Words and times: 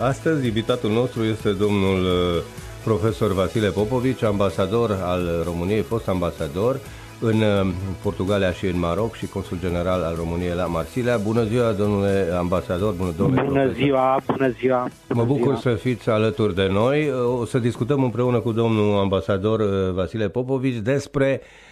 Astăzi 0.00 0.46
invitatul 0.46 0.90
nostru 0.90 1.22
este 1.22 1.50
domnul 1.52 2.04
uh, 2.04 2.42
profesor 2.84 3.32
Vasile 3.32 3.68
Popovici, 3.68 4.22
ambasador 4.22 4.98
al 5.02 5.42
României, 5.44 5.80
fost 5.80 6.08
ambasador 6.08 6.80
în 7.20 7.40
uh, 7.40 7.72
Portugalia 8.02 8.52
și 8.52 8.66
în 8.66 8.78
Maroc 8.78 9.14
și 9.14 9.26
consul 9.26 9.58
general 9.60 10.02
al 10.02 10.14
României 10.16 10.54
la 10.54 10.64
Marsilia. 10.66 11.16
Bună 11.16 11.44
ziua, 11.44 11.72
domnule 11.72 12.28
ambasador, 12.38 12.92
bună, 12.92 13.12
domnule 13.16 13.42
Bună 13.42 13.52
profesor. 13.52 13.82
ziua, 13.84 14.20
bună 14.26 14.50
ziua. 14.50 14.88
Mă 15.08 15.24
bucur 15.24 15.58
ziua. 15.58 15.74
să 15.74 15.74
fiți 15.74 16.08
alături 16.08 16.54
de 16.54 16.68
noi. 16.70 17.08
Uh, 17.08 17.40
O 17.40 17.44
să 17.44 17.58
discutăm 17.58 18.02
împreună 18.02 18.38
cu 18.40 18.52
domnul 18.52 18.98
ambasador 18.98 19.60
uh, 19.60 19.92
Vasile 19.94 20.28
Popovici 20.28 20.76
despre 20.82 21.40
uh, 21.42 21.69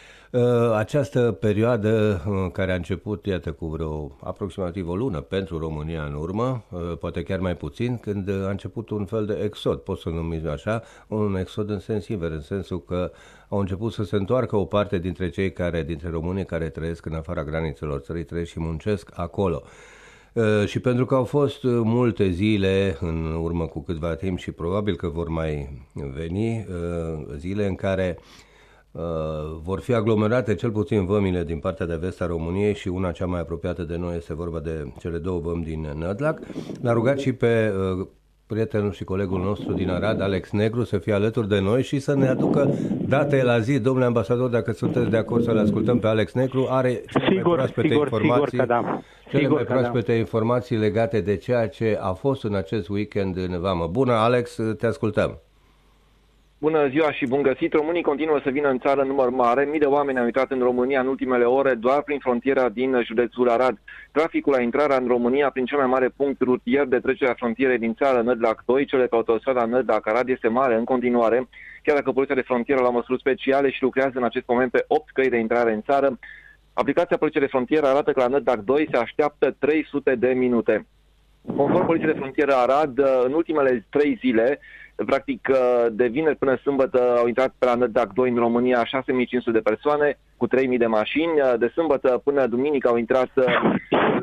această 0.74 1.32
perioadă 1.40 2.22
uh, 2.28 2.50
care 2.52 2.72
a 2.72 2.74
început, 2.74 3.26
iată, 3.26 3.52
cu 3.52 3.66
vreo 3.66 4.16
aproximativ 4.22 4.88
o 4.88 4.96
lună 4.96 5.20
pentru 5.20 5.58
România 5.58 6.02
în 6.02 6.14
urmă, 6.14 6.64
uh, 6.70 6.98
poate 6.98 7.22
chiar 7.22 7.38
mai 7.38 7.56
puțin, 7.56 7.96
când 7.96 8.28
uh, 8.28 8.46
a 8.46 8.50
început 8.50 8.90
un 8.90 9.04
fel 9.04 9.26
de 9.26 9.40
exod, 9.44 9.78
pot 9.78 9.98
să 9.98 10.08
numiți 10.08 10.46
așa, 10.46 10.82
un 11.08 11.36
exod 11.36 11.70
în 11.70 11.78
sens 11.78 12.08
invers, 12.08 12.34
în 12.34 12.40
sensul 12.40 12.84
că 12.84 13.10
au 13.48 13.58
început 13.58 13.92
să 13.92 14.04
se 14.04 14.16
întoarcă 14.16 14.56
o 14.56 14.64
parte 14.64 14.98
dintre 14.98 15.28
cei 15.28 15.52
care, 15.52 15.82
dintre 15.82 16.08
românii 16.08 16.44
care 16.44 16.68
trăiesc 16.68 17.06
în 17.06 17.14
afara 17.14 17.44
granițelor 17.44 18.00
țării, 18.00 18.24
trăiesc 18.24 18.50
și 18.50 18.60
muncesc 18.60 19.10
acolo. 19.14 19.62
Uh, 20.32 20.66
Și 20.66 20.80
pentru 20.80 21.04
că 21.04 21.14
au 21.14 21.24
fost 21.24 21.62
uh, 21.62 21.80
multe 21.84 22.30
zile 22.30 22.96
în 23.00 23.38
urmă 23.40 23.66
cu 23.66 23.82
câtva 23.82 24.14
timp 24.14 24.38
și 24.38 24.50
probabil 24.50 24.96
că 24.96 25.08
vor 25.08 25.28
mai 25.28 25.82
veni 25.92 26.56
uh, 26.56 27.34
zile 27.36 27.66
în 27.66 27.74
care 27.74 28.18
uh, 28.18 28.46
vor 29.62 29.80
fi 29.80 29.94
aglomerate 29.94 30.54
cel 30.54 30.70
puțin 30.70 31.06
vămile 31.06 31.44
din 31.44 31.58
partea 31.58 31.86
de 31.86 31.96
vest 32.00 32.20
a 32.20 32.26
României 32.26 32.74
și 32.74 32.88
una 32.88 33.10
cea 33.10 33.26
mai 33.26 33.40
apropiată 33.40 33.82
de 33.82 33.96
noi 33.96 34.16
este 34.16 34.34
vorba 34.34 34.58
de 34.58 34.92
cele 34.98 35.18
două 35.18 35.40
vămi 35.40 35.64
din 35.64 35.92
Nădlac. 35.98 36.38
L-a 36.82 36.92
rugat 36.92 37.18
și 37.18 37.32
pe 37.32 37.72
uh, 37.98 38.06
prietenul 38.46 38.92
și 38.92 39.04
colegul 39.04 39.40
nostru 39.40 39.72
din 39.72 39.90
Arad, 39.90 40.20
Alex 40.20 40.50
Negru, 40.50 40.84
să 40.84 40.98
fie 40.98 41.12
alături 41.12 41.48
de 41.48 41.60
noi 41.60 41.82
și 41.82 41.98
să 41.98 42.14
ne 42.14 42.28
aducă 42.28 42.70
date 43.08 43.42
la 43.42 43.58
zi. 43.58 43.78
Domnule 43.78 44.04
ambasador, 44.06 44.50
dacă 44.50 44.72
sunteți 44.72 45.10
de 45.10 45.16
acord 45.16 45.42
să-l 45.44 45.58
ascultăm 45.58 45.98
pe 45.98 46.06
Alex 46.06 46.32
Negru, 46.32 46.66
are 46.70 47.02
cele 47.10 47.24
mai 47.24 47.36
Sigur, 47.36 47.54
proaspete 47.54 47.88
sigur, 47.88 48.04
sigur 48.04 48.20
informații 48.20 48.58
că 48.58 48.64
da. 48.64 49.00
cele 49.28 49.42
Sigur 49.42 49.54
mai 49.54 49.64
că 49.64 49.72
da. 49.72 49.78
proaspete 49.78 50.12
informații 50.12 50.76
legate 50.76 51.20
de 51.20 51.36
ceea 51.36 51.68
ce 51.68 51.98
a 52.00 52.12
fost 52.12 52.44
în 52.44 52.54
acest 52.54 52.88
weekend 52.88 53.36
în 53.36 53.60
Vamă. 53.60 53.86
Bună, 53.86 54.12
Alex, 54.12 54.58
te 54.78 54.86
ascultăm. 54.86 55.40
Bună 56.60 56.88
ziua 56.88 57.12
și 57.12 57.26
bun 57.26 57.42
găsit! 57.42 57.72
Românii 57.72 58.02
continuă 58.02 58.40
să 58.42 58.50
vină 58.50 58.68
în 58.68 58.78
țară 58.78 59.00
în 59.00 59.06
număr 59.06 59.30
mare. 59.30 59.64
Mii 59.64 59.78
de 59.78 59.84
oameni 59.84 60.18
au 60.18 60.24
intrat 60.24 60.50
în 60.50 60.58
România 60.58 61.00
în 61.00 61.06
ultimele 61.06 61.44
ore 61.44 61.74
doar 61.74 62.02
prin 62.02 62.18
frontiera 62.18 62.68
din 62.68 63.02
județul 63.04 63.48
Arad. 63.48 63.78
Traficul 64.12 64.52
la 64.52 64.60
intrarea 64.60 64.96
în 64.96 65.06
România 65.06 65.50
prin 65.50 65.64
cel 65.64 65.78
mai 65.78 65.86
mare 65.86 66.08
punct 66.16 66.40
rutier 66.40 66.84
de 66.84 66.98
trecere 66.98 67.30
a 67.30 67.34
frontierei 67.34 67.78
din 67.78 67.94
țară, 67.94 68.22
Nădlac 68.22 68.62
2, 68.66 68.84
cele 68.84 69.06
pe 69.06 69.14
autostrada 69.14 69.64
Nădlac-Arad, 69.64 70.28
este 70.28 70.48
mare 70.48 70.74
în 70.74 70.84
continuare, 70.84 71.48
chiar 71.82 71.96
dacă 71.96 72.12
Poliția 72.12 72.34
de 72.34 72.40
Frontieră 72.40 72.80
la 72.80 72.90
măsuri 72.90 73.20
speciale 73.20 73.70
și 73.70 73.82
lucrează 73.82 74.12
în 74.14 74.24
acest 74.24 74.46
moment 74.46 74.70
pe 74.70 74.84
8 74.88 75.10
căi 75.10 75.28
de 75.28 75.36
intrare 75.38 75.72
în 75.72 75.82
țară. 75.82 76.18
Aplicația 76.72 77.16
Poliției 77.16 77.42
de 77.42 77.48
Frontieră 77.48 77.86
arată 77.86 78.12
că 78.12 78.20
la 78.20 78.28
Nădlac 78.28 78.58
2 78.58 78.88
se 78.90 78.96
așteaptă 78.96 79.56
300 79.58 80.14
de 80.14 80.28
minute. 80.28 80.86
Conform 81.56 81.86
Poliției 81.86 82.12
de 82.12 82.18
Frontieră 82.18 82.54
Arad, 82.54 82.98
în 83.24 83.32
ultimele 83.32 83.86
trei 83.90 84.16
zile, 84.20 84.60
practic 85.06 85.48
de 85.90 86.06
vineri 86.06 86.36
până 86.36 86.58
sâmbătă 86.62 87.16
au 87.18 87.26
intrat 87.26 87.54
pe 87.58 87.66
la 87.66 87.74
Nădlac 87.74 88.12
2 88.12 88.30
în 88.30 88.36
România 88.36 88.84
6500 88.84 89.50
de 89.50 89.58
persoane 89.58 90.18
cu 90.36 90.46
3000 90.46 90.78
de 90.78 90.86
mașini. 90.86 91.32
De 91.58 91.70
sâmbătă 91.74 92.20
până 92.24 92.46
duminică 92.46 92.88
au 92.88 92.96
intrat 92.96 93.30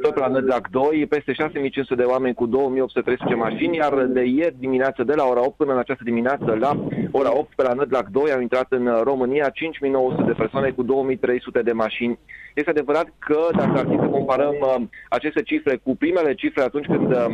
tot 0.02 0.14
pe 0.14 0.20
la 0.20 0.28
Nădlac 0.28 0.70
2 0.70 1.06
peste 1.10 1.34
6500 1.34 1.96
de 1.96 2.04
oameni 2.04 2.34
cu 2.34 2.46
2813 2.46 3.40
mașini, 3.40 3.76
iar 3.76 4.06
de 4.06 4.24
ieri 4.24 4.56
dimineață 4.60 5.04
de 5.04 5.14
la 5.14 5.24
ora 5.24 5.46
8 5.46 5.56
până 5.56 5.72
în 5.72 5.78
această 5.78 6.04
dimineață 6.04 6.58
la 6.60 6.72
ora 7.12 7.38
8 7.38 7.56
pe 7.56 7.64
la 7.64 7.74
Nădlac 7.74 8.08
2 8.08 8.32
au 8.32 8.42
intrat 8.42 8.66
în 8.70 8.90
România 9.04 9.50
5900 9.50 10.22
de 10.22 10.32
persoane 10.32 10.70
cu 10.70 10.84
2300 10.84 11.62
de 11.62 11.72
mașini. 11.72 12.20
Este 12.54 12.70
adevărat 12.70 13.08
că 13.20 13.40
dacă 13.58 13.80
ar 13.80 13.86
fi 13.90 13.98
să 14.00 14.08
comparăm 14.08 14.56
uh, 14.62 14.76
aceste 15.10 15.42
cifre 15.42 15.80
cu 15.84 15.96
primele 15.96 16.34
cifre 16.34 16.62
atunci 16.62 16.86
când 16.86 17.12
uh, 17.12 17.26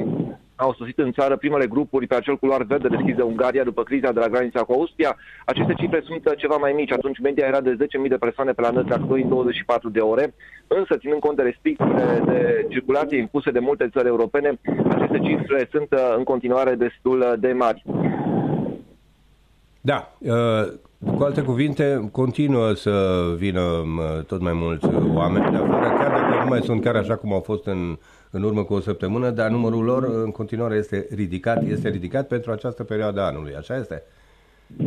au 0.61 0.73
sosit 0.77 0.97
în 0.97 1.11
țară 1.11 1.37
primele 1.37 1.67
grupuri 1.67 2.07
pe 2.07 2.15
acel 2.15 2.37
culoar 2.37 2.63
verde 2.63 2.87
deschis 2.87 3.15
de 3.15 3.21
Ungaria 3.21 3.63
după 3.63 3.83
criza 3.83 4.11
de 4.11 4.19
la 4.19 4.27
granița 4.27 4.63
cu 4.63 4.73
Austria, 4.73 5.17
aceste 5.45 5.73
cifre 5.73 6.01
sunt 6.05 6.25
uh, 6.25 6.37
ceva 6.37 6.55
mai 6.55 6.71
mici. 6.71 6.91
Atunci 6.91 7.19
media 7.19 7.45
era 7.45 7.61
de 7.61 7.77
10.000 8.03 8.09
de 8.09 8.17
persoane 8.25 8.51
pe 8.51 8.61
la 8.61 8.69
Nădlac 8.69 8.99
2 8.99 9.21
în 9.21 9.29
24 9.29 9.89
de 9.89 9.99
ore, 9.99 10.33
însă 10.67 10.97
ținând 10.97 11.19
cont 11.19 11.37
de 11.37 11.43
restricțiile 11.43 12.21
de 12.25 12.67
circulație 12.69 13.17
impuse 13.17 13.51
de 13.51 13.59
multe 13.59 13.89
țări 13.91 14.07
europene, 14.07 14.59
aceste 14.89 15.19
cifre 15.19 15.67
sunt 15.71 15.91
uh, 15.91 16.13
în 16.17 16.23
continuare 16.23 16.75
destul 16.75 17.19
uh, 17.19 17.33
de 17.39 17.51
mari. 17.51 17.83
Da, 19.81 20.13
uh, 20.19 20.73
cu 21.05 21.23
alte 21.23 21.41
cuvinte, 21.41 22.09
continuă 22.11 22.73
să 22.73 23.23
vină 23.37 23.61
uh, 23.61 24.23
tot 24.25 24.41
mai 24.41 24.53
mulți 24.53 24.85
oameni 25.13 25.51
de 25.51 25.57
afară, 25.57 25.87
chiar 25.97 26.11
dacă 26.11 26.43
nu 26.43 26.49
mai 26.49 26.61
sunt 26.61 26.81
chiar 26.81 26.95
așa 26.95 27.15
cum 27.15 27.33
au 27.33 27.39
fost 27.39 27.65
în, 27.65 27.97
în 28.31 28.43
urmă 28.43 28.63
cu 28.63 28.73
o 28.73 28.79
săptămână, 28.79 29.29
dar 29.29 29.49
numărul 29.49 29.83
lor 29.83 30.03
în 30.03 30.31
continuare 30.31 30.75
este 30.75 31.07
ridicat, 31.09 31.63
este 31.67 31.89
ridicat 31.89 32.27
pentru 32.27 32.51
această 32.51 32.83
perioadă 32.83 33.21
a 33.21 33.25
anului, 33.25 33.55
așa 33.55 33.77
este? 33.77 34.03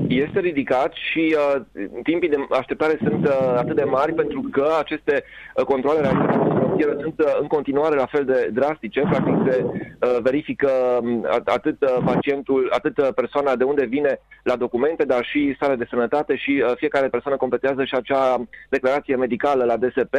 Este 0.08 0.40
ridicat 0.40 0.92
și 0.92 1.36
uh, 1.38 1.62
timpii 2.02 2.28
de 2.28 2.36
așteptare 2.50 2.98
sunt 3.02 3.26
uh, 3.26 3.54
atât 3.56 3.76
de 3.76 3.84
mari 3.84 4.12
pentru 4.14 4.44
că 4.50 4.68
aceste 4.78 5.24
uh, 5.56 5.64
controle 5.64 6.00
realizate 6.00 6.36
la 6.36 6.54
frontieră 6.54 6.96
sunt 7.00 7.20
uh, 7.20 7.36
în 7.40 7.46
continuare 7.46 7.96
la 7.96 8.06
fel 8.06 8.24
de 8.24 8.50
drastice. 8.52 9.00
Practic 9.00 9.34
se 9.46 9.64
uh, 9.64 10.16
verifică 10.22 10.70
um, 11.02 11.26
atât 11.44 11.82
uh, 11.82 11.96
pacientul, 12.04 12.68
atât 12.72 12.98
uh, 12.98 13.08
persoana 13.14 13.56
de 13.56 13.64
unde 13.64 13.84
vine 13.84 14.20
la 14.42 14.56
documente, 14.56 15.04
dar 15.04 15.24
și 15.24 15.52
starea 15.56 15.76
de 15.76 15.86
sănătate 15.90 16.36
și 16.36 16.62
uh, 16.64 16.72
fiecare 16.76 17.08
persoană 17.08 17.36
completează 17.36 17.84
și 17.84 17.94
acea 17.94 18.44
declarație 18.68 19.16
medicală 19.16 19.64
la 19.64 19.76
DSP. 19.76 20.14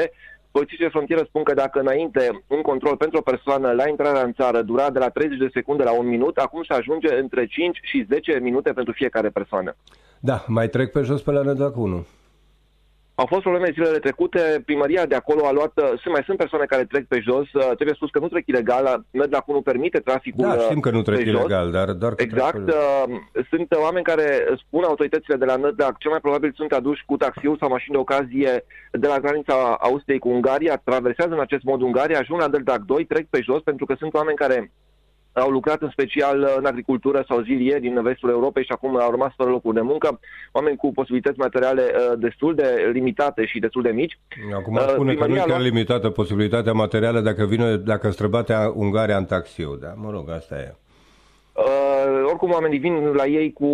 Polițiștii 0.56 0.86
de 0.86 0.92
frontieră 0.92 1.24
spun 1.24 1.44
că 1.44 1.54
dacă 1.54 1.80
înainte 1.80 2.44
un 2.48 2.62
control 2.62 2.96
pentru 2.98 3.18
o 3.18 3.22
persoană 3.32 3.72
la 3.72 3.88
intrarea 3.88 4.22
în 4.22 4.34
țară 4.34 4.62
dura 4.62 4.90
de 4.90 5.00
la 5.00 5.10
30 5.10 5.38
de 5.38 5.50
secunde 5.54 5.84
la 5.84 5.98
un 6.00 6.08
minut, 6.08 6.38
acum 6.38 6.64
se 6.64 6.74
ajunge 6.74 7.20
între 7.20 7.46
5 7.46 7.80
și 7.82 8.06
10 8.10 8.40
minute 8.42 8.72
pentru 8.72 8.94
fiecare 8.94 9.30
persoană. 9.30 9.76
Da, 10.20 10.44
mai 10.48 10.68
trec 10.68 10.92
pe 10.92 11.02
jos 11.02 11.22
pe 11.22 11.32
la 11.32 11.42
Nădlac 11.42 11.78
1. 11.78 12.06
Au 13.16 13.26
fost 13.26 13.42
probleme 13.42 13.72
zilele 13.74 14.00
trecute, 14.00 14.62
primăria 14.66 15.06
de 15.06 15.16
acolo 15.16 15.46
a 15.46 15.52
luat, 15.52 15.72
sunt, 15.76 16.14
mai 16.14 16.24
sunt 16.26 16.38
persoane 16.38 16.66
care 16.66 16.86
trec 16.86 17.06
pe 17.08 17.20
jos, 17.20 17.54
uh, 17.54 17.64
trebuie 17.64 17.96
spus 17.96 18.10
că 18.10 18.20
nu 18.20 18.28
trec 18.28 18.48
ilegal, 18.48 19.06
Nădlac 19.12 19.48
nu 19.48 19.62
permite 19.62 20.00
traficul 20.00 20.44
Da, 20.46 20.58
știm 20.58 20.80
că 20.80 20.90
nu 20.90 21.02
pe 21.02 21.12
trec 21.12 21.26
jos. 21.28 21.40
ilegal, 21.40 21.72
dar 21.72 21.92
doar 21.92 22.16
că 22.16 22.24
Exact. 22.24 22.52
trec 22.52 22.66
pe 22.66 22.72
jos. 22.72 23.18
uh, 23.36 23.46
Sunt 23.50 23.72
oameni 23.72 24.04
care 24.04 24.46
spun 24.68 24.84
autoritățile 24.84 25.36
de 25.36 25.46
la 25.46 25.56
Nădlac, 25.56 25.98
cel 25.98 26.12
mai 26.12 26.20
probabil 26.20 26.52
sunt 26.56 26.72
aduși 26.72 27.04
cu 27.06 27.18
taxiul 27.18 27.58
sau 27.60 27.70
mașini 27.70 27.96
de 27.96 28.02
ocazie 28.02 28.66
de 28.92 29.08
la 29.08 29.20
granița 29.20 29.78
Austriei 29.80 30.20
cu 30.20 30.30
Ungaria, 30.30 30.82
traversează 30.84 31.34
în 31.34 31.40
acest 31.40 31.64
mod 31.64 31.82
Ungaria, 31.82 32.20
ajung 32.20 32.40
la 32.40 32.48
Nădlac 32.48 32.80
2, 32.80 33.06
trec 33.06 33.28
pe 33.30 33.42
jos 33.42 33.62
pentru 33.62 33.86
că 33.86 33.96
sunt 33.98 34.14
oameni 34.14 34.38
care 34.38 34.72
au 35.40 35.50
lucrat 35.50 35.82
în 35.82 35.90
special 35.90 36.54
în 36.58 36.66
agricultură 36.66 37.24
sau 37.28 37.42
zilieri 37.42 37.82
din 37.82 38.02
vestul 38.02 38.30
Europei 38.30 38.64
și 38.64 38.72
acum 38.72 39.00
au 39.00 39.12
rămas 39.12 39.34
fără 39.36 39.50
locuri 39.50 39.76
de 39.76 39.82
muncă, 39.82 40.20
oameni 40.52 40.78
cu 40.78 40.92
posibilități 40.92 41.40
materiale 41.40 41.82
uh, 41.82 42.14
destul 42.20 42.56
de 42.56 42.90
limitate 42.94 43.46
și 43.46 43.60
destul 43.60 43.82
de 43.82 43.90
mici. 43.90 44.20
Acum 44.54 44.74
Uh, 44.76 44.86
spune 44.88 44.96
că 44.96 45.04
nu 45.04 45.12
e 45.12 45.16
primăria 45.16 45.42
a 45.44 45.46
chiar 45.46 45.60
luat- 45.60 45.68
limitată 45.70 46.10
posibilitatea 46.10 46.74
materială 46.74 47.20
dacă 47.20 47.46
vine, 47.46 47.76
dacă 47.76 48.10
străbate 48.10 48.54
Ungaria 48.74 49.18
în 49.18 49.26
taxiu. 49.26 49.76
Da, 49.76 49.94
mă 49.96 50.10
rog, 50.12 50.30
asta 50.30 50.56
e. 50.56 50.76
Uh, 52.06 52.24
oricum 52.26 52.52
oamenii 52.52 52.78
vin 52.78 53.12
la 53.14 53.26
ei 53.26 53.54
cu 53.54 53.66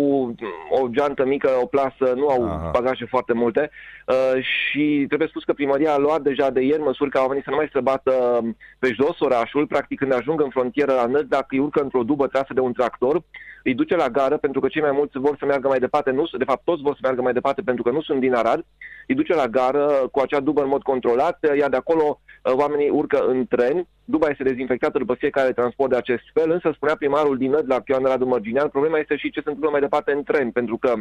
o 0.70 0.88
geantă 0.88 1.24
mică, 1.24 1.50
o 1.62 1.66
plasă, 1.66 2.12
nu 2.16 2.28
au 2.28 2.44
Aha. 2.44 2.70
bagaje 2.72 3.04
foarte 3.04 3.32
multe 3.32 3.70
uh, 4.06 4.42
și 4.42 5.04
trebuie 5.06 5.28
spus 5.28 5.44
că 5.44 5.52
primăria 5.52 5.92
a 5.92 5.98
luat 5.98 6.22
deja 6.22 6.50
de 6.50 6.60
ieri 6.60 6.82
măsuri 6.82 7.10
ca 7.10 7.20
oamenii 7.20 7.42
să 7.42 7.50
nu 7.50 7.56
mai 7.56 7.66
străbată 7.68 8.12
um, 8.12 8.56
pe 8.78 8.92
jos 8.92 9.20
orașul, 9.20 9.66
practic 9.66 9.98
când 9.98 10.12
ajung 10.12 10.40
în 10.40 10.50
frontieră 10.50 10.92
la 10.92 11.06
Năd, 11.06 11.28
dacă 11.28 11.46
îi 11.48 11.58
urcă 11.58 11.80
într-o 11.80 12.02
dubă 12.02 12.26
trasă 12.26 12.52
de 12.54 12.60
un 12.60 12.72
tractor, 12.72 13.22
îi 13.62 13.74
duce 13.74 13.96
la 13.96 14.08
gară 14.08 14.36
pentru 14.36 14.60
că 14.60 14.68
cei 14.68 14.82
mai 14.82 14.90
mulți 14.90 15.18
vor 15.18 15.36
să 15.38 15.44
meargă 15.44 15.68
mai 15.68 15.78
departe, 15.78 16.10
nu, 16.10 16.24
de 16.38 16.44
fapt 16.44 16.64
toți 16.64 16.82
vor 16.82 16.92
să 16.94 17.00
meargă 17.02 17.22
mai 17.22 17.32
departe 17.32 17.62
pentru 17.62 17.82
că 17.82 17.90
nu 17.90 18.02
sunt 18.02 18.20
din 18.20 18.34
Arad, 18.34 18.64
îi 19.06 19.14
duce 19.14 19.34
la 19.34 19.46
gară 19.46 20.08
cu 20.12 20.20
acea 20.20 20.40
dubă 20.40 20.62
în 20.62 20.68
mod 20.68 20.82
controlat, 20.82 21.38
iar 21.58 21.68
de 21.68 21.76
acolo 21.76 22.20
uh, 22.44 22.52
oamenii 22.52 22.88
urcă 22.88 23.24
în 23.26 23.46
tren, 23.46 23.86
duba 24.04 24.28
este 24.28 24.42
dezinfectată 24.42 24.98
după 24.98 25.14
fiecare 25.14 25.52
transport 25.52 25.90
de 25.90 25.96
acest 25.96 26.24
fel, 26.32 26.50
însă 26.50 26.70
spunea 26.74 26.96
primarul 26.96 27.36
din 27.36 27.50
Nădlac, 27.50 27.88
Ioan 27.88 28.04
Radu 28.04 28.26
Mărginean, 28.26 28.68
problema 28.68 28.98
este 28.98 29.16
și 29.16 29.30
ce 29.30 29.40
se 29.40 29.48
întâmplă 29.48 29.70
mai 29.70 29.80
departe 29.80 30.12
în 30.12 30.22
tren, 30.22 30.50
pentru 30.50 30.76
că 30.76 30.92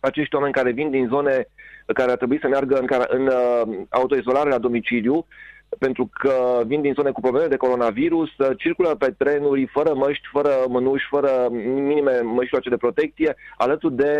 acești 0.00 0.34
oameni 0.34 0.52
care 0.52 0.70
vin 0.70 0.90
din 0.90 1.08
zone 1.10 1.46
care 1.94 2.10
ar 2.10 2.16
trebui 2.16 2.38
să 2.40 2.48
meargă 2.48 2.78
în, 2.78 2.86
care- 2.86 3.16
în 3.16 3.26
uh, 3.26 3.62
autoizolare 3.88 4.48
la 4.48 4.58
domiciliu, 4.58 5.26
pentru 5.78 6.10
că 6.12 6.62
vin 6.66 6.80
din 6.80 6.92
zone 6.92 7.10
cu 7.10 7.20
probleme 7.20 7.46
de 7.46 7.56
coronavirus, 7.56 8.28
circulă 8.56 8.88
pe 8.98 9.14
trenuri 9.18 9.66
fără 9.72 9.92
măști, 9.94 10.26
fără 10.32 10.50
mânuși, 10.68 11.06
fără 11.10 11.48
minime 11.50 12.20
măști 12.20 12.68
de 12.68 12.76
protecție, 12.76 13.36
alături 13.56 13.94
de 13.94 14.12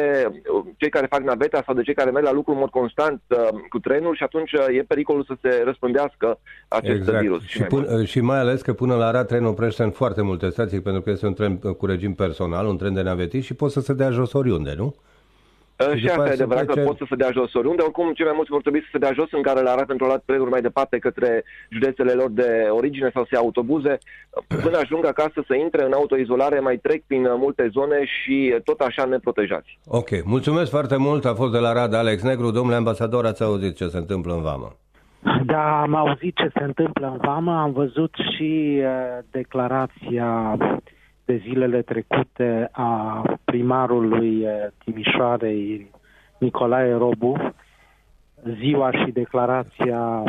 cei 0.77 0.91
care 0.91 1.07
fac 1.11 1.21
naveta 1.21 1.63
sau 1.67 1.75
de 1.75 1.83
cei 1.83 1.95
care 1.95 2.11
merg 2.11 2.25
la 2.25 2.33
lucru 2.33 2.53
în 2.53 2.59
mod 2.59 2.71
constant 2.71 3.23
cu 3.69 3.79
trenul 3.79 4.17
și 4.17 4.23
atunci 4.23 4.53
e 4.53 4.83
pericolul 4.83 5.25
să 5.25 5.35
se 5.41 5.63
răspândească 5.65 6.39
acest 6.69 6.97
exact. 6.97 7.21
virus. 7.21 7.43
Și, 7.43 7.63
pun, 7.63 8.05
și 8.05 8.21
mai 8.21 8.39
ales 8.39 8.63
că 8.63 8.73
până 8.73 8.95
la 8.95 9.07
Arad 9.07 9.27
trenul 9.27 9.51
oprește 9.51 9.83
în 9.83 9.91
foarte 9.91 10.23
multe 10.23 10.49
stații 10.49 10.81
pentru 10.81 11.03
că 11.03 11.11
este 11.11 11.27
un 11.27 11.35
tren 11.35 11.57
cu 11.57 11.87
regim 11.87 12.15
personal, 12.15 12.67
un 12.67 12.77
tren 12.77 12.95
de 12.95 13.03
navetist 13.03 13.47
și 13.47 13.55
poți 13.55 13.73
să 13.73 13.81
se 13.81 13.93
dea 13.93 14.11
jos 14.11 14.33
oriunde, 14.33 14.75
nu? 14.77 14.95
Și, 15.95 15.99
și 15.99 16.09
asta 16.09 16.29
e 16.29 16.33
adevărat 16.33 16.65
plece... 16.65 16.81
că 16.81 16.87
pot 16.87 16.97
să 16.97 17.05
se 17.09 17.15
dea 17.15 17.31
jos 17.33 17.55
oriunde. 17.55 17.83
Oricum, 17.83 18.13
cei 18.13 18.25
mai 18.25 18.35
mulți 18.37 18.51
vor 18.51 18.61
trebui 18.61 18.81
să 18.81 18.89
se 18.93 18.99
dea 18.99 19.13
jos 19.13 19.33
în 19.33 19.43
care 19.43 19.61
le 19.61 19.69
arată 19.71 19.85
pentru 19.85 20.07
luat 20.07 20.23
trenuri 20.27 20.51
mai 20.51 20.61
departe 20.61 20.99
către 20.99 21.45
județele 21.71 22.13
lor 22.13 22.31
de 22.31 22.67
origine 22.71 23.11
sau 23.15 23.23
să 23.23 23.31
ia 23.33 23.39
autobuze. 23.39 23.99
Până 24.63 24.79
ajung 24.79 25.07
acasă 25.07 25.45
să 25.47 25.55
intre 25.55 25.85
în 25.85 25.93
autoizolare, 25.93 26.59
mai 26.61 26.77
trec 26.77 27.03
prin 27.07 27.27
multe 27.37 27.69
zone 27.73 28.05
și 28.05 28.55
tot 28.65 28.81
așa 28.81 29.05
ne 29.05 29.19
protejați. 29.19 29.79
Ok, 29.87 30.11
mulțumesc 30.25 30.71
foarte 30.71 30.97
mult. 30.97 31.25
A 31.25 31.35
fost 31.35 31.53
de 31.53 31.59
la 31.59 31.73
Rad 31.73 31.95
Alex 31.95 32.23
Negru. 32.23 32.51
Domnule 32.51 32.77
ambasador, 32.77 33.25
ați 33.27 33.43
auzit 33.43 33.77
ce 33.77 33.87
se 33.87 33.97
întâmplă 33.97 34.33
în 34.35 34.43
Vamă? 34.43 34.77
Da, 35.45 35.81
am 35.81 35.95
auzit 35.95 36.37
ce 36.37 36.51
se 36.55 36.63
întâmplă 36.63 37.07
în 37.07 37.19
Vamă. 37.23 37.61
Am 37.61 37.73
văzut 37.73 38.15
și 38.15 38.81
uh, 38.81 39.19
declarația 39.31 40.57
de 41.25 41.37
zilele 41.37 41.83
trecute 41.83 42.69
a 42.73 43.23
primarului 43.45 44.41
eh, 44.43 44.67
Timișoarei 44.85 45.91
Nicolae 46.39 46.93
Robu, 46.93 47.55
ziua 48.59 48.91
și 48.91 49.11
declarația 49.11 50.23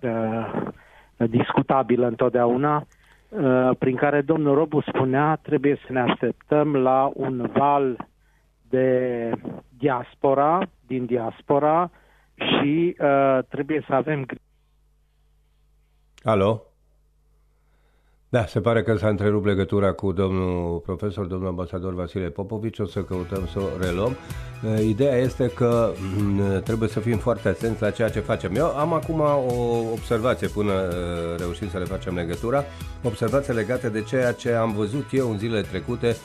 uh, 0.00 0.70
discutabilă 1.16 2.06
întotdeauna, 2.06 2.86
uh, 3.28 3.70
prin 3.78 3.96
care 3.96 4.20
domnul 4.20 4.54
Robu 4.54 4.80
spunea 4.80 5.38
trebuie 5.42 5.78
să 5.86 5.92
ne 5.92 6.00
așteptăm 6.00 6.76
la 6.76 7.10
un 7.14 7.50
val 7.52 8.06
de 8.68 9.30
diaspora, 9.78 10.68
din 10.86 11.06
diaspora 11.06 11.90
și 12.34 12.96
uh, 13.00 13.38
trebuie 13.48 13.84
să 13.86 13.94
avem 13.94 14.26
Alo? 16.22 16.62
Da, 18.36 18.46
se 18.46 18.60
pare 18.60 18.82
că 18.82 18.96
s-a 18.96 19.08
întrerupt 19.08 19.46
legătura 19.46 19.92
cu 19.92 20.12
domnul 20.12 20.78
profesor, 20.78 21.26
domnul 21.26 21.48
ambasador 21.48 21.94
Vasile 21.94 22.28
Popovici, 22.28 22.78
o 22.78 22.86
să 22.86 23.00
căutăm 23.00 23.48
să 23.52 23.58
o 23.58 23.84
reluăm. 23.84 24.16
Uh, 24.64 24.84
ideea 24.84 25.16
este 25.16 25.48
că 25.54 25.92
mm, 26.16 26.60
trebuie 26.64 26.88
să 26.88 27.00
fim 27.00 27.18
foarte 27.18 27.48
atenți 27.48 27.82
la 27.82 27.90
ceea 27.90 28.08
ce 28.08 28.20
facem. 28.20 28.56
Eu 28.56 28.66
am 28.66 28.92
acum 28.92 29.20
o 29.20 29.92
observație 29.92 30.48
până 30.48 30.72
uh, 30.72 31.38
reușim 31.38 31.68
să 31.68 31.78
le 31.78 31.84
facem 31.84 32.14
legătura, 32.14 32.64
observație 33.02 33.52
legată 33.52 33.88
de 33.88 34.02
ceea 34.02 34.32
ce 34.32 34.52
am 34.52 34.72
văzut 34.72 35.06
eu 35.10 35.30
în 35.30 35.38
zilele 35.38 35.60
trecute 35.62 36.16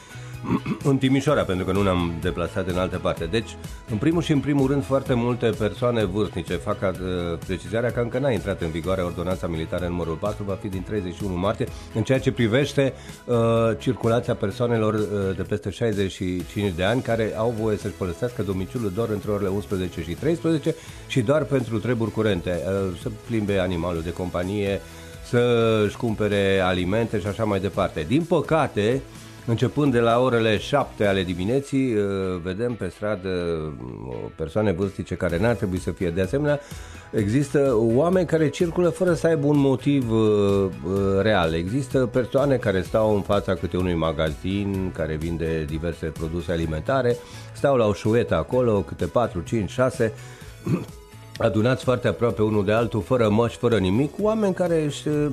în 0.84 0.98
Timișoara, 0.98 1.44
pentru 1.44 1.66
că 1.66 1.72
nu 1.72 1.82
ne-am 1.82 2.14
deplasat 2.22 2.68
în 2.68 2.78
altă 2.78 2.98
parte. 2.98 3.26
Deci, 3.26 3.56
în 3.92 3.98
primul 3.98 4.22
și 4.22 4.32
în 4.32 4.40
primul 4.40 4.68
rând, 4.68 4.84
foarte 4.84 5.14
multe 5.14 5.50
persoane 5.50 6.04
vârstnice 6.04 6.54
fac 6.54 6.78
uh, 6.82 6.98
precizarea 7.46 7.92
că 7.92 8.00
încă 8.00 8.20
n-a 8.20 8.32
intrat 8.32 8.62
în 8.62 8.70
vigoare 8.70 9.02
ordonanța 9.02 9.48
militară 9.48 9.88
numărul 9.88 10.16
4, 10.16 10.44
va 10.44 10.58
fi 10.62 10.68
din 10.68 10.84
31 10.84 11.36
martie, 11.36 11.68
în 11.94 12.04
ceea 12.04 12.20
ce 12.20 12.32
privește 12.32 12.94
uh, 13.26 13.38
circulația 13.80 14.36
persoanelor 14.36 14.94
uh, 14.94 15.36
de 15.36 15.42
peste 15.42 15.70
65 15.70 16.74
de 16.76 16.84
ani 16.84 17.02
care 17.02 17.34
au 17.38 17.56
voie 17.60 17.78
să-și 17.78 17.94
folosească 17.94 18.44
domiciliul 18.44 18.92
doar 18.96 19.10
între 19.10 19.32
orele 19.32 19.50
11 19.50 20.02
și 20.02 20.12
13 20.12 20.76
și 21.08 21.22
doar 21.22 21.44
pentru 21.44 21.80
treburi 21.80 22.12
curente, 22.12 22.62
uh, 22.66 23.00
să 23.02 23.10
plimbe 23.28 23.60
animalul 23.60 24.02
de 24.02 24.14
companie, 24.14 24.82
să-și 25.24 25.98
cumpere 25.98 26.60
alimente 26.60 27.20
și 27.20 27.28
așa 27.28 27.44
mai 27.44 27.60
departe. 27.60 28.06
Din 28.08 28.24
păcate, 28.24 29.02
Începând 29.46 29.92
de 29.92 30.00
la 30.00 30.20
orele 30.20 30.58
7 30.58 31.06
ale 31.06 31.24
dimineții, 31.24 31.94
uh, 31.94 32.04
vedem 32.44 32.74
pe 32.74 32.92
stradă 32.96 33.30
uh, 33.30 34.16
persoane 34.36 34.72
vârstice 34.72 35.16
care 35.16 35.40
n-ar 35.40 35.56
trebui 35.56 35.80
să 35.80 35.92
fie. 35.92 36.10
De 36.10 36.22
asemenea, 36.22 36.60
există 37.12 37.74
oameni 37.76 38.26
care 38.26 38.50
circulă 38.50 38.90
fără 38.90 39.14
să 39.14 39.28
aibă 39.28 39.48
un 39.48 39.58
motiv 39.58 40.12
uh, 40.12 40.70
real. 41.22 41.54
Există 41.54 42.06
persoane 42.06 42.56
care 42.56 42.82
stau 42.82 43.16
în 43.16 43.22
fața 43.22 43.54
câte 43.54 43.78
unui 43.78 43.96
magazin 43.96 44.92
care 44.96 45.16
vinde 45.16 45.64
diverse 45.64 46.06
produse 46.06 46.52
alimentare, 46.52 47.18
stau 47.54 47.76
la 47.76 47.86
o 47.86 47.94
șuetă 47.94 48.36
acolo, 48.36 48.82
câte 48.82 49.06
4, 49.06 49.42
5, 49.42 49.70
6 49.70 50.14
adunați 51.38 51.84
foarte 51.84 52.08
aproape 52.08 52.42
unul 52.42 52.66
de 52.66 52.72
altul, 52.72 53.02
fără 53.02 53.30
măști, 53.30 53.58
fără 53.58 53.78
nimic, 53.78 54.14
oameni 54.20 54.54
care 54.54 54.84
își 54.84 55.08
Uh, 55.08 55.28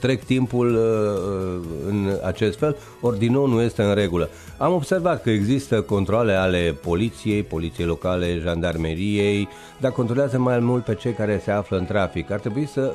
trec 0.00 0.24
timpul 0.24 0.74
uh, 0.74 0.80
uh, 0.80 1.88
în 1.88 2.08
acest 2.24 2.58
fel, 2.58 2.76
ori 3.00 3.18
din 3.18 3.32
nou 3.32 3.46
nu 3.46 3.60
este 3.60 3.82
în 3.82 3.94
regulă. 3.94 4.28
Am 4.58 4.72
observat 4.72 5.22
că 5.22 5.30
există 5.30 5.80
controle 5.80 6.32
ale 6.32 6.76
poliției, 6.82 7.42
poliției 7.42 7.86
locale, 7.86 8.38
jandarmeriei, 8.42 9.48
dar 9.80 9.92
controlează 9.92 10.38
mai 10.38 10.58
mult 10.58 10.84
pe 10.84 10.94
cei 10.94 11.12
care 11.12 11.40
se 11.44 11.50
află 11.50 11.76
în 11.76 11.84
trafic. 11.84 12.30
Ar 12.30 12.38
trebui 12.38 12.66
să 12.66 12.92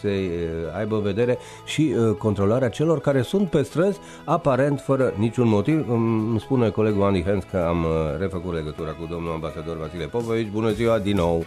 se 0.00 0.30
aibă 0.76 0.96
în 0.96 1.02
vedere 1.02 1.38
și 1.64 1.94
controlarea 2.18 2.68
celor 2.68 3.00
care 3.00 3.22
sunt 3.22 3.50
pe 3.50 3.62
străzi, 3.62 3.98
aparent 4.24 4.80
fără 4.80 5.12
niciun 5.16 5.48
motiv. 5.48 5.90
Îmi 5.90 6.40
spune 6.40 6.68
colegul 6.68 7.02
Andy 7.02 7.22
Hens 7.22 7.44
că 7.50 7.64
am 7.68 7.86
refăcut 8.18 8.54
legătura 8.54 8.90
cu 8.90 9.06
domnul 9.10 9.32
ambasador 9.32 9.76
Vasile 9.78 10.04
Popovici. 10.04 10.50
Bună 10.52 10.70
ziua 10.70 10.98
din 10.98 11.16
nou! 11.16 11.44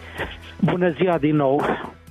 Bună 0.60 0.90
ziua 0.90 1.18
din 1.18 1.36
nou! 1.36 1.60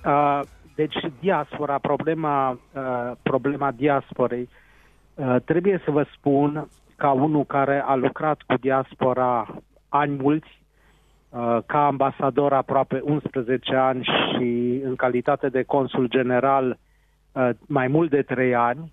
Uh 0.05 0.41
deci 0.77 0.97
diaspora, 1.19 1.77
problema, 1.77 2.49
uh, 2.51 3.11
problema 3.21 3.71
diasporei, 3.71 4.49
uh, 5.15 5.35
trebuie 5.45 5.81
să 5.85 5.91
vă 5.91 6.05
spun, 6.15 6.67
ca 6.95 7.11
unul 7.11 7.45
care 7.45 7.83
a 7.85 7.95
lucrat 7.95 8.41
cu 8.41 8.53
diaspora 8.59 9.47
ani 9.89 10.17
mulți, 10.21 10.61
uh, 11.29 11.57
ca 11.65 11.85
ambasador 11.85 12.53
aproape 12.53 13.01
11 13.03 13.75
ani 13.75 14.03
și 14.03 14.81
în 14.83 14.95
calitate 14.95 15.49
de 15.49 15.63
consul 15.63 16.07
general 16.07 16.77
uh, 17.31 17.49
mai 17.67 17.87
mult 17.87 18.09
de 18.09 18.21
3 18.21 18.55
ani, 18.55 18.91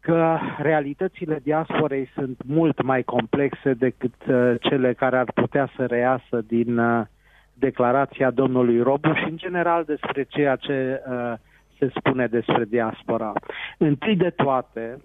că 0.00 0.38
realitățile 0.58 1.40
diasporei 1.42 2.10
sunt 2.14 2.42
mult 2.46 2.82
mai 2.82 3.02
complexe 3.02 3.72
decât 3.74 4.14
uh, 4.28 4.54
cele 4.60 4.92
care 4.92 5.18
ar 5.18 5.32
putea 5.34 5.70
să 5.76 5.86
reiasă 5.86 6.40
din 6.46 6.78
uh, 6.78 7.06
declarația 7.54 8.30
domnului 8.30 8.82
Robu 8.82 9.12
și, 9.14 9.24
în 9.24 9.36
general, 9.36 9.84
despre 9.84 10.22
ceea 10.22 10.56
ce 10.56 11.02
uh, 11.06 11.32
se 11.78 11.92
spune 11.94 12.26
despre 12.26 12.64
diaspora. 12.64 13.32
Întâi 13.78 14.16
de 14.16 14.30
toate, 14.30 15.02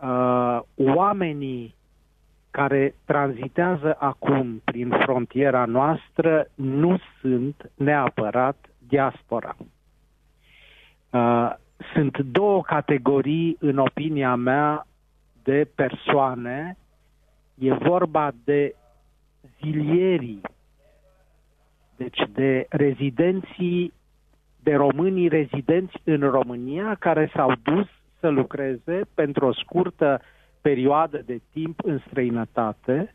uh, 0.00 0.60
oamenii 0.74 1.74
care 2.50 2.94
tranzitează 3.04 3.96
acum 3.98 4.60
prin 4.64 4.88
frontiera 4.88 5.64
noastră 5.64 6.48
nu 6.54 6.98
sunt 7.20 7.70
neapărat 7.74 8.56
diaspora. 8.78 9.56
Uh, 11.10 11.52
sunt 11.92 12.18
două 12.18 12.62
categorii, 12.62 13.56
în 13.60 13.78
opinia 13.78 14.34
mea, 14.34 14.86
de 15.42 15.68
persoane. 15.74 16.76
E 17.54 17.72
vorba 17.72 18.32
de 18.44 18.74
zilierii 19.60 20.40
deci 21.96 22.22
de 22.32 22.66
rezidenții, 22.68 23.92
de 24.62 24.74
românii 24.74 25.28
rezidenți 25.28 25.96
în 26.04 26.20
România 26.20 26.96
care 26.98 27.30
s-au 27.34 27.52
dus 27.62 27.86
să 28.20 28.28
lucreze 28.28 29.00
pentru 29.14 29.46
o 29.46 29.52
scurtă 29.52 30.20
perioadă 30.60 31.22
de 31.26 31.40
timp 31.52 31.80
în 31.84 31.98
străinătate, 32.06 33.12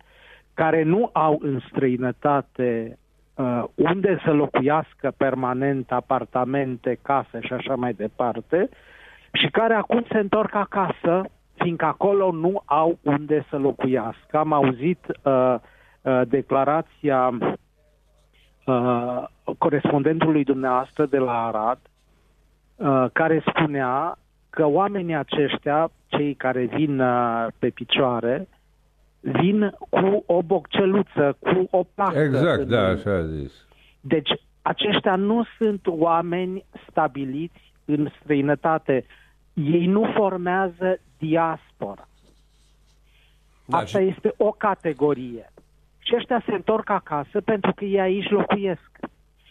care 0.54 0.84
nu 0.84 1.10
au 1.14 1.40
în 1.42 1.60
străinătate 1.70 2.98
uh, 3.36 3.64
unde 3.76 4.20
să 4.24 4.32
locuiască 4.32 5.14
permanent, 5.18 5.92
apartamente, 5.92 7.00
case 7.02 7.40
și 7.42 7.54
așa 7.54 7.76
mai 7.76 7.94
departe, 7.94 8.70
și 9.34 9.48
care 9.52 9.74
acum 9.74 10.06
se 10.12 10.18
întorc 10.18 10.56
acasă, 10.56 11.22
fiindcă 11.54 11.86
acolo 11.86 12.32
nu 12.32 12.62
au 12.66 13.00
unde 13.02 13.46
să 13.50 13.58
locuiască. 13.58 14.38
Am 14.38 14.54
auzit 14.54 15.00
uh, 15.24 15.56
uh, 16.02 16.22
declarația 16.28 17.38
uh, 18.72 19.56
corespondentului 19.58 20.44
dumneavoastră 20.44 21.06
de 21.06 21.18
la 21.18 21.46
Arad, 21.46 21.80
uh, 22.76 23.06
care 23.14 23.44
spunea 23.48 24.18
că 24.50 24.66
oamenii 24.66 25.16
aceștia, 25.16 25.92
cei 26.08 26.34
care 26.34 26.66
vin 26.66 27.00
uh, 27.00 27.48
pe 27.60 27.70
picioare, 27.70 28.48
vin 29.20 29.74
cu 29.90 30.24
o 30.26 30.42
bocceluță, 30.42 31.38
cu 31.40 31.68
o 31.70 31.84
placă. 31.96 32.20
Exact, 32.20 32.62
da, 32.62 32.88
așa 32.88 33.12
a 33.12 33.26
zis. 33.26 33.52
Deci, 34.02 34.30
aceștia 34.62 35.16
nu 35.16 35.44
sunt 35.58 35.82
oameni 35.88 36.66
stabiliți 36.90 37.74
în 37.86 38.10
străinătate. 38.22 39.06
Ei 39.54 39.86
nu 39.86 40.12
formează 40.16 41.00
diaspora. 41.18 42.08
Da, 43.66 43.78
Asta 43.78 44.00
și... 44.00 44.08
este 44.08 44.34
o 44.38 44.52
categorie. 44.52 45.52
Și 46.04 46.16
ăștia 46.16 46.44
se 46.46 46.54
întorc 46.54 46.90
acasă 46.90 47.42
pentru 47.42 47.74
că 47.74 47.86
ei 47.86 48.00
aici 48.00 48.30
locuiesc. 48.30 48.92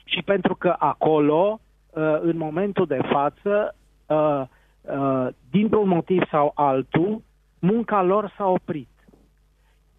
Și 0.05 0.23
pentru 0.23 0.55
că 0.55 0.75
acolo 0.79 1.61
uh, 1.91 2.19
în 2.21 2.37
momentul 2.37 2.87
de 2.87 3.01
față, 3.11 3.75
uh, 4.07 4.43
uh, 4.81 5.29
dintr-un 5.51 5.89
motiv 5.89 6.29
sau 6.31 6.53
altul, 6.55 7.23
munca 7.59 8.03
lor 8.03 8.33
s-a 8.37 8.47
oprit. 8.47 8.89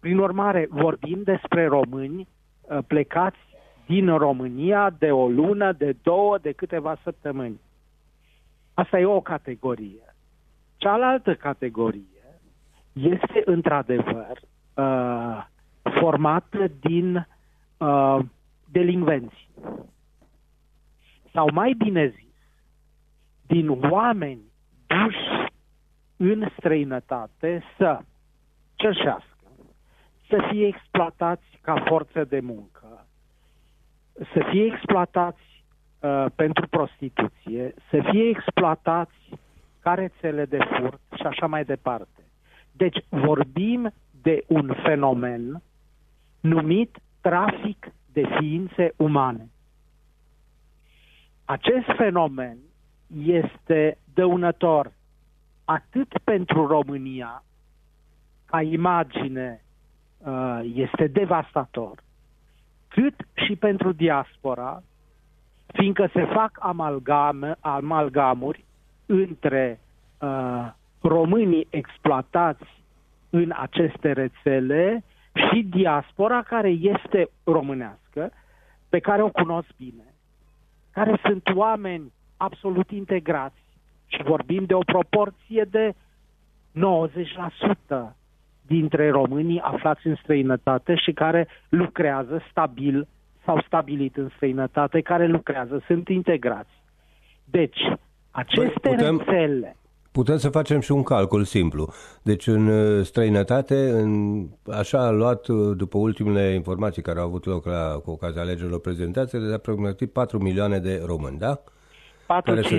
Prin 0.00 0.18
urmare, 0.18 0.66
vorbim 0.70 1.22
despre 1.22 1.66
români 1.66 2.28
uh, 2.60 2.78
plecați 2.86 3.38
din 3.86 4.16
România 4.16 4.90
de 4.98 5.10
o 5.10 5.28
lună, 5.28 5.72
de 5.72 5.96
două, 6.02 6.38
de 6.38 6.52
câteva 6.52 6.96
săptămâni. 7.02 7.60
Asta 8.74 8.98
e 8.98 9.04
o 9.04 9.20
categorie. 9.20 10.14
Cealaltă 10.76 11.34
categorie 11.34 12.02
este 12.92 13.42
într-adevăr 13.44 14.40
uh, 14.74 15.44
formată 16.00 16.70
din 16.80 17.26
uh, 17.76 18.18
delinvenți. 18.70 19.48
Sau 21.32 21.48
mai 21.52 21.74
bine 21.78 22.06
zis, 22.08 22.32
din 23.46 23.68
oameni 23.68 24.40
duși 24.86 25.50
în 26.16 26.48
străinătate 26.56 27.62
să 27.76 28.00
cerșească, 28.74 29.26
să 30.28 30.46
fie 30.50 30.66
exploatați 30.66 31.44
ca 31.60 31.82
forță 31.86 32.24
de 32.24 32.40
muncă, 32.40 33.06
să 34.32 34.46
fie 34.50 34.64
exploatați 34.64 35.64
uh, 36.00 36.26
pentru 36.34 36.68
prostituție, 36.68 37.74
să 37.90 38.00
fie 38.10 38.28
exploatați 38.28 39.30
ca 39.80 39.94
rețele 39.94 40.44
de 40.44 40.58
furt 40.58 41.00
și 41.16 41.22
așa 41.22 41.46
mai 41.46 41.64
departe. 41.64 42.22
Deci 42.72 43.04
vorbim 43.08 43.92
de 44.22 44.44
un 44.46 44.74
fenomen 44.82 45.62
numit 46.42 46.98
trafic 47.20 47.92
de 48.12 48.22
ființe 48.38 48.92
umane. 48.96 49.48
Acest 51.44 51.86
fenomen 51.96 52.56
este 53.24 53.98
dăunător 54.14 54.92
atât 55.64 56.18
pentru 56.24 56.66
România, 56.66 57.42
ca 58.44 58.62
imagine 58.62 59.62
uh, 60.18 60.60
este 60.74 61.06
devastator, 61.06 62.02
cât 62.88 63.14
și 63.32 63.56
pentru 63.56 63.92
diaspora, 63.92 64.82
fiindcă 65.66 66.10
se 66.12 66.24
fac 66.24 66.50
amalgame, 66.58 67.56
amalgamuri 67.60 68.64
între 69.06 69.80
uh, 70.18 70.72
românii 71.00 71.66
exploatați 71.70 72.82
în 73.30 73.52
aceste 73.56 74.12
rețele 74.12 75.04
și 75.34 75.62
diaspora 75.62 76.42
care 76.42 76.68
este 76.68 77.28
românească, 77.44 78.32
pe 78.88 78.98
care 78.98 79.22
o 79.22 79.28
cunosc 79.28 79.68
bine, 79.76 80.14
care 80.90 81.20
sunt 81.24 81.50
oameni 81.54 82.12
absolut 82.36 82.90
integrați 82.90 83.62
și 84.06 84.22
vorbim 84.22 84.64
de 84.64 84.74
o 84.74 84.78
proporție 84.78 85.66
de 85.70 85.92
90% 85.92 85.94
dintre 88.66 89.10
românii 89.10 89.60
aflați 89.60 90.06
în 90.06 90.14
străinătate 90.14 90.94
și 90.94 91.12
care 91.12 91.48
lucrează 91.68 92.42
stabil 92.50 93.08
sau 93.44 93.62
stabilit 93.66 94.16
în 94.16 94.28
străinătate, 94.34 95.00
care 95.00 95.26
lucrează, 95.26 95.82
sunt 95.86 96.08
integrați. 96.08 96.70
Deci, 97.44 97.80
aceste 98.30 98.78
păi, 98.80 98.94
putem, 98.94 99.18
rețele 99.18 99.76
Putem 100.12 100.36
să 100.36 100.48
facem 100.48 100.80
și 100.80 100.92
un 100.92 101.02
calcul 101.02 101.44
simplu. 101.44 101.92
Deci 102.22 102.46
în 102.46 102.66
uh, 102.66 103.04
străinătate, 103.04 103.90
în, 103.90 104.42
așa 104.72 105.06
a 105.06 105.10
luat 105.10 105.46
uh, 105.46 105.76
după 105.76 105.98
ultimele 105.98 106.54
informații 106.54 107.02
care 107.02 107.18
au 107.18 107.26
avut 107.26 107.44
loc 107.44 107.66
la, 107.66 108.00
cu 108.04 108.10
ocazia 108.10 108.40
alegerilor 108.40 108.80
prezentate, 108.80 109.38
de 109.38 109.54
aproximativ 109.54 110.08
4 110.08 110.38
milioane 110.38 110.78
de 110.78 111.02
români, 111.06 111.38
da? 111.38 111.62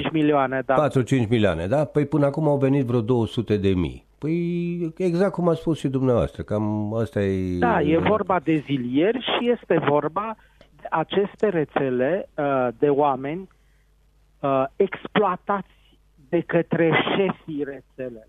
4-5 0.08 0.12
milioane, 0.12 0.62
da. 0.66 0.88
4-5 0.90 1.28
milioane, 1.30 1.68
da? 1.68 1.86
Păi 1.86 2.06
până 2.06 2.25
acum 2.25 2.48
au 2.48 2.58
venit 2.58 2.86
vreo 2.86 3.02
200 3.02 3.58
de 3.58 3.70
mii. 3.70 4.06
Păi 4.18 4.94
exact 4.98 5.32
cum 5.32 5.50
a 5.50 5.54
spus 5.54 5.80
și 5.80 5.88
dumneavoastră, 5.88 6.44
cam 6.44 6.94
asta 6.94 7.22
e... 7.22 7.58
Da, 7.58 7.82
e 7.82 7.98
vorba 7.98 8.40
de 8.40 8.63
zilieri 8.66 9.20
și 9.20 9.50
este 9.52 9.86
vorba 9.88 10.36
de 10.75 10.88
aceste 10.90 11.50
rețele 11.50 12.30
uh, 12.36 12.68
de 12.78 12.90
oameni 12.90 13.48
uh, 14.40 14.63
exploatați 14.75 15.83
de 16.34 16.42
către 16.42 16.92
șefii 17.16 17.63
rețelelor. 17.63 18.28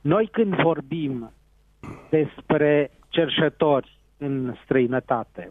Noi 0.00 0.26
când 0.26 0.54
vorbim 0.54 1.32
despre 2.10 2.90
cerșători 3.08 3.98
în 4.18 4.54
străinătate, 4.64 5.50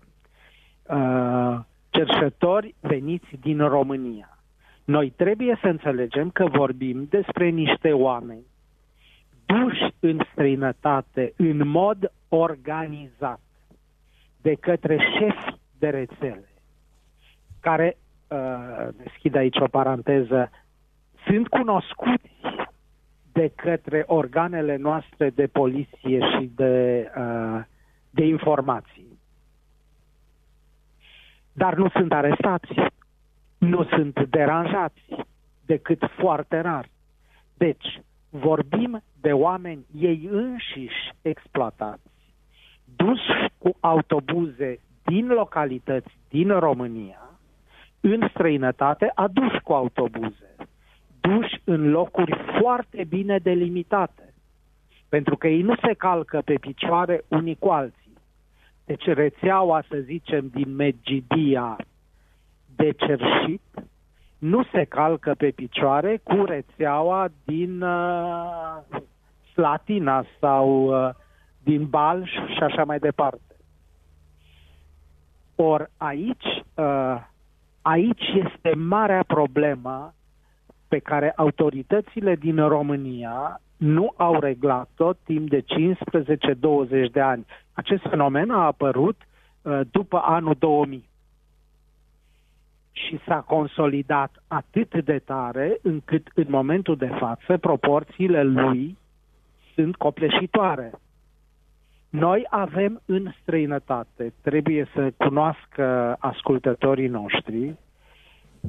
uh, 0.83 1.59
cerșători 1.89 2.75
veniți 2.79 3.35
din 3.41 3.57
România, 3.57 4.37
noi 4.83 5.09
trebuie 5.09 5.57
să 5.61 5.67
înțelegem 5.67 6.29
că 6.29 6.45
vorbim 6.45 7.07
despre 7.09 7.49
niște 7.49 7.91
oameni 7.91 8.45
duși 9.45 9.93
în 9.99 10.19
străinătate 10.31 11.33
în 11.37 11.67
mod 11.67 12.11
organizat 12.29 13.39
de 14.41 14.53
către 14.53 14.97
șefi 15.17 15.59
de 15.79 15.89
rețele, 15.89 16.49
care, 17.59 17.97
uh, 18.27 18.87
deschid 19.03 19.35
aici 19.35 19.59
o 19.59 19.67
paranteză, 19.67 20.49
sunt 21.25 21.47
cunoscuți 21.47 22.29
de 23.31 23.51
către 23.55 24.03
organele 24.07 24.75
noastre 24.75 25.29
de 25.29 25.47
poliție 25.47 26.19
și 26.19 26.51
de, 26.55 27.07
uh, 27.17 27.61
de 28.09 28.25
informații. 28.25 29.19
Dar 31.53 31.75
nu 31.75 31.89
sunt 31.89 32.13
arestați, 32.13 32.73
nu 33.57 33.83
sunt 33.83 34.25
deranjați, 34.29 35.01
decât 35.65 36.03
foarte 36.19 36.59
rar. 36.59 36.89
Deci, 37.53 38.01
vorbim 38.29 39.01
de 39.21 39.31
oameni 39.33 39.85
ei 39.99 40.27
înșiși 40.31 41.13
exploatați, 41.21 42.09
duși 42.95 43.51
cu 43.57 43.77
autobuze 43.79 44.79
din 45.03 45.27
localități 45.27 46.17
din 46.29 46.59
România, 46.59 47.19
în 47.99 48.27
străinătate, 48.29 49.11
aduși 49.15 49.59
cu 49.63 49.73
autobuze 49.73 50.52
duși 51.29 51.61
în 51.63 51.89
locuri 51.89 52.37
foarte 52.59 53.03
bine 53.03 53.37
delimitate, 53.37 54.33
pentru 55.09 55.37
că 55.37 55.47
ei 55.47 55.61
nu 55.61 55.75
se 55.75 55.93
calcă 55.93 56.41
pe 56.45 56.53
picioare 56.53 57.23
unii 57.27 57.55
cu 57.59 57.69
alții. 57.69 58.17
Deci 58.85 59.05
rețeaua, 59.05 59.83
să 59.89 59.97
zicem, 59.97 60.47
din 60.47 60.75
Megidia 60.75 61.75
de 62.75 62.91
cerșit 62.91 63.61
nu 64.37 64.63
se 64.71 64.83
calcă 64.83 65.33
pe 65.37 65.51
picioare 65.51 66.17
cu 66.23 66.43
rețeaua 66.45 67.27
din 67.43 67.81
uh, 67.81 68.77
Slatina 69.53 70.25
sau 70.39 70.85
uh, 70.85 71.13
din 71.63 71.85
Balș 71.85 72.31
și 72.31 72.63
așa 72.63 72.83
mai 72.83 72.99
departe. 72.99 73.55
Or 75.55 75.89
aici, 75.97 76.63
uh, 76.75 77.15
aici 77.81 78.23
este 78.45 78.75
marea 78.75 79.23
problemă 79.27 80.13
pe 80.93 80.99
care 80.99 81.33
autoritățile 81.35 82.35
din 82.35 82.67
România 82.67 83.61
nu 83.77 84.13
au 84.17 84.39
reglat-o 84.39 85.13
timp 85.13 85.49
de 85.49 85.63
15-20 87.07 87.11
de 87.11 87.21
ani. 87.21 87.45
Acest 87.73 88.01
fenomen 88.09 88.49
a 88.49 88.65
apărut 88.65 89.17
uh, 89.61 89.79
după 89.91 90.21
anul 90.23 90.55
2000 90.59 91.09
și 92.91 93.19
s-a 93.27 93.41
consolidat 93.41 94.43
atât 94.47 95.03
de 95.03 95.19
tare 95.19 95.77
încât 95.81 96.27
în 96.33 96.45
momentul 96.47 96.95
de 96.95 97.11
față 97.19 97.57
proporțiile 97.57 98.43
lui 98.43 98.97
sunt 99.73 99.95
copleșitoare. 99.95 100.91
Noi 102.09 102.45
avem 102.49 103.01
în 103.05 103.31
străinătate, 103.41 104.33
trebuie 104.41 104.87
să 104.93 105.11
cunoască 105.17 106.15
ascultătorii 106.19 107.07
noștri, 107.07 107.75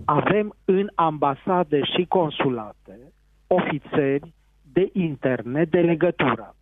avem 0.04 0.54
în 0.64 0.90
ambasade 0.94 1.84
și 1.84 2.04
consulate 2.08 2.98
ofițeri 3.46 4.32
de 4.72 4.90
interne 4.92 5.64
de 5.64 5.80
legătură. 5.80 6.54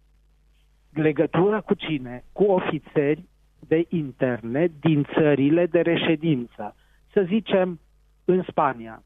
Legătură 0.92 1.60
cu 1.60 1.74
cine? 1.74 2.24
Cu 2.32 2.44
ofițeri 2.44 3.24
de 3.58 3.86
interne 3.88 4.70
din 4.80 5.06
țările 5.14 5.66
de 5.66 5.80
reședință. 5.80 6.74
Să 7.12 7.22
zicem 7.26 7.80
în 8.24 8.42
Spania. 8.48 9.02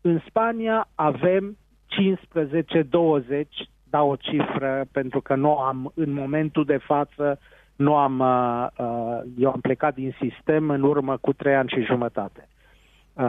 În 0.00 0.20
Spania 0.26 0.88
avem 0.94 1.56
15-20, 1.56 3.46
dau 3.90 4.10
o 4.10 4.16
cifră 4.16 4.84
pentru 4.92 5.20
că 5.20 5.34
nu 5.34 5.56
am, 5.58 5.92
în 5.94 6.12
momentul 6.12 6.64
de 6.64 6.76
față, 6.76 7.38
nu 7.76 7.96
am, 7.96 8.18
uh, 8.18 8.66
uh, 8.78 9.20
eu 9.38 9.50
am 9.50 9.60
plecat 9.60 9.94
din 9.94 10.14
sistem 10.20 10.70
în 10.70 10.82
urmă 10.82 11.16
cu 11.16 11.32
trei 11.32 11.54
ani 11.54 11.68
și 11.68 11.84
jumătate. 11.84 12.48
15-20 13.16 13.20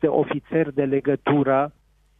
de 0.00 0.06
ofițeri 0.06 0.74
de 0.74 0.84
legătură 0.84 1.72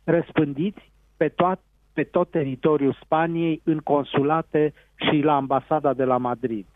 răspândiți 0.04 0.92
pe, 1.16 1.28
toat, 1.28 1.60
pe 1.92 2.02
tot 2.02 2.30
teritoriul 2.30 2.96
Spaniei 3.02 3.60
în 3.64 3.78
consulate 3.78 4.72
și 4.94 5.20
la 5.20 5.34
ambasada 5.34 5.92
de 5.92 6.04
la 6.04 6.16
Madrid. 6.16 6.66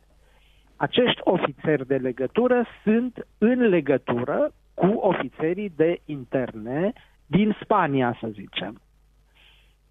Acești 0.77 1.21
ofițeri 1.25 1.87
de 1.87 1.97
legătură 1.97 2.65
sunt 2.83 3.27
în 3.39 3.69
legătură 3.69 4.53
cu 4.75 4.87
ofițerii 4.87 5.73
de 5.77 6.01
interne 6.05 6.93
din 7.27 7.57
Spania, 7.63 8.17
să 8.21 8.29
zicem, 8.29 8.81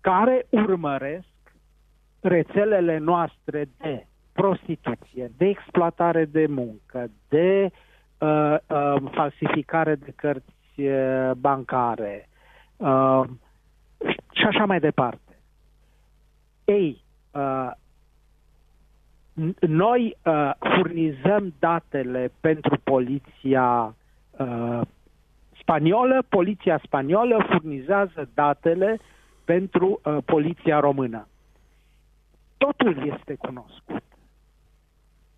care 0.01 0.45
urmăresc 0.49 1.25
rețelele 2.21 2.97
noastre 2.97 3.69
de 3.77 4.05
prostituție, 4.33 5.31
de 5.37 5.45
exploatare 5.45 6.25
de 6.25 6.45
muncă, 6.47 7.11
de 7.27 7.63
uh, 7.63 7.71
uh, 8.19 8.57
falsificare 9.11 9.95
de 9.95 10.11
cărți 10.15 10.81
uh, 10.81 11.31
bancare 11.37 12.29
uh, 12.77 13.23
și 14.31 14.43
așa 14.45 14.65
mai 14.65 14.79
departe. 14.79 15.39
Ei, 16.65 17.03
uh, 17.31 17.71
noi 19.59 20.17
uh, 20.25 20.51
furnizăm 20.75 21.53
datele 21.59 22.31
pentru 22.39 22.77
poliția 22.83 23.95
uh, 24.37 24.81
spaniolă, 25.59 26.23
poliția 26.29 26.79
spaniolă 26.83 27.45
furnizează 27.49 28.29
datele 28.33 28.99
pentru 29.45 29.99
uh, 30.03 30.17
poliția 30.25 30.79
română. 30.79 31.27
Totul 32.57 33.13
este 33.17 33.35
cunoscut. 33.35 34.03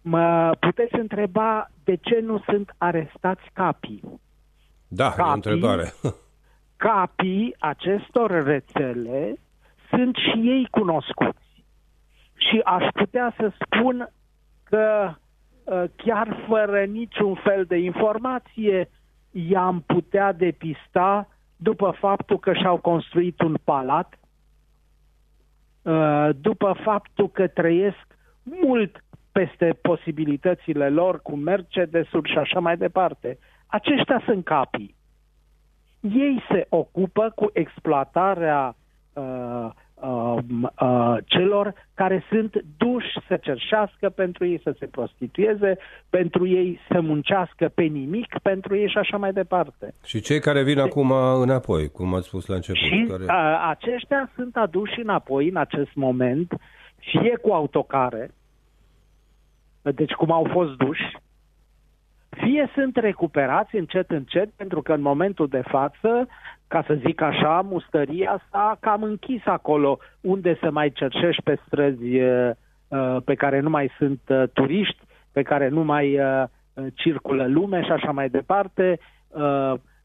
Mă 0.02 0.56
puteți 0.60 0.96
întreba 0.96 1.72
de 1.84 1.96
ce 1.96 2.20
nu 2.20 2.40
sunt 2.40 2.74
arestați 2.78 3.44
capii? 3.54 4.22
Da, 4.88 5.10
capii, 5.10 5.24
e 5.24 5.30
o 5.30 5.34
întrebare. 5.34 5.94
capii 6.88 7.56
acestor 7.60 8.44
rețele 8.44 9.40
sunt 9.90 10.16
și 10.16 10.38
ei 10.38 10.68
cunoscuți. 10.72 11.64
Și 12.36 12.62
aș 12.64 12.88
putea 12.94 13.34
să 13.38 13.52
spun 13.60 14.14
că 14.64 15.14
ă, 15.68 15.88
chiar 15.96 16.46
fără 16.48 16.84
niciun 16.84 17.36
fel 17.36 17.66
de 17.66 17.78
informație 17.78 18.90
i-am 19.32 19.82
putea 19.82 20.32
depista 20.34 21.28
după 21.56 21.96
faptul 22.00 22.40
că 22.40 22.54
și-au 22.54 22.78
construit 22.78 23.42
un 23.42 23.56
palat, 23.64 24.20
ă, 25.86 26.32
după 26.32 26.76
faptul 26.84 27.30
că 27.30 27.48
trăiesc 27.48 28.08
mult 28.44 29.04
peste 29.40 29.78
posibilitățile 29.82 30.90
lor 30.90 31.22
cu 31.22 31.36
Mercedes-uri 31.36 32.32
și 32.32 32.38
așa 32.38 32.60
mai 32.60 32.78
departe. 32.78 33.38
Aceștia 33.68 34.22
sunt 34.26 34.46
capii. 34.46 34.96
Ei 36.00 36.44
se 36.52 36.66
ocupă 36.70 37.32
cu 37.36 37.50
exploatarea 37.54 38.76
uh, 39.14 39.70
uh, 39.94 40.38
uh, 40.82 41.18
celor 41.26 41.74
care 41.94 42.24
sunt 42.30 42.64
duși 42.78 43.20
să 43.28 43.38
cerșească 43.42 44.10
pentru 44.10 44.46
ei, 44.46 44.60
să 44.64 44.76
se 44.80 44.86
prostitueze, 44.86 45.78
pentru 46.10 46.48
ei 46.48 46.80
să 46.92 47.02
muncească 47.02 47.72
pe 47.76 47.84
nimic, 47.84 48.40
pentru 48.42 48.76
ei 48.76 48.90
și 48.90 48.98
așa 48.98 49.18
mai 49.18 49.34
departe. 49.34 49.94
Și 50.06 50.20
cei 50.22 50.40
care 50.40 50.64
vin 50.64 50.80
acum 50.80 51.12
înapoi, 51.42 51.90
cum 51.90 52.14
ați 52.14 52.28
spus 52.28 52.46
la 52.46 52.56
început? 52.56 52.82
Și 52.82 53.06
care... 53.10 53.24
uh, 53.24 53.68
aceștia 53.70 54.32
sunt 54.36 54.56
aduși 54.56 55.00
înapoi 55.00 55.50
în 55.50 55.58
acest 55.58 55.94
moment, 55.94 56.54
fie 56.96 57.38
cu 57.42 57.52
autocare, 57.52 58.32
deci 59.82 60.12
cum 60.12 60.32
au 60.32 60.48
fost 60.52 60.78
duși, 60.78 61.18
fie 62.30 62.70
sunt 62.74 62.96
recuperați 62.96 63.76
încet, 63.76 64.10
încet, 64.10 64.50
pentru 64.56 64.82
că 64.82 64.94
în 64.94 65.02
momentul 65.02 65.48
de 65.48 65.62
față, 65.68 66.28
ca 66.68 66.84
să 66.88 66.94
zic 67.06 67.22
așa, 67.22 67.62
mustăria 67.62 68.42
s-a 68.52 68.78
cam 68.80 69.04
închis 69.04 69.46
acolo, 69.46 69.98
unde 70.22 70.58
să 70.62 70.72
mai 70.72 70.92
cerșești 70.92 71.42
pe 71.44 71.60
străzi 71.66 72.20
uh, 72.20 72.52
pe 73.26 73.36
care 73.36 73.60
nu 73.60 73.70
mai 73.70 73.92
sunt 73.98 74.22
uh, 74.28 74.44
turiști, 74.54 75.00
pe 75.32 75.42
care 75.42 75.68
nu 75.68 75.84
mai 75.84 76.20
uh, 76.20 76.44
circulă 76.94 77.48
lume 77.48 77.84
și 77.84 77.92
așa 77.92 78.12
mai 78.12 78.30
departe. 78.30 79.00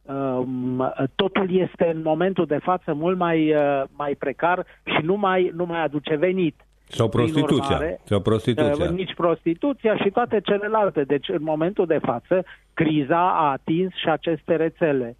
Um, 0.06 0.92
totul 1.14 1.56
este 1.58 1.90
în 1.94 2.02
momentul 2.02 2.46
de 2.46 2.58
față 2.58 2.94
mult 2.94 3.18
mai, 3.18 3.54
mai 3.96 4.14
precar 4.14 4.66
și 4.84 5.04
nu 5.04 5.14
mai, 5.14 5.50
nu 5.54 5.64
mai 5.64 5.82
aduce 5.82 6.16
venit. 6.16 6.60
Sau 6.94 7.08
prostituția. 7.08 7.74
Urmare, 7.74 8.00
sau 8.04 8.20
prostituția. 8.20 8.90
Nici 8.90 9.14
prostituția 9.14 9.96
și 9.96 10.10
toate 10.10 10.40
celelalte. 10.40 11.02
Deci, 11.02 11.28
în 11.28 11.42
momentul 11.42 11.86
de 11.86 11.98
față, 11.98 12.44
criza 12.74 13.30
a 13.30 13.50
atins 13.50 13.94
și 13.94 14.08
aceste 14.08 14.56
rețele. 14.56 15.16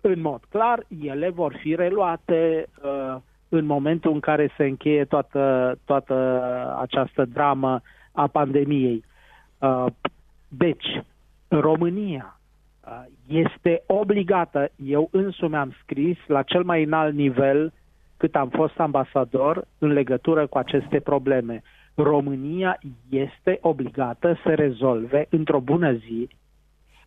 În 0.00 0.20
mod 0.20 0.40
clar, 0.48 0.86
ele 1.02 1.28
vor 1.28 1.56
fi 1.60 1.74
reluate 1.74 2.66
uh, 2.82 3.16
în 3.48 3.64
momentul 3.64 4.12
în 4.12 4.20
care 4.20 4.52
se 4.56 4.64
încheie 4.64 5.04
toată, 5.04 5.74
toată 5.84 6.14
această 6.80 7.24
dramă 7.24 7.80
a 8.12 8.26
pandemiei. 8.26 9.04
Uh, 9.58 9.86
deci, 10.48 11.02
România 11.48 12.40
uh, 12.84 13.02
este 13.26 13.82
obligată, 13.86 14.70
eu 14.84 15.08
însumi 15.12 15.56
am 15.56 15.74
scris 15.82 16.16
la 16.26 16.42
cel 16.42 16.62
mai 16.62 16.82
înalt 16.82 17.14
nivel 17.14 17.72
cât 18.20 18.34
am 18.36 18.48
fost 18.48 18.78
ambasador 18.80 19.64
în 19.78 19.92
legătură 19.92 20.46
cu 20.46 20.58
aceste 20.58 21.00
probleme. 21.00 21.62
România 21.94 22.78
este 23.08 23.58
obligată 23.60 24.38
să 24.44 24.54
rezolve 24.54 25.26
într-o 25.30 25.60
bună 25.60 25.92
zi 25.92 26.28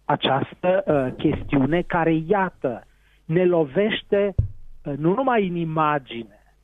această 0.05 0.83
uh, 0.85 1.13
chestiune 1.17 1.81
care, 1.81 2.13
iată, 2.27 2.83
ne 3.25 3.45
lovește 3.45 4.35
uh, 4.37 4.93
nu 4.97 5.13
numai 5.13 5.47
în 5.47 5.55
imagine, 5.55 6.55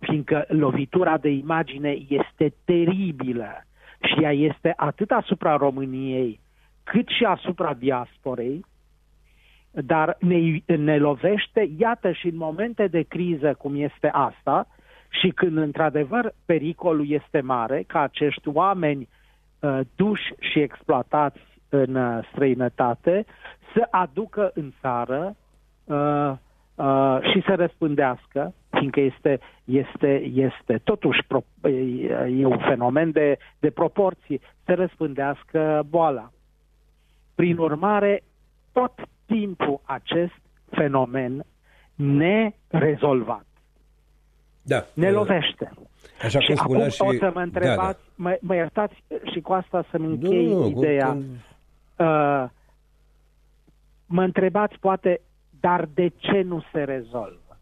fiindcă 0.00 0.44
lovitura 0.48 1.18
de 1.18 1.28
imagine 1.28 1.96
este 2.08 2.54
teribilă 2.64 3.64
și 4.00 4.22
ea 4.22 4.32
este 4.32 4.72
atât 4.76 5.10
asupra 5.10 5.56
României 5.56 6.40
cât 6.82 7.08
și 7.08 7.24
asupra 7.24 7.74
diasporei, 7.74 8.64
dar 9.74 10.16
ne, 10.20 10.58
ne 10.76 10.98
lovește, 10.98 11.70
iată, 11.78 12.12
și 12.12 12.26
în 12.26 12.36
momente 12.36 12.86
de 12.86 13.02
criză 13.02 13.54
cum 13.58 13.74
este 13.76 14.08
asta, 14.12 14.66
și 15.20 15.28
când 15.28 15.56
într-adevăr 15.56 16.34
pericolul 16.44 17.10
este 17.10 17.40
mare, 17.40 17.84
ca 17.86 18.00
acești 18.00 18.48
oameni 18.48 19.08
uh, 19.60 19.80
duși 19.96 20.32
și 20.38 20.58
exploatați 20.58 21.40
în 21.68 21.94
uh, 21.94 22.28
străinătate 22.30 23.24
să 23.74 23.86
aducă 23.90 24.50
în 24.54 24.72
țară 24.80 25.36
uh, 25.84 26.32
uh, 26.74 27.18
și 27.32 27.42
să 27.46 27.54
răspândească, 27.54 28.54
fiindcă 28.70 29.00
este, 29.00 29.40
este, 29.64 30.22
este 30.34 30.80
totuși 30.84 31.22
pro, 31.26 31.40
e 32.38 32.46
un 32.46 32.58
fenomen 32.58 33.10
de, 33.10 33.38
de 33.58 33.70
proporții, 33.70 34.40
să 34.64 34.74
răspândească 34.74 35.86
boala. 35.88 36.30
Prin 37.34 37.58
urmare, 37.58 38.22
tot 38.72 38.92
timpul 39.38 39.80
acest 39.84 40.40
fenomen 40.70 41.44
nerezolvat. 41.94 43.46
Da. 44.62 44.84
Ne 44.94 45.10
lovește. 45.10 45.72
Așa 46.22 46.40
și 46.40 46.52
cum 46.52 46.76
acum 46.76 46.88
și... 46.88 47.02
o 47.02 47.12
să 47.12 47.30
mă 47.34 47.40
întrebați, 47.40 47.76
da, 47.76 48.12
da. 48.16 48.28
Mă, 48.30 48.36
mă 48.40 48.54
iertați 48.54 49.02
și 49.32 49.40
cu 49.40 49.52
asta 49.52 49.84
să-mi 49.90 50.06
închei 50.06 50.46
nu, 50.46 50.58
nu, 50.58 50.66
ideea. 50.66 51.12
Cu... 51.12 51.24
Uh, 51.96 52.44
mă 54.06 54.22
întrebați 54.22 54.78
poate, 54.80 55.20
dar 55.60 55.88
de 55.94 56.08
ce 56.16 56.42
nu 56.42 56.64
se 56.72 56.82
rezolvă? 56.82 57.58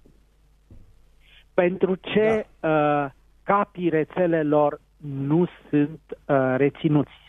Pentru 1.55 1.95
ce 1.95 2.47
da. 2.61 2.69
uh, 2.69 3.11
capii 3.43 3.89
rețelelor 3.89 4.81
nu 4.97 5.49
sunt 5.69 6.01
uh, 6.09 6.55
reținuți? 6.57 7.27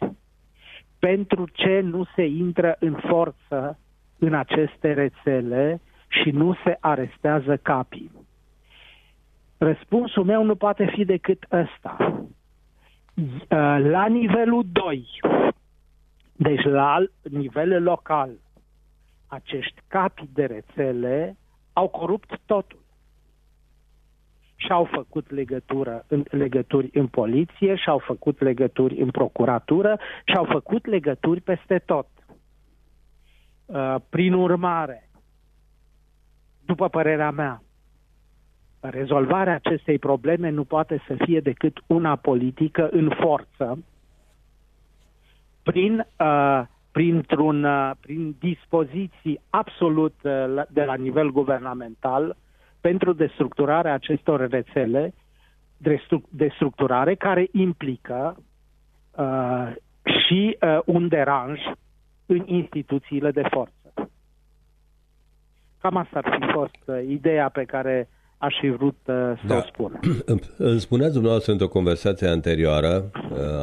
Pentru 0.99 1.47
ce 1.51 1.79
nu 1.79 2.05
se 2.15 2.25
intră 2.25 2.75
în 2.79 2.99
forță 3.07 3.77
în 4.25 4.33
aceste 4.33 4.93
rețele 4.93 5.81
și 6.07 6.29
nu 6.29 6.55
se 6.63 6.77
arestează 6.79 7.57
capii? 7.57 8.11
Răspunsul 9.57 10.23
meu 10.23 10.43
nu 10.43 10.55
poate 10.55 10.85
fi 10.95 11.05
decât 11.05 11.45
ăsta. 11.51 12.25
La 13.77 14.05
nivelul 14.05 14.63
2, 14.71 15.07
deci 16.35 16.63
la 16.63 16.97
nivel 17.21 17.83
local, 17.83 18.29
acești 19.27 19.81
capi 19.87 20.29
de 20.33 20.45
rețele 20.45 21.37
au 21.73 21.87
corupt 21.87 22.39
totul. 22.45 22.81
Și-au 24.55 24.83
făcut 24.91 25.31
legătură, 25.31 26.05
în, 26.07 26.23
legături 26.29 26.89
în 26.93 27.07
poliție, 27.07 27.75
și-au 27.75 27.97
făcut 27.97 28.41
legături 28.41 28.99
în 28.99 29.11
procuratură, 29.11 29.99
și-au 30.25 30.43
făcut 30.43 30.85
legături 30.85 31.41
peste 31.41 31.79
tot. 31.85 32.07
Uh, 33.65 33.95
prin 34.09 34.33
urmare, 34.33 35.09
după 36.65 36.89
părerea 36.89 37.31
mea, 37.31 37.61
rezolvarea 38.79 39.53
acestei 39.53 39.99
probleme 39.99 40.49
nu 40.49 40.63
poate 40.63 41.03
să 41.07 41.15
fie 41.25 41.39
decât 41.39 41.77
una 41.87 42.15
politică 42.15 42.89
în 42.91 43.09
forță, 43.19 43.83
prin, 45.63 46.07
uh, 46.19 46.61
printr-un, 46.91 47.63
uh, 47.63 47.91
prin 47.99 48.35
dispoziții 48.39 49.41
absolut 49.49 50.15
uh, 50.23 50.61
de 50.69 50.83
la 50.83 50.95
nivel 50.95 51.31
guvernamental 51.31 52.35
pentru 52.81 53.13
destructurarea 53.13 53.93
acestor 53.93 54.49
rețele, 54.49 55.13
destructurare 56.29 57.15
care 57.15 57.47
implică 57.51 58.37
uh, 59.17 59.71
și 60.03 60.57
uh, 60.61 60.79
un 60.85 61.07
deranj 61.07 61.59
în 62.33 62.43
instituțiile 62.47 63.31
de 63.31 63.43
forță. 63.51 64.11
Cam 65.81 65.97
asta 65.97 66.19
ar 66.23 66.37
fi 66.39 66.51
fost 66.51 66.81
uh, 66.85 67.09
ideea 67.09 67.49
pe 67.49 67.63
care 67.63 68.09
aș 68.37 68.55
fi 68.59 68.69
vrut 68.69 68.97
uh, 69.05 69.15
să 69.15 69.47
da. 69.47 69.57
o 69.57 69.61
spun. 69.61 69.99
Îmi 70.57 70.79
spuneați 70.79 71.13
dumneavoastră 71.13 71.51
într-o 71.51 71.67
conversație 71.67 72.27
anterioară 72.27 73.11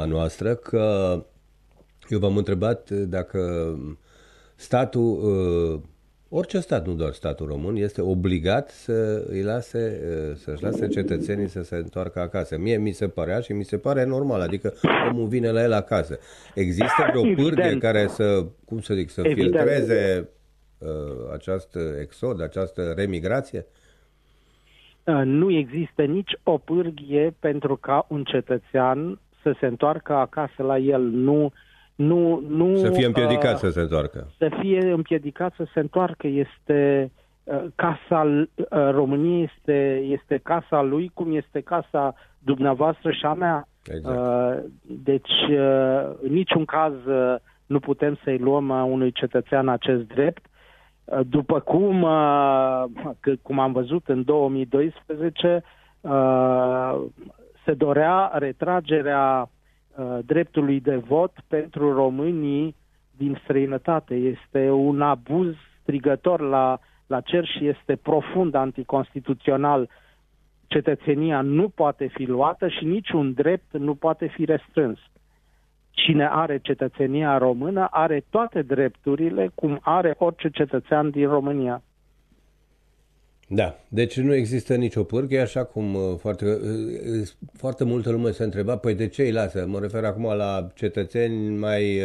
a 0.00 0.04
noastră 0.04 0.54
că 0.54 1.14
eu 2.08 2.18
v-am 2.18 2.36
întrebat 2.36 2.90
dacă 2.90 3.40
statul 4.54 5.18
Orice 6.32 6.58
stat, 6.58 6.86
nu 6.86 6.94
doar 6.94 7.12
statul 7.12 7.46
român, 7.46 7.76
este 7.76 8.02
obligat 8.02 8.68
să 8.68 9.24
îi 9.28 9.42
lase, 9.42 10.00
să-și 10.34 10.62
lase 10.62 10.88
cetățenii 10.88 11.48
să 11.48 11.62
se 11.62 11.76
întoarcă 11.76 12.20
acasă. 12.20 12.58
Mie 12.58 12.76
mi 12.76 12.90
se 12.90 13.08
părea 13.08 13.40
și 13.40 13.52
mi 13.52 13.64
se 13.64 13.78
pare 13.78 14.04
normal, 14.04 14.40
adică 14.40 14.72
omul 15.10 15.26
vine 15.26 15.50
la 15.50 15.62
el 15.62 15.72
acasă. 15.72 16.18
Există 16.54 17.06
vreo 17.10 17.22
pârghie 17.34 17.78
care 17.78 18.06
să, 18.06 18.46
cum 18.64 18.80
să 18.80 18.94
zic, 18.94 19.10
să 19.10 19.20
Evident. 19.24 19.50
filtreze 19.50 20.28
uh, 20.78 20.88
acest 21.32 21.76
exod, 22.00 22.42
această 22.42 22.92
remigrație? 22.96 23.66
Uh, 25.04 25.22
nu 25.24 25.50
există 25.50 26.02
nici 26.02 26.32
o 26.42 26.58
pârghie 26.58 27.34
pentru 27.38 27.76
ca 27.76 28.06
un 28.08 28.24
cetățean 28.24 29.20
să 29.42 29.54
se 29.60 29.66
întoarcă 29.66 30.12
acasă 30.12 30.62
la 30.62 30.78
el. 30.78 31.02
Nu 31.02 31.44
uh, 31.44 31.52
nu, 32.00 32.42
nu, 32.48 32.76
să 32.76 32.90
fie 32.90 33.06
împiedicat 33.06 33.52
uh, 33.52 33.58
să 33.58 33.70
se 33.70 33.80
întoarcă. 33.80 34.30
Să 34.38 34.50
fie 34.60 34.90
împiedicat 34.92 35.52
să 35.56 35.66
se 35.72 35.80
întoarcă. 35.80 36.26
Este 36.26 37.10
uh, 37.44 37.64
casa 37.74 38.22
uh, 38.24 38.44
României, 38.90 39.50
este, 39.56 40.02
este 40.04 40.40
casa 40.42 40.82
lui, 40.82 41.10
cum 41.14 41.36
este 41.36 41.60
casa 41.60 42.14
dumneavoastră 42.38 43.10
și 43.10 43.24
a 43.24 43.34
mea. 43.34 43.68
Exact. 43.84 44.18
Uh, 44.18 44.70
deci, 44.82 45.48
uh, 45.50 46.10
în 46.22 46.32
niciun 46.32 46.64
caz 46.64 46.92
uh, 47.06 47.34
nu 47.66 47.80
putem 47.80 48.18
să-i 48.24 48.38
luăm 48.38 48.68
uh, 48.68 48.84
unui 48.90 49.12
cetățean 49.12 49.68
acest 49.68 50.02
drept. 50.02 50.44
Uh, 51.04 51.20
după 51.28 51.60
cum, 51.60 52.02
uh, 52.02 52.84
cum 53.42 53.58
am 53.58 53.72
văzut 53.72 54.08
în 54.08 54.24
2012, 54.24 55.62
uh, 56.00 57.00
se 57.64 57.72
dorea 57.72 58.30
retragerea 58.34 59.40
Uh, 59.42 59.58
dreptului 60.24 60.80
de 60.80 60.96
vot 60.96 61.32
pentru 61.48 61.92
românii 61.92 62.76
din 63.16 63.40
străinătate. 63.42 64.14
Este 64.14 64.70
un 64.70 65.02
abuz 65.02 65.54
strigător 65.82 66.40
la, 66.40 66.78
la 67.06 67.20
cer 67.20 67.46
și 67.46 67.66
este 67.66 67.96
profund 67.96 68.54
anticonstituțional. 68.54 69.88
Cetățenia 70.66 71.40
nu 71.40 71.68
poate 71.68 72.06
fi 72.06 72.24
luată 72.24 72.68
și 72.68 72.84
niciun 72.84 73.32
drept 73.32 73.72
nu 73.78 73.94
poate 73.94 74.26
fi 74.26 74.44
restrâns. 74.44 74.98
Cine 75.90 76.28
are 76.28 76.58
cetățenia 76.58 77.38
română 77.38 77.86
are 77.90 78.24
toate 78.30 78.62
drepturile 78.62 79.50
cum 79.54 79.78
are 79.82 80.14
orice 80.18 80.50
cetățean 80.50 81.10
din 81.10 81.28
România. 81.28 81.82
Da, 83.52 83.80
deci 83.88 84.20
nu 84.20 84.34
există 84.34 84.74
nicio 84.74 85.02
pârghie, 85.02 85.40
așa 85.40 85.64
cum 85.64 85.94
uh, 85.94 86.16
foarte, 86.18 86.44
uh, 86.44 86.60
uh, 87.20 87.28
foarte 87.52 87.84
multă 87.84 88.10
lume 88.10 88.30
se 88.30 88.42
întreba, 88.42 88.76
păi 88.76 88.94
de 88.94 89.08
ce 89.08 89.22
îi 89.22 89.32
lasă? 89.32 89.66
Mă 89.66 89.78
refer 89.80 90.04
acum 90.04 90.24
la 90.24 90.70
cetățeni 90.74 91.58
mai 91.58 92.00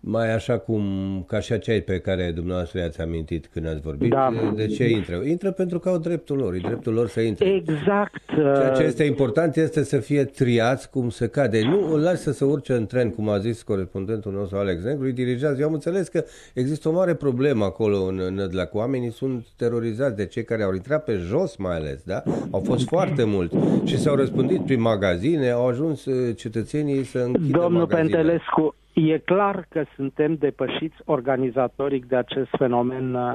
mai 0.00 0.34
așa 0.34 0.58
cum, 0.58 0.82
ca 1.26 1.40
și 1.40 1.52
acei 1.52 1.80
pe 1.80 1.98
care 1.98 2.30
dumneavoastră 2.34 2.78
i-ați 2.78 3.00
amintit 3.00 3.46
când 3.46 3.66
ați 3.66 3.80
vorbit, 3.80 4.10
da. 4.10 4.32
de 4.54 4.66
ce 4.66 4.88
intră? 4.88 5.20
Intră 5.24 5.50
pentru 5.50 5.78
că 5.78 5.88
au 5.88 5.98
dreptul 5.98 6.36
lor, 6.36 6.54
e 6.54 6.58
dreptul 6.58 6.92
lor 6.92 7.08
să 7.08 7.20
intre. 7.20 7.48
Exact. 7.48 8.20
Ceea 8.34 8.70
ce 8.70 8.82
este 8.82 9.04
important 9.04 9.56
este 9.56 9.82
să 9.82 9.98
fie 9.98 10.24
triați 10.24 10.90
cum 10.90 11.08
se 11.10 11.28
cade. 11.28 11.62
Nu 11.62 11.92
îl 11.92 12.00
lași 12.00 12.20
să 12.20 12.32
se 12.32 12.44
urce 12.44 12.72
în 12.72 12.86
tren, 12.86 13.10
cum 13.10 13.28
a 13.28 13.38
zis 13.38 13.62
corespondentul 13.62 14.32
nostru 14.32 14.56
Alex 14.56 14.82
Negru, 14.82 15.04
îi 15.04 15.12
dirigează. 15.12 15.60
Eu 15.60 15.66
am 15.66 15.72
înțeles 15.72 16.08
că 16.08 16.24
există 16.54 16.88
o 16.88 16.92
mare 16.92 17.14
problemă 17.14 17.64
acolo 17.64 18.04
în 18.04 18.34
Nădlac. 18.34 18.74
Oamenii 18.74 19.12
sunt 19.12 19.46
terorizați 19.56 20.16
de 20.16 20.26
cei 20.26 20.44
care 20.44 20.62
au 20.62 20.74
intrat 20.74 21.04
pe 21.04 21.16
jos 21.16 21.56
mai 21.56 21.76
ales, 21.76 22.02
da? 22.02 22.22
Au 22.50 22.60
fost 22.60 22.86
foarte 22.86 23.24
mulți 23.24 23.56
și 23.84 23.98
s-au 23.98 24.14
răspândit 24.14 24.64
prin 24.64 24.80
magazine, 24.80 25.50
au 25.50 25.68
ajuns 25.68 26.04
uh, 26.04 26.36
cetățenii 26.36 27.04
să 27.04 27.18
închidă 27.18 27.58
Domnul 27.58 27.80
magazine. 27.80 28.16
Pentelescu, 28.16 28.74
E 29.06 29.18
clar 29.18 29.66
că 29.68 29.84
suntem 29.94 30.34
depășiți 30.34 30.96
organizatoric 31.04 32.06
de 32.06 32.16
acest 32.16 32.48
fenomen 32.58 33.14
uh, 33.14 33.34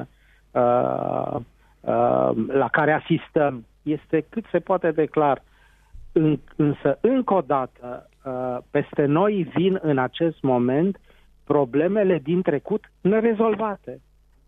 uh, 0.50 1.40
la 2.46 2.68
care 2.70 2.92
asistăm. 2.92 3.66
Este 3.82 4.26
cât 4.28 4.44
se 4.50 4.58
poate 4.58 4.90
de 4.90 5.06
clar. 5.06 5.42
În, 6.12 6.38
însă, 6.56 6.98
încă 7.00 7.34
o 7.34 7.40
dată, 7.40 8.10
uh, 8.24 8.58
peste 8.70 9.04
noi 9.04 9.50
vin 9.54 9.78
în 9.82 9.98
acest 9.98 10.42
moment 10.42 11.00
problemele 11.44 12.18
din 12.18 12.42
trecut 12.42 12.90
nerezolvate. 13.00 14.00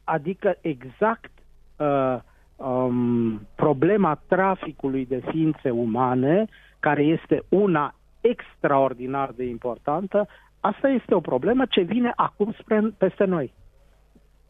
Adică 0.05 0.57
exact 0.61 1.33
uh, 1.77 2.19
um, 2.57 3.41
problema 3.55 4.21
traficului 4.29 5.07
de 5.07 5.23
ființe 5.31 5.71
umane, 5.71 6.45
care 6.81 7.03
este 7.03 7.43
una 7.49 7.95
extraordinar 8.21 9.33
de 9.37 9.45
importantă, 9.45 10.29
Asta 10.71 10.89
este 10.89 11.15
o 11.15 11.21
problemă 11.21 11.63
ce 11.71 11.81
vine 11.81 12.13
acum 12.17 12.55
spre, 12.61 12.95
peste 12.99 13.25
noi. 13.25 13.55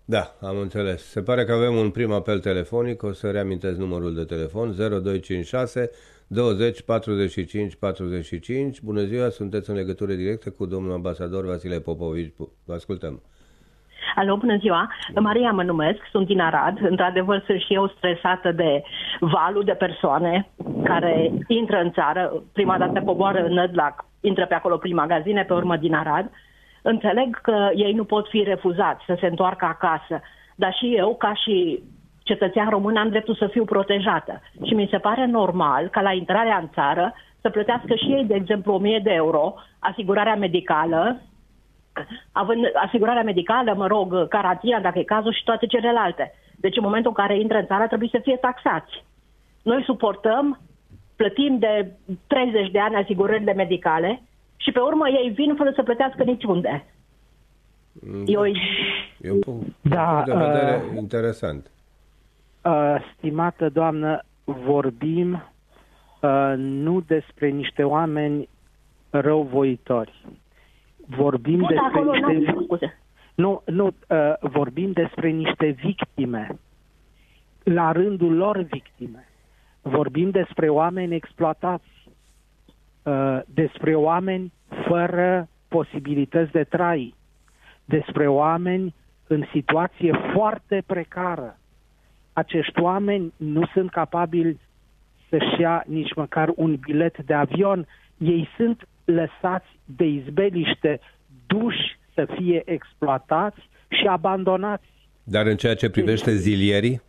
Da, 0.05 0.25
am 0.41 0.59
înțeles. 0.59 1.11
Se 1.11 1.23
pare 1.23 1.45
că 1.45 1.53
avem 1.53 1.75
un 1.75 1.91
prim 1.91 2.13
apel 2.13 2.41
telefonic. 2.41 3.03
O 3.03 3.13
să 3.13 3.31
reamintesc 3.31 3.79
numărul 3.79 4.15
de 4.15 4.25
telefon 4.25 4.75
0256 5.01 5.91
20 6.27 6.83
45 6.83 7.75
45. 7.75 8.81
Bună 8.81 9.03
ziua, 9.03 9.29
sunteți 9.29 9.71
în 9.71 9.77
legătură 9.77 10.13
directă 10.13 10.51
cu 10.51 10.67
domnul 10.67 10.93
ambasador 10.93 11.47
Vasile 11.47 11.79
Popovici. 11.79 12.35
Vă 12.65 12.75
ascultăm. 12.75 13.23
Alo, 14.15 14.37
bună 14.37 14.57
ziua! 14.57 14.89
Maria 15.15 15.51
mă 15.51 15.63
numesc, 15.63 15.99
sunt 16.11 16.27
din 16.27 16.41
Arad. 16.41 16.79
Într-adevăr, 16.81 17.43
sunt 17.47 17.61
și 17.61 17.75
eu 17.75 17.89
stresată 17.89 18.53
de 18.53 18.83
valul 19.21 19.65
de 19.65 19.73
persoane 19.73 20.51
care 20.85 21.33
intră 21.47 21.77
în 21.81 21.91
țară. 21.93 22.43
Prima 22.53 22.79
dată 22.79 23.03
coboară 23.05 23.45
în 23.45 23.53
Nădlac, 23.53 24.05
intră 24.27 24.47
pe 24.47 24.55
acolo 24.55 24.77
prin 24.77 24.95
magazine, 24.95 25.43
pe 25.45 25.53
urmă 25.53 25.77
din 25.77 25.95
Arad. 25.95 26.31
Înțeleg 26.83 27.41
că 27.41 27.71
ei 27.75 27.93
nu 27.93 28.05
pot 28.05 28.29
fi 28.29 28.43
refuzați 28.43 29.05
să 29.07 29.17
se 29.21 29.27
întoarcă 29.27 29.65
acasă, 29.65 30.21
dar 30.55 30.75
și 30.75 30.95
eu, 30.97 31.15
ca 31.15 31.35
și 31.35 31.83
cetățean 32.23 32.69
român, 32.69 32.97
am 32.97 33.09
dreptul 33.09 33.35
să 33.35 33.47
fiu 33.47 33.65
protejată. 33.65 34.41
Și 34.67 34.75
mi 34.75 34.89
se 34.91 34.99
pare 34.99 35.27
normal 35.27 35.89
ca 35.89 36.01
la 36.01 36.13
intrarea 36.13 36.57
în 36.57 36.69
țară 36.75 37.15
să 37.41 37.51
plătească 37.51 37.95
și 37.95 38.13
ei, 38.13 38.25
de 38.25 38.35
exemplu, 38.35 38.73
1000 38.73 39.01
de 39.03 39.13
euro, 39.13 39.55
asigurarea 39.79 40.37
medicală, 40.37 41.21
având 42.33 42.65
asigurarea 42.87 43.23
medicală, 43.23 43.75
mă 43.77 43.87
rog, 43.87 44.29
carantina, 44.29 44.81
dacă 44.81 44.99
e 44.99 45.03
cazul, 45.03 45.33
și 45.33 45.45
toate 45.45 45.67
celelalte. 45.67 46.35
Deci 46.57 46.77
în 46.77 46.83
momentul 46.83 47.13
în 47.17 47.25
care 47.25 47.39
intră 47.39 47.59
în 47.59 47.67
țară 47.67 47.87
trebuie 47.87 48.09
să 48.13 48.21
fie 48.23 48.37
taxați. 48.37 49.05
Noi 49.63 49.83
suportăm, 49.83 50.61
plătim 51.17 51.59
de 51.59 51.91
30 52.27 52.71
de 52.71 52.79
ani 52.79 52.97
asigurările 52.97 53.53
medicale 53.53 54.23
și 54.57 54.73
pe 54.73 54.81
urmă 54.81 55.09
ei 55.09 55.31
vin 55.31 55.55
fără 55.55 55.73
să 55.75 55.83
plătească 55.83 56.23
niciunde. 56.23 56.85
Da. 57.93 58.23
E, 58.27 58.37
o... 58.37 58.47
e 59.21 59.31
un 59.31 59.39
punct 59.39 59.67
da, 59.81 60.23
de 60.27 60.33
vedere 60.33 60.83
uh, 60.91 60.97
interesant. 60.97 61.71
Uh, 62.65 62.97
stimată 63.17 63.69
doamnă, 63.69 64.25
vorbim 64.45 65.33
uh, 66.21 66.55
nu 66.57 67.01
despre 67.01 67.49
niște 67.49 67.83
oameni 67.83 68.49
răuvoitori 69.11 70.13
vorbim 71.07 71.59
Bun, 71.59 71.69
despre 71.69 72.01
niște... 72.59 72.99
Nu, 73.35 73.63
nu, 73.65 73.87
uh, 73.87 74.33
vorbim 74.41 74.93
despre 74.93 75.29
niște 75.29 75.67
victime. 75.67 76.59
La 77.63 77.93
rândul 77.93 78.35
lor 78.35 78.59
victime. 78.59 79.29
Vorbim 79.89 80.31
despre 80.31 80.69
oameni 80.69 81.15
exploatați, 81.15 82.09
uh, 83.03 83.41
despre 83.47 83.95
oameni 83.95 84.53
fără 84.89 85.49
posibilități 85.69 86.53
de 86.53 86.65
trai, 86.65 87.15
despre 87.85 88.29
oameni 88.29 88.95
în 89.27 89.45
situație 89.53 90.13
foarte 90.33 90.83
precară. 90.87 91.59
Acești 92.33 92.81
oameni 92.81 93.33
nu 93.37 93.67
sunt 93.73 93.91
capabili 93.91 94.61
să-și 95.29 95.61
ia 95.61 95.85
nici 95.87 96.15
măcar 96.15 96.53
un 96.57 96.77
bilet 96.77 97.19
de 97.19 97.35
avion. 97.35 97.87
Ei 98.19 98.49
sunt 98.57 98.89
lăsați 99.05 99.79
de 99.85 100.05
izbeliște, 100.05 101.01
duși 101.47 101.99
să 102.15 102.27
fie 102.37 102.63
exploatați 102.65 103.69
și 103.89 104.07
abandonați. 104.07 104.87
Dar 105.23 105.47
în 105.47 105.57
ceea 105.57 105.75
ce 105.75 105.91
privește 105.91 106.35
zilierii? 106.35 107.03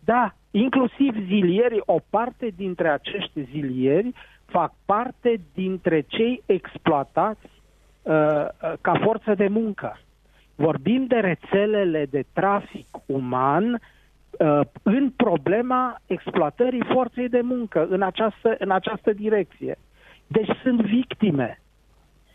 Da, 0.00 0.34
inclusiv 0.56 1.26
zilierii, 1.26 1.82
o 1.84 1.98
parte 2.10 2.48
dintre 2.56 2.88
acești 2.88 3.44
zilieri 3.50 4.12
fac 4.44 4.72
parte 4.84 5.40
dintre 5.54 6.00
cei 6.00 6.42
exploatați 6.46 7.48
uh, 8.02 8.14
uh, 8.14 8.72
ca 8.80 9.00
forță 9.02 9.34
de 9.34 9.48
muncă. 9.48 9.98
Vorbim 10.54 11.06
de 11.06 11.16
rețelele 11.16 12.06
de 12.10 12.24
trafic 12.32 12.86
uman 13.06 13.72
uh, 13.72 14.60
în 14.82 15.10
problema 15.10 16.00
exploatării 16.06 16.84
forței 16.92 17.28
de 17.28 17.40
muncă 17.40 17.86
în 17.90 18.02
această, 18.02 18.56
în 18.58 18.70
această 18.70 19.12
direcție. 19.12 19.78
Deci 20.26 20.50
sunt 20.62 20.80
victime. 20.80 21.60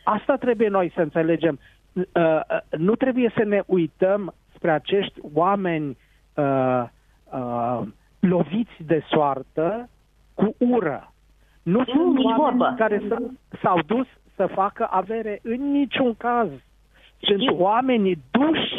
Asta 0.03 0.35
trebuie 0.35 0.67
noi 0.67 0.91
să 0.95 1.01
înțelegem. 1.01 1.59
uh, 1.93 2.39
nu 2.77 2.95
trebuie 2.95 3.31
să 3.37 3.43
ne 3.43 3.61
uităm 3.65 4.33
spre 4.55 4.71
acești 4.71 5.19
oameni 5.33 5.97
uh, 6.33 6.83
uh, 7.31 7.81
loviți 8.19 8.83
de 8.85 9.03
soartă 9.09 9.89
cu 10.33 10.55
ură. 10.57 11.11
Nu 11.63 11.77
Nu, 11.77 11.83
sunt 11.85 12.15
nici 12.15 12.23
oameni 12.25 12.57
vorbă. 12.57 12.73
care 12.77 13.01
s- 13.09 13.59
s-au 13.61 13.79
dus 13.85 14.07
să 14.35 14.45
facă 14.45 14.87
avere 14.91 15.39
în 15.43 15.71
niciun 15.71 16.15
caz. 16.15 16.49
Sunt 17.21 17.39
Știu. 17.41 17.55
oamenii 17.61 18.21
duși, 18.31 18.73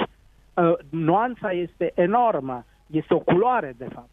uh, 0.55 0.73
nuanța 0.91 1.51
este 1.53 1.93
enormă, 1.95 2.65
este 2.87 3.15
o 3.15 3.19
culoare 3.19 3.75
de 3.79 3.85
fapt. 3.95 4.09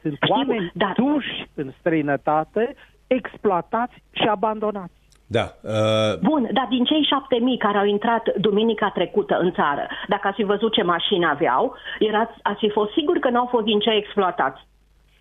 Sunt 0.00 0.14
Știu, 0.22 0.34
oameni 0.34 0.70
dar- 0.74 0.92
duși 0.96 1.46
în 1.54 1.72
străinătate, 1.78 2.74
exploatați 3.06 4.02
și 4.10 4.28
abandonați. 4.28 4.92
Da. 5.26 5.46
Uh, 5.60 6.18
Bun, 6.22 6.48
dar 6.52 6.66
din 6.70 6.84
cei 6.84 7.06
șapte 7.10 7.36
mii 7.40 7.58
care 7.58 7.78
au 7.78 7.84
intrat 7.84 8.36
duminica 8.36 8.90
trecută 8.94 9.38
în 9.40 9.52
țară, 9.52 9.86
dacă 10.08 10.26
ați 10.26 10.36
fi 10.36 10.44
văzut 10.44 10.72
ce 10.72 10.82
mașini 10.82 11.26
aveau, 11.26 11.74
erați, 11.98 12.34
ați 12.42 12.58
fi 12.58 12.70
fost 12.70 12.92
sigur 12.92 13.18
că 13.18 13.30
n-au 13.30 13.46
fost 13.50 13.64
din 13.64 13.78
cei 13.78 13.96
exploatați. 13.96 14.60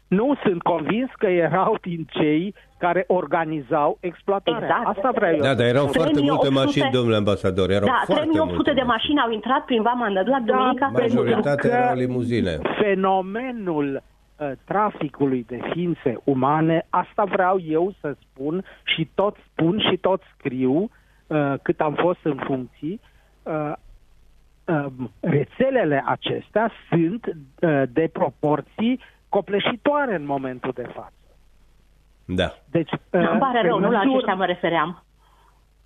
Nu 0.07 0.35
sunt 0.43 0.61
convins 0.61 1.09
că 1.17 1.27
erau 1.27 1.77
din 1.81 2.05
cei 2.09 2.55
care 2.77 3.03
organizau 3.07 3.97
exploatarea. 3.99 4.67
Exact. 4.67 4.97
Asta 4.97 5.11
vreau 5.15 5.33
eu. 5.33 5.41
da, 5.41 5.53
dar 5.53 5.65
erau 5.65 5.87
foarte 5.87 6.11
3800 6.11 6.31
multe 6.31 6.49
mașini, 6.49 6.89
domnule 6.91 7.15
ambasador. 7.15 7.69
Erau 7.69 7.87
da, 7.87 8.01
foarte 8.05 8.13
3800 8.13 8.53
multe 8.53 8.73
de 8.73 8.81
mașini 8.81 9.19
au 9.19 9.31
intrat 9.31 9.65
prin 9.65 9.81
Vama 9.81 10.07
Nădlac 10.07 10.41
duminica 10.41 10.89
Da, 10.91 10.97
trecută. 10.99 11.21
Majoritatea 11.21 11.69
Că 11.69 11.77
erau 11.77 11.95
limuzine. 11.95 12.59
Fenomenul 12.81 13.87
uh, 13.93 14.14
traficului 14.65 15.43
de 15.47 15.59
ființe 15.71 16.17
umane, 16.23 16.85
asta 16.89 17.23
vreau 17.23 17.59
eu 17.59 17.93
să 17.99 18.15
spun 18.21 18.63
și 18.83 19.09
tot 19.15 19.35
spun 19.51 19.79
și 19.89 19.97
tot 19.97 20.21
scriu 20.37 20.89
uh, 21.27 21.53
cât 21.61 21.79
am 21.81 21.93
fost 21.93 22.19
în 22.23 22.35
funcții. 22.45 22.99
Uh, 23.43 23.71
uh, 24.65 24.85
rețelele 25.19 26.03
acestea 26.05 26.71
sunt 26.89 27.25
uh, 27.25 27.83
de 27.89 28.09
proporții 28.13 28.99
copleșitoare 29.29 30.15
în 30.15 30.25
momentul 30.25 30.71
de 30.75 30.87
față. 30.93 31.13
Da. 32.25 32.51
Deci, 32.71 32.91
uh, 32.91 32.99
Îmi 33.09 33.39
pare 33.39 33.59
pe 33.61 33.67
rău, 33.67 33.79
nu 33.79 33.89
la 33.91 33.97
măsură- 33.97 34.09
aceștia 34.13 34.33
mă 34.33 34.45
refeream. 34.45 35.03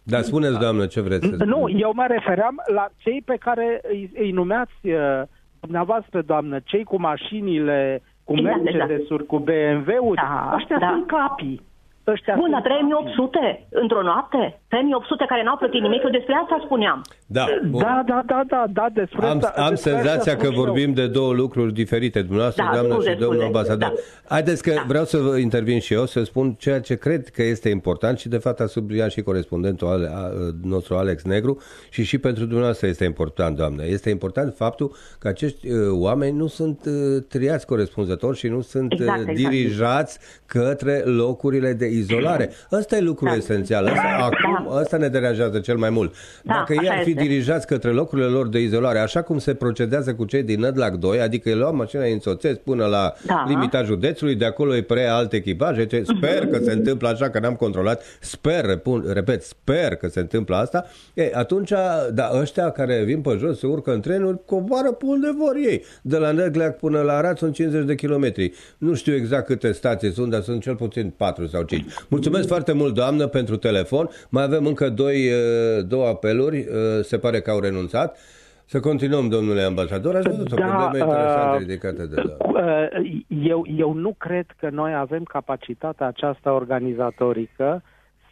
Dar 0.03 0.21
spuneți, 0.21 0.59
doamnă, 0.59 0.85
ce 0.85 1.01
vreți 1.01 1.27
să 1.27 1.43
Nu, 1.45 1.55
spuneți? 1.57 1.79
eu 1.81 1.91
mă 1.93 2.05
refeream 2.07 2.61
la 2.73 2.87
cei 2.97 3.21
pe 3.25 3.35
care 3.39 3.79
îi, 3.89 4.11
îi 4.15 4.31
numeați 4.31 4.73
uh, 4.87 5.21
dumneavoastră, 5.59 6.21
doamnă, 6.21 6.59
cei 6.59 6.83
cu 6.83 6.99
mașinile, 6.99 8.01
cu 8.29 8.37
Exact, 8.37 8.63
Mercedes-uri, 8.63 9.25
cu 9.25 9.37
BMW-uri. 9.37 10.21
Da, 10.21 10.51
Ăștia 10.55 10.77
da. 10.77 10.89
sunt 10.91 11.07
capii. 11.07 11.61
Ăștia 12.07 12.33
Bun, 12.35 12.49
sunt 12.49 12.51
dar 12.51 12.61
3800 12.61 13.67
într-o 13.69 14.01
noapte? 14.01 14.59
3800 14.69 15.25
care 15.27 15.43
n-au 15.43 15.57
plătit 15.57 15.81
nimic, 15.81 16.01
eu 16.03 16.09
despre 16.09 16.33
asta 16.43 16.61
spuneam. 16.65 17.01
Da, 17.25 17.45
bun. 17.69 17.81
Da, 17.81 18.03
da, 18.07 18.21
da, 18.25 18.41
da, 18.47 18.63
da, 18.73 18.87
despre 18.93 19.25
Am, 19.25 19.37
asta, 19.37 19.53
am 19.55 19.69
despre 19.69 19.91
asta 19.91 20.01
senzația 20.09 20.31
spun 20.31 20.43
că 20.45 20.51
și 20.51 20.57
eu. 20.57 20.63
vorbim 20.65 20.93
de 20.93 21.07
două 21.07 21.33
lucruri 21.33 21.73
diferite, 21.73 22.19
dumneavoastră, 22.21 22.63
Da, 22.65 22.71
doamnă 22.73 22.93
scuze, 22.93 23.09
și 23.11 23.17
domnul 23.17 23.33
scuze, 23.41 23.45
ambasador. 23.45 23.89
da. 23.89 23.93
Haideți 24.35 24.63
că 24.63 24.71
Da. 24.75 24.83
vreau 24.87 25.03
să 25.05 25.17
vă 25.17 25.37
intervin 25.37 25.79
și 25.79 25.93
eu, 25.93 26.05
să 26.05 26.23
spun 26.23 26.53
ceea 26.53 26.79
ce 26.81 26.95
cred 26.95 27.27
că 27.27 27.43
este 27.43 27.69
important 27.69 28.17
și 28.19 28.27
de 28.29 28.37
fapt 28.37 28.59
a 28.59 28.65
subliniat 28.65 29.11
și 29.11 29.21
corespondentul 29.21 29.87
ale, 29.87 30.07
a, 30.13 30.17
a, 30.17 30.29
nostru 30.63 30.95
Alex 30.95 31.23
Negru 31.23 31.61
și 31.89 32.03
și 32.03 32.17
pentru 32.17 32.43
dumneavoastră 32.43 32.87
este 32.87 33.03
important, 33.05 33.55
doamnă. 33.57 33.85
Este 33.85 34.09
important 34.09 34.53
faptul 34.55 34.95
că 35.19 35.27
acești 35.27 35.67
uh, 35.71 35.77
oameni 35.91 36.37
nu 36.37 36.47
sunt 36.47 36.79
uh, 36.85 37.23
triați 37.29 37.65
corespunzător 37.65 38.35
și 38.35 38.47
nu 38.47 38.61
sunt 38.61 38.91
Exact, 38.91 39.19
uh, 39.19 39.25
exact. 39.27 39.49
dirijați 39.49 40.19
către 40.45 41.01
locurile 41.05 41.73
de 41.73 41.85
izolare. 41.85 42.49
Ăsta 42.71 42.95
e 42.97 43.01
lucrul 43.01 43.29
Da. 43.29 43.35
esențial. 43.35 43.85
Ăsta, 43.85 44.17
acum, 44.21 44.58
ăsta 44.79 44.97
ne 44.97 45.07
deranjează 45.07 45.59
cel 45.59 45.77
mai 45.77 45.89
mult. 45.89 46.13
Da, 46.43 46.53
Dacă 46.53 46.73
ei 46.73 46.79
așa 46.79 46.93
ar 46.97 47.03
fi 47.03 47.09
este. 47.09 47.21
dirijați 47.21 47.67
către 47.67 47.89
locurile 47.91 48.27
lor 48.27 48.47
de 48.47 48.59
izolare, 48.59 48.99
așa 48.99 49.21
cum 49.21 49.37
se 49.39 49.53
procedează 49.53 50.13
cu 50.13 50.25
cei 50.25 50.43
din 50.43 50.59
Nădlac 50.59 50.93
2, 50.95 51.21
adică 51.21 51.49
îi 51.49 51.55
luau 51.55 51.75
mașina, 51.75 52.03
îi 52.03 52.13
însoțesc 52.13 52.59
până 52.59 52.85
la 52.85 53.13
Da. 53.25 53.45
limita 53.47 53.83
județului, 53.83 54.35
de 54.35 54.45
acolo 54.45 54.71
îi 54.71 54.81
preia 54.81 55.15
alt 55.15 55.33
echipaj, 55.33 55.87
ce 55.87 56.03
sper 56.17 56.47
că 56.47 56.57
se 56.63 56.71
întâmplă 56.71 57.07
așa, 57.07 57.29
că 57.29 57.39
n-am 57.39 57.55
controlat, 57.55 58.03
sper, 58.19 58.65
repun, 58.65 59.05
repet, 59.13 59.43
sper 59.43 59.95
că 59.95 60.07
se 60.07 60.19
întâmplă 60.19 60.55
asta, 60.55 60.85
e, 61.13 61.31
atunci, 61.33 61.71
da, 62.13 62.29
ăștia 62.39 62.69
care 62.69 63.03
vin 63.03 63.21
pe 63.21 63.35
jos, 63.39 63.59
se 63.59 63.67
urcă 63.67 63.93
în 63.93 64.01
trenuri, 64.01 64.37
coboară 64.45 64.91
pe 64.91 65.05
unde 65.05 65.27
vor 65.37 65.55
ei. 65.55 65.83
De 66.01 66.17
la 66.17 66.31
Nădlac 66.31 66.77
până 66.77 67.01
la 67.01 67.13
Arad 67.13 67.37
sunt 67.37 67.53
50 67.53 67.85
de 67.85 67.95
kilometri. 67.95 68.51
Nu 68.77 68.93
știu 68.93 69.15
exact 69.15 69.45
câte 69.45 69.71
stații 69.71 70.11
sunt, 70.11 70.31
dar 70.31 70.41
sunt 70.41 70.61
cel 70.61 70.75
puțin 70.75 71.13
4 71.17 71.47
sau 71.47 71.63
5. 71.63 71.85
Mulțumesc 72.07 72.47
foarte 72.47 72.71
mult, 72.71 72.93
doamnă, 72.93 73.27
pentru 73.27 73.55
telefon. 73.55 74.09
Mai 74.29 74.43
avem 74.49 74.65
încă 74.65 74.89
doi, 74.89 75.15
uh, 75.15 75.85
două 75.87 76.07
apeluri, 76.07 76.57
uh, 76.57 77.01
se 77.01 77.17
pare 77.17 77.39
că 77.41 77.49
au 77.51 77.59
renunțat. 77.59 78.17
Să 78.65 78.79
continuăm, 78.79 79.29
domnule 79.29 79.61
ambasador. 79.61 80.15
Ați 80.15 80.27
văzut 80.29 80.51
o 80.51 80.55
Da, 80.55 80.65
problemă 80.65 81.05
interesantă 81.05 81.55
uh, 81.55 81.59
ridicată 81.59 82.05
de 82.05 82.21
la... 82.21 82.35
Uh, 82.39 83.21
Eu, 83.27 83.65
eu 83.77 83.93
nu 83.93 84.15
cred 84.17 84.45
că 84.59 84.69
noi 84.69 84.93
avem 84.95 85.23
capacitatea 85.23 86.07
aceasta 86.07 86.53
organizatorică 86.53 87.83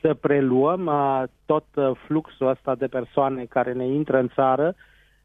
să 0.01 0.13
preluăm 0.13 0.85
uh, 0.85 1.23
tot 1.45 1.65
uh, 1.75 1.91
fluxul 2.05 2.47
ăsta 2.47 2.75
de 2.75 2.87
persoane 2.87 3.45
care 3.49 3.73
ne 3.73 3.85
intră 3.85 4.17
în 4.19 4.29
țară 4.33 4.75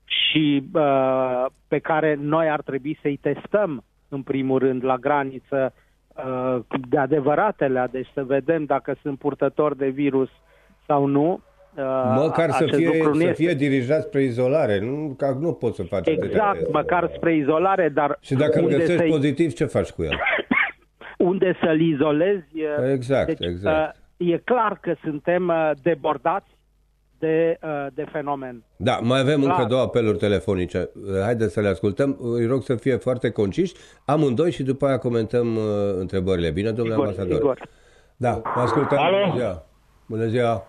și 0.05 0.64
uh, 0.72 1.46
pe 1.68 1.78
care 1.78 2.18
noi 2.20 2.48
ar 2.50 2.62
trebui 2.62 2.98
să-i 3.02 3.18
testăm 3.22 3.85
în 4.09 4.22
primul 4.22 4.59
rând 4.59 4.85
la 4.85 4.96
graniță 4.96 5.72
uh, 6.14 6.59
de 6.88 6.98
adevăratele, 6.98 7.88
deci 7.90 8.09
să 8.14 8.24
vedem 8.24 8.64
dacă 8.64 8.96
sunt 9.02 9.18
purtători 9.18 9.76
de 9.76 9.88
virus 9.88 10.28
sau 10.87 11.07
nu. 11.07 11.40
Uh, 11.77 12.14
Măcar 12.16 12.51
să 12.51 12.62
acest 12.64 12.79
fie, 12.79 12.87
lucru 12.87 13.09
nu 13.09 13.14
să 13.21 13.23
este- 13.23 13.35
fie 13.42 13.55
dirijați 13.55 14.07
spre 14.07 14.23
izolare. 14.23 14.81
Nu, 14.81 15.14
că 15.18 15.37
nu 15.40 15.53
poți 15.53 15.77
să 15.77 15.83
faci 15.83 16.09
atâtea 16.09 16.29
Exact, 16.29 16.53
teste. 16.57 16.71
măcar 16.73 17.11
spre 17.16 17.35
izolare, 17.37 17.88
dar 17.88 18.16
Și 18.21 18.35
dacă 18.35 18.59
îl 18.59 18.64
unde 18.64 18.77
găsești 18.77 19.01
să-i- 19.01 19.11
pozitiv, 19.11 19.53
ce 19.53 19.64
faci 19.64 19.90
cu 19.90 20.03
el? 20.03 20.18
unde 21.31 21.57
să-l 21.62 21.81
izolezi. 21.81 22.47
uh, 22.55 22.90
Exact, 22.92 23.27
deci, 23.27 23.49
exact. 23.49 23.97
uh, 23.97 24.01
E 24.33 24.38
clar 24.38 24.79
că 24.81 24.95
suntem 25.05 25.49
uh, 25.49 25.71
debordați 25.83 26.47
de, 27.18 27.59
uh, 27.62 27.87
de 27.95 28.05
fenomen. 28.12 28.64
Da, 28.77 28.99
mai 29.03 29.21
avem 29.21 29.42
încă 29.42 29.55
Clar. 29.55 29.66
două 29.68 29.83
apeluri 29.83 30.18
telefonice. 30.18 30.90
Haideți 31.23 31.53
să 31.53 31.61
le 31.61 31.68
ascultăm. 31.68 32.18
Îi 32.37 32.47
rog 32.47 32.62
să 32.62 32.75
fie 32.75 32.97
foarte 32.97 33.31
conciși. 33.31 33.75
Amândoi 34.05 34.51
și 34.51 34.62
după 34.62 34.87
aia 34.87 34.99
comentăm 34.99 35.57
uh, 35.57 35.62
întrebările. 35.99 36.51
Bine, 36.51 36.71
domnule 36.71 36.90
Sigur, 36.95 37.09
ambasador? 37.09 37.35
sigur. 37.37 37.59
Da, 38.16 38.40
vă 38.55 38.61
ascultăm. 38.61 38.99
Alo? 38.99 39.16
Bună 39.27 39.37
ziua. 39.37 39.66
Bună 40.07 40.25
ziua. 40.27 40.64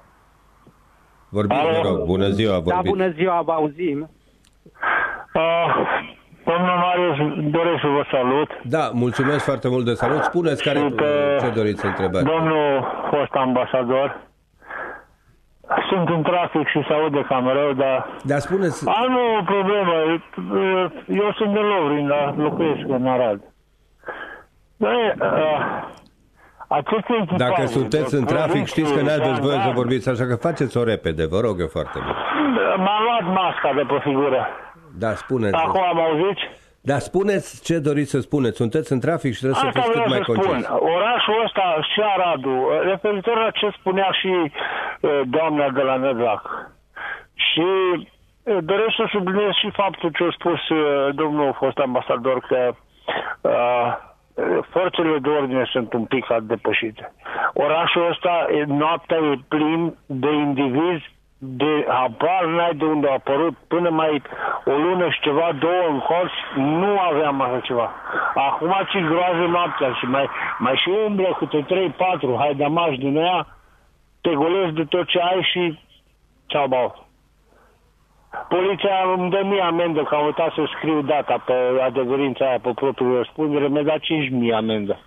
Vorbiți, 1.33 1.59
Alo? 1.61 1.81
vă 1.81 1.87
rog. 1.87 2.05
Bună 2.05 2.27
ziua, 2.29 2.51
Da, 2.53 2.59
vorbiți. 2.59 2.89
bună 2.93 3.07
ziua, 3.09 3.41
vă 3.41 3.51
auzim. 3.51 4.09
Uh, 5.33 5.67
domnul 6.45 6.77
Marius, 6.85 7.17
doresc 7.51 7.79
să 7.81 7.87
vă 7.87 8.03
salut. 8.11 8.49
Da, 8.63 8.89
mulțumesc 8.93 9.43
foarte 9.43 9.67
mult 9.69 9.85
de 9.85 9.93
salut. 9.93 10.23
Spuneți 10.23 10.63
care, 10.63 10.79
Și 10.79 10.85
pe 10.85 11.37
ce 11.41 11.49
doriți 11.49 11.79
să 11.81 11.87
întrebați. 11.87 12.25
Domnul 12.25 12.85
fost 13.09 13.33
ambasador. 13.33 14.21
Sunt 15.89 16.09
în 16.09 16.21
trafic 16.23 16.67
și 16.67 16.79
se 16.87 16.93
aude 16.93 17.21
cam 17.27 17.47
rău, 17.47 17.73
dar... 17.73 18.07
Dar 18.23 18.39
spuneți, 18.39 18.87
Am 18.89 19.15
o 19.39 19.43
problemă. 19.43 19.93
Eu 21.07 21.31
sunt 21.37 21.53
din 21.53 21.61
Lovrin, 21.73 22.07
dar 22.07 22.33
locuiesc 22.37 22.83
în 22.87 23.07
Arad. 23.07 23.39
Băi, 24.77 25.13
uh, 25.19 25.83
aceste 26.79 27.13
echipaje... 27.21 27.43
dacă 27.49 27.65
sunteți 27.65 28.15
în 28.15 28.25
trafic, 28.25 28.65
știți 28.65 28.93
că 28.93 29.01
n-aveți 29.01 29.41
voie 29.47 29.59
să 29.67 29.71
vorbiți. 29.71 29.81
vorbiți, 29.81 30.09
așa 30.09 30.25
că 30.25 30.35
faceți-o 30.35 30.83
repede, 30.83 31.23
vă 31.25 31.39
rog 31.39 31.55
eu 31.59 31.67
foarte 31.67 31.97
mult. 32.03 32.17
M-a 32.85 32.97
luat 33.05 33.25
masca 33.39 33.69
de 33.75 33.83
pe 33.91 33.97
figură. 34.03 34.47
Da, 35.03 35.11
spuneți. 35.23 35.55
Acum 35.55 35.83
am 35.91 35.99
auzit? 35.99 36.37
Dar 36.81 36.99
spuneți 36.99 37.63
ce 37.63 37.75
doriți 37.79 38.09
să 38.09 38.19
spuneți. 38.19 38.55
Sunteți 38.55 38.91
în 38.91 38.99
trafic 38.99 39.33
și 39.33 39.39
trebuie 39.39 39.59
să 39.59 39.65
Asta 39.65 39.79
fiți 39.79 39.91
cât 39.91 40.01
vreau 40.01 40.13
mai 40.15 40.23
să 40.25 40.31
spun. 40.31 40.45
concis. 40.45 40.67
Orașul 40.97 41.41
ăsta 41.45 41.65
și 41.93 41.99
Aradul, 42.15 42.59
referitor 42.91 43.37
la 43.37 43.49
ce 43.49 43.67
spunea 43.79 44.09
și 44.21 44.33
uh, 44.37 45.21
doamna 45.25 45.69
de 45.69 45.81
la 45.81 45.95
Nădlac. 45.95 46.43
Și 47.33 47.67
uh, 48.43 48.57
doresc 48.61 48.95
să 48.95 49.05
subliniez 49.11 49.51
și 49.61 49.69
faptul 49.71 50.09
ce 50.17 50.23
a 50.23 50.31
spus 50.39 50.69
uh, 50.69 51.09
domnul 51.15 51.55
fost 51.57 51.77
ambasador 51.77 52.39
că 52.49 52.59
uh, 53.41 54.11
forțele 54.69 55.17
de 55.17 55.29
ordine 55.29 55.63
sunt 55.71 55.93
un 55.93 56.05
pic 56.05 56.25
depășite. 56.41 57.13
Orașul 57.53 58.09
ăsta, 58.09 58.45
e- 58.51 58.63
noaptea 58.67 59.17
e 59.17 59.39
plin 59.47 59.95
de 60.05 60.31
indivizi 60.31 61.11
de 61.45 61.85
habar 61.87 62.45
n-ai 62.45 62.75
de 62.75 62.85
unde 62.85 63.07
a 63.07 63.11
apărut 63.11 63.55
până 63.67 63.89
mai 63.89 64.21
o 64.65 64.71
lună 64.71 65.09
și 65.09 65.19
ceva, 65.19 65.51
două 65.59 65.87
în 65.89 65.99
colț, 65.99 66.31
nu 66.55 66.99
aveam 66.99 67.41
așa 67.41 67.59
ceva. 67.59 67.91
Acum 68.35 68.73
ce 68.91 68.99
groază 68.99 69.45
noaptea 69.47 69.93
și 69.93 70.05
mai, 70.05 70.29
mai 70.57 70.75
și 70.75 70.89
umblă 71.05 71.35
câte 71.37 71.65
3-4 71.65 72.37
haidamași 72.37 72.97
din 72.97 73.15
ea, 73.15 73.47
te 74.21 74.33
golezi 74.33 74.73
de 74.73 74.83
tot 74.83 75.07
ce 75.07 75.19
ai 75.19 75.47
și 75.51 75.79
ceau 76.45 76.67
bau. 76.67 77.07
Poliția 78.49 78.95
îmi 79.17 79.29
dă 79.29 79.41
mie 79.45 79.61
amendă, 79.61 80.03
că 80.09 80.15
am 80.15 80.25
uitat 80.25 80.51
să 80.53 80.61
scriu 80.77 81.01
data 81.01 81.43
pe 81.47 81.53
adevărința 81.81 82.45
aia, 82.47 82.59
pe 82.59 82.71
propriul 82.75 83.15
răspundere, 83.17 83.67
mi-a 83.67 83.83
dat 83.83 83.99
5.000 83.99 84.53
amendă. 84.55 84.99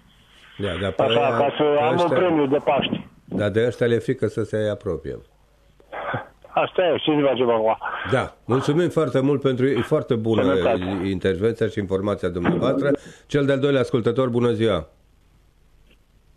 Da, 0.58 0.68
dar 0.82 0.92
pe 0.92 1.02
Așa, 1.02 1.20
aia- 1.26 1.36
ca 1.38 1.54
să 1.56 1.62
pe 1.74 1.80
am 1.82 1.92
un 1.92 1.98
ăștia- 1.98 2.16
premiu 2.16 2.46
de 2.46 2.56
Paște. 2.64 3.08
Dar 3.24 3.50
de 3.50 3.64
ăștia 3.66 3.86
le 3.86 3.94
e 3.94 3.98
frică 3.98 4.26
să 4.26 4.42
se 4.42 4.68
apropie. 4.72 5.16
Asta 6.64 6.82
e, 6.82 6.96
ce 7.02 7.22
face 7.26 7.42
acum? 7.42 7.76
Da, 8.10 8.34
mulțumim 8.44 8.88
foarte 8.88 9.20
mult 9.20 9.40
pentru 9.40 9.66
e 9.66 9.80
foarte 9.80 10.14
bună 10.14 10.42
Sănătate. 10.42 11.08
intervenția 11.08 11.66
și 11.66 11.78
informația 11.78 12.28
dumneavoastră. 12.28 12.90
Cel 13.26 13.44
de-al 13.46 13.58
doilea 13.58 13.80
ascultător, 13.80 14.28
bună 14.28 14.50
ziua! 14.50 14.86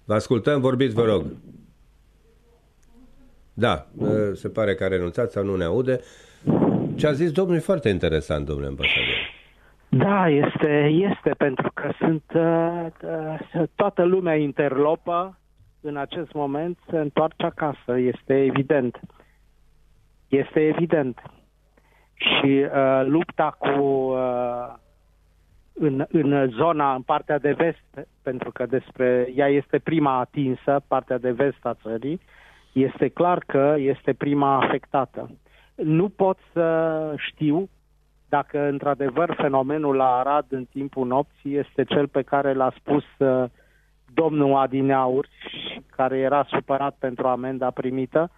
Vă 0.06 0.13
ascultăm, 0.13 0.62
vorbiți, 0.62 0.93
vă 0.95 1.04
rog. 1.04 1.23
Da, 3.54 3.86
se 4.34 4.49
pare 4.49 4.75
că 4.75 4.84
a 4.84 4.88
renunțat 4.88 5.32
sau 5.32 5.43
nu 5.43 5.56
ne 5.56 5.63
aude. 5.63 5.99
Ce 6.99 7.07
a 7.07 7.12
zis 7.12 7.31
domnul 7.31 7.55
e 7.55 7.59
foarte 7.59 7.89
interesant, 7.89 8.45
domnule 8.45 8.67
ambasador. 8.67 9.38
Da, 9.89 10.29
este, 10.29 10.85
este 11.12 11.29
pentru 11.38 11.71
că 11.73 11.91
sunt 11.97 12.23
uh, 12.33 12.85
uh, 13.03 13.67
toată 13.75 14.03
lumea 14.03 14.35
interlopă 14.35 15.39
în 15.81 15.97
acest 15.97 16.33
moment 16.33 16.77
se 16.89 16.97
întoarce 16.97 17.45
acasă, 17.45 17.97
este 17.97 18.43
evident. 18.43 18.99
Este 20.27 20.67
evident. 20.67 21.21
Și 22.13 22.65
uh, 22.73 23.05
lupta 23.05 23.57
cu 23.59 23.81
uh, 23.81 24.73
în, 25.73 26.05
în 26.09 26.49
zona, 26.49 26.93
în 26.93 27.01
partea 27.01 27.39
de 27.39 27.51
vest, 27.51 28.07
pentru 28.23 28.51
că 28.51 28.65
despre 28.65 29.31
ea 29.35 29.47
este 29.47 29.79
prima 29.79 30.19
atinsă, 30.19 30.81
partea 30.88 31.17
de 31.17 31.31
vest 31.31 31.65
a 31.65 31.73
țării, 31.81 32.19
este 32.73 33.07
clar 33.07 33.43
că 33.47 33.75
este 33.77 34.13
prima 34.13 34.55
afectată. 34.55 35.29
Nu 35.83 36.09
pot 36.09 36.37
să 36.53 37.13
știu 37.17 37.69
dacă 38.29 38.59
într-adevăr 38.59 39.35
fenomenul 39.37 39.95
la 39.95 40.17
Arad 40.17 40.45
în 40.49 40.65
timpul 40.65 41.07
nopții 41.07 41.57
este 41.57 41.83
cel 41.83 42.07
pe 42.07 42.21
care 42.21 42.53
l-a 42.53 42.73
spus 42.77 43.03
uh, 43.17 43.49
domnul 44.13 44.55
Adineaur, 44.55 45.27
care 45.95 46.17
era 46.17 46.47
supărat 46.49 46.95
pentru 46.99 47.27
amenda 47.27 47.71
primită, 47.71 48.31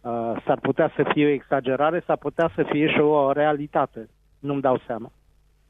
uh, 0.00 0.42
s-ar 0.46 0.58
putea 0.62 0.92
să 0.96 1.10
fie 1.12 1.26
o 1.26 1.30
exagerare, 1.30 2.02
s-ar 2.06 2.16
putea 2.16 2.50
să 2.54 2.62
fie 2.62 2.88
și 2.88 3.00
o 3.00 3.32
realitate. 3.32 4.08
Nu-mi 4.38 4.60
dau 4.60 4.80
seama. 4.86 5.10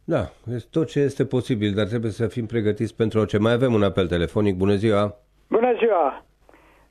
Da, 0.05 0.29
este 0.55 0.69
tot 0.71 0.87
ce 0.89 1.01
este 1.01 1.25
posibil, 1.25 1.75
dar 1.75 1.87
trebuie 1.87 2.11
să 2.11 2.27
fim 2.27 2.47
pregătiți 2.47 2.97
pentru 2.97 3.19
orice. 3.19 3.39
Mai 3.39 3.53
avem 3.53 3.75
un 3.75 3.83
apel 3.83 4.07
telefonic. 4.09 4.57
Bună 4.57 4.75
ziua! 4.75 5.17
Bună 5.49 5.73
ziua! 5.79 6.25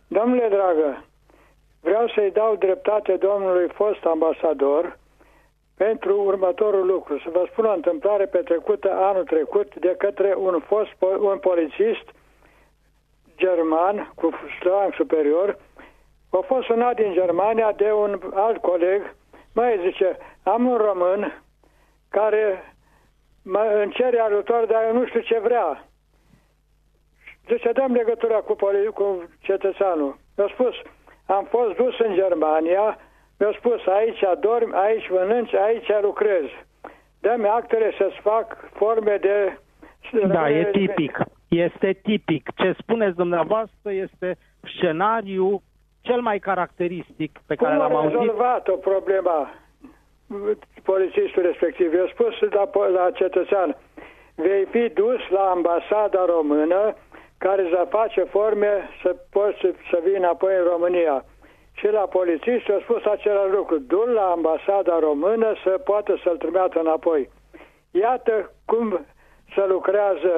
Domnule 0.07 0.47
dragă, 0.49 1.05
vreau 1.81 2.07
să-i 2.07 2.31
dau 2.31 2.55
dreptate 2.55 3.15
domnului 3.15 3.67
fost 3.73 4.05
ambasador 4.05 4.99
pentru 5.77 6.21
următorul 6.23 6.85
lucru. 6.85 7.19
Să 7.19 7.29
vă 7.31 7.47
spun 7.51 7.65
o 7.65 7.73
întâmplare 7.73 8.25
petrecută 8.25 8.91
anul 8.91 9.23
trecut 9.23 9.75
de 9.75 9.95
către 9.97 10.33
un 10.37 10.59
fost 10.59 10.91
un 11.19 11.37
polițist 11.37 12.05
german 13.37 14.11
cu 14.15 14.29
rang 14.63 14.93
superior. 14.93 15.57
A 16.29 16.39
fost 16.45 16.65
sunat 16.65 16.95
din 16.95 17.13
Germania 17.13 17.71
de 17.71 17.91
un 17.91 18.19
alt 18.33 18.61
coleg. 18.61 19.15
Mai 19.53 19.79
zice, 19.85 20.17
am 20.43 20.65
un 20.65 20.77
român 20.77 21.43
care 22.09 22.73
mă 23.43 23.79
îmi 23.83 23.93
cere 23.93 24.19
ajutor, 24.19 24.65
dar 24.65 24.83
eu 24.83 24.93
nu 24.93 25.05
știu 25.05 25.19
ce 25.19 25.39
vrea. 25.39 25.87
Zice, 27.47 27.71
dăm 27.71 27.93
legătura 27.93 28.39
cu, 28.39 28.55
cu 28.93 29.29
cetățeanul. 29.39 30.17
Mi-a 30.37 30.47
spus, 30.53 30.75
am 31.37 31.45
fost 31.49 31.75
dus 31.75 31.99
în 31.99 32.13
Germania, 32.13 32.97
mi-a 33.39 33.53
spus, 33.57 33.85
aici 33.85 34.23
dormi, 34.39 34.73
aici 34.73 35.09
mănânci, 35.09 35.53
aici 35.53 35.91
lucrezi. 36.01 36.53
Dă-mi 37.19 37.47
actele 37.47 37.91
să-ți 37.97 38.19
fac 38.21 38.69
forme 38.73 39.17
de... 39.21 39.57
Da, 40.27 40.49
e 40.49 40.63
tipic. 40.71 41.17
Este 41.47 41.99
tipic. 42.03 42.49
Ce 42.55 42.75
spuneți 42.77 43.15
dumneavoastră 43.15 43.91
este 43.91 44.37
scenariu 44.63 45.61
cel 46.01 46.21
mai 46.21 46.39
caracteristic 46.39 47.39
pe 47.47 47.55
care 47.55 47.75
l-am 47.75 47.95
auzit. 47.95 48.17
Cum 48.17 48.19
a 48.19 48.21
rezolvat-o 48.21 48.75
problema 48.75 49.49
polițistul 50.83 51.41
respectiv? 51.41 51.93
Eu 51.93 52.07
spus 52.07 52.33
la, 52.39 52.69
la 52.87 53.11
cetățean, 53.13 53.77
vei 54.35 54.65
fi 54.65 54.89
dus 54.93 55.29
la 55.29 55.49
ambasada 55.49 56.25
română 56.25 56.95
care 57.45 57.63
să 57.73 57.87
face 57.89 58.23
forme 58.23 58.73
să 59.01 59.09
poți 59.29 59.59
să 59.89 59.97
vii 60.05 60.21
înapoi 60.23 60.53
în 60.57 60.65
România 60.73 61.25
și 61.79 61.87
la 61.97 62.05
polițist 62.17 62.65
a 62.69 62.79
spus 62.81 63.03
același 63.05 63.55
lucru. 63.57 63.79
Du-l 63.79 64.09
la 64.09 64.27
ambasada 64.37 64.99
română 64.99 65.47
să 65.63 65.81
poată 65.89 66.11
să-l 66.23 66.37
trimită 66.37 66.79
înapoi. 66.79 67.29
Iată 67.91 68.51
cum 68.65 69.05
se 69.55 69.63
lucrează, 69.67 70.33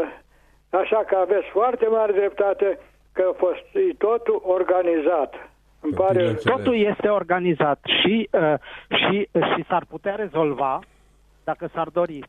așa 0.69 1.03
că 1.07 1.15
aveți 1.15 1.47
foarte 1.51 1.87
mare 1.87 2.11
dreptate 2.11 2.79
că 3.11 3.23
a 3.31 3.35
fost 3.37 3.65
e 3.73 3.93
totul 3.97 4.41
organizat. 4.45 5.31
Îmi 5.79 5.93
pare... 5.93 6.33
Totul 6.33 6.75
este 6.75 7.07
organizat 7.07 7.79
și, 8.01 8.29
uh, 8.31 8.53
și, 8.87 9.29
și 9.53 9.65
s-ar 9.67 9.83
putea 9.89 10.15
rezolva 10.15 10.79
dacă 11.43 11.69
s-ar 11.73 11.89
dori. 11.89 12.23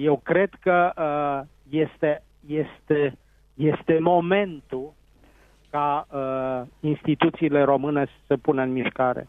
Eu 0.00 0.20
cred 0.24 0.50
că 0.60 0.92
uh, 0.96 1.46
este, 1.70 2.22
este, 2.46 3.18
este 3.56 3.98
momentul 4.00 4.92
ca 5.70 6.06
uh, 6.12 6.62
instituțiile 6.80 7.62
române 7.62 8.04
să 8.04 8.12
se 8.26 8.36
pună 8.36 8.62
în 8.62 8.72
mișcare. 8.72 9.28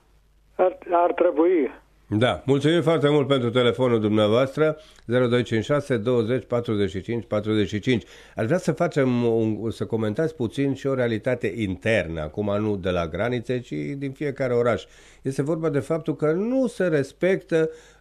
Ar, 0.55 0.77
ar 0.91 1.13
trebui. 1.13 1.69
Da, 2.09 2.41
mulțumim 2.45 2.81
foarte 2.81 3.09
mult 3.09 3.27
pentru 3.27 3.49
telefonul 3.49 3.99
dumneavoastră 3.99 4.77
0256 5.05 5.97
20 5.97 6.45
45 6.45 7.25
45. 7.25 8.03
Aș 8.35 8.45
vrea 8.45 8.57
să 8.57 8.71
facem 8.71 9.23
un, 9.23 9.71
să 9.71 9.85
comentați 9.85 10.35
puțin 10.35 10.73
și 10.73 10.87
o 10.87 10.93
realitate 10.93 11.53
internă, 11.55 12.21
acum 12.21 12.57
nu 12.59 12.75
de 12.75 12.89
la 12.89 13.07
granițe, 13.07 13.59
ci 13.59 13.73
din 13.97 14.11
fiecare 14.11 14.53
oraș. 14.53 14.83
Este 15.21 15.41
vorba 15.41 15.69
de 15.69 15.79
faptul 15.79 16.15
că 16.15 16.31
nu 16.31 16.67
se 16.67 16.87
respectă 16.87 17.69
Uh, 17.69 17.96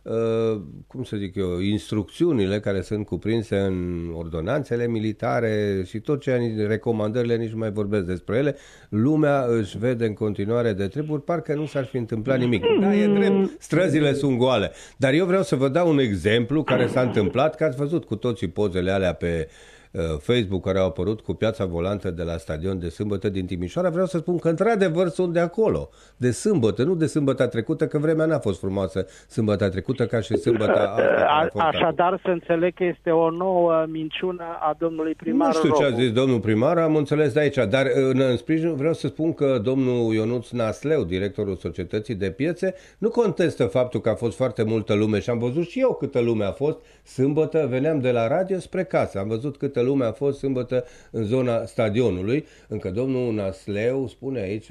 cum 0.86 1.02
să 1.02 1.16
zic 1.16 1.34
eu, 1.34 1.58
instrucțiunile 1.58 2.60
care 2.60 2.80
sunt 2.80 3.06
cuprinse 3.06 3.58
în 3.58 4.10
ordonanțele 4.14 4.86
militare 4.86 5.82
și 5.86 6.00
tot 6.00 6.20
ce 6.20 6.54
recomandările, 6.66 7.36
nici 7.36 7.50
nu 7.50 7.58
mai 7.58 7.70
vorbesc 7.70 8.04
despre 8.04 8.36
ele, 8.36 8.56
lumea 8.88 9.44
își 9.48 9.78
vede 9.78 10.06
în 10.06 10.14
continuare 10.14 10.72
de 10.72 10.86
treburi, 10.86 11.22
parcă 11.22 11.54
nu 11.54 11.66
s-ar 11.66 11.84
fi 11.84 11.96
întâmplat 11.96 12.38
nimic. 12.38 12.64
Da, 12.80 12.94
e 12.94 13.06
drept, 13.06 13.62
străzile 13.62 14.12
sunt 14.12 14.38
goale. 14.38 14.70
Dar 14.96 15.12
eu 15.12 15.26
vreau 15.26 15.42
să 15.42 15.56
vă 15.56 15.68
dau 15.68 15.90
un 15.90 15.98
exemplu 15.98 16.62
care 16.62 16.86
s-a 16.86 17.00
întâmplat, 17.00 17.54
că 17.54 17.64
ați 17.64 17.76
văzut 17.76 18.04
cu 18.04 18.16
toții 18.16 18.48
pozele 18.48 18.90
alea 18.90 19.12
pe 19.12 19.48
uh, 19.48 19.54
Uh, 19.56 19.75
Facebook 20.18 20.64
care 20.64 20.78
au 20.78 20.86
apărut 20.86 21.20
cu 21.20 21.32
piața 21.34 21.64
volantă 21.64 22.10
de 22.10 22.22
la 22.22 22.36
stadion 22.36 22.78
de 22.78 22.88
sâmbătă 22.88 23.28
din 23.28 23.46
Timișoara, 23.46 23.88
vreau 23.90 24.06
să 24.06 24.18
spun 24.18 24.38
că 24.38 24.48
într-adevăr 24.48 25.08
sunt 25.08 25.32
de 25.32 25.40
acolo, 25.40 25.88
de 26.16 26.30
sâmbătă, 26.30 26.82
nu 26.82 26.94
de 26.94 27.06
sâmbătă 27.06 27.46
trecută, 27.46 27.86
că 27.86 27.98
vremea 27.98 28.26
n-a 28.26 28.38
fost 28.38 28.58
frumoasă 28.58 29.06
sâmbătă 29.28 29.68
trecută 29.68 30.06
ca 30.06 30.20
și 30.20 30.36
sâmbătă 30.36 30.78
asta. 31.42 31.62
Așadar 31.62 32.20
să 32.22 32.28
înțeleg 32.30 32.74
că 32.74 32.84
este 32.84 33.10
o 33.10 33.30
nouă 33.30 33.84
minciună 33.88 34.42
a 34.60 34.76
domnului 34.78 35.14
primar 35.14 35.46
Nu 35.46 35.54
știu 35.54 35.68
Robu. 35.68 35.80
ce 35.80 35.86
a 35.86 35.90
zis 35.90 36.12
domnul 36.12 36.40
primar, 36.40 36.78
am 36.78 36.96
înțeles 36.96 37.32
de 37.32 37.40
aici, 37.40 37.58
dar 37.68 37.86
în, 37.94 38.20
în 38.20 38.36
sprijin 38.36 38.74
vreau 38.74 38.92
să 38.92 39.06
spun 39.06 39.32
că 39.32 39.60
domnul 39.62 40.14
Ionuț 40.14 40.50
Nasleu, 40.50 41.02
directorul 41.04 41.56
societății 41.56 42.14
de 42.14 42.30
piețe, 42.30 42.74
nu 42.98 43.08
contestă 43.08 43.64
faptul 43.64 44.00
că 44.00 44.08
a 44.08 44.14
fost 44.14 44.36
foarte 44.36 44.62
multă 44.62 44.94
lume 44.94 45.18
și 45.18 45.30
am 45.30 45.38
văzut 45.38 45.68
și 45.68 45.80
eu 45.80 45.94
câtă 45.94 46.20
lume 46.20 46.44
a 46.44 46.52
fost. 46.52 46.78
Sâmbătă 47.02 47.66
veneam 47.70 48.00
de 48.00 48.10
la 48.10 48.28
radio 48.28 48.58
spre 48.58 48.84
casă, 48.84 49.18
am 49.18 49.28
văzut 49.28 49.56
câtă 49.56 49.82
lume 49.86 50.04
a 50.04 50.12
fost 50.12 50.38
sâmbătă 50.38 50.84
în 51.10 51.24
zona 51.24 51.64
stadionului. 51.64 52.46
Încă 52.68 52.90
domnul 52.90 53.34
Nasleu 53.34 54.06
spune 54.06 54.40
aici, 54.40 54.70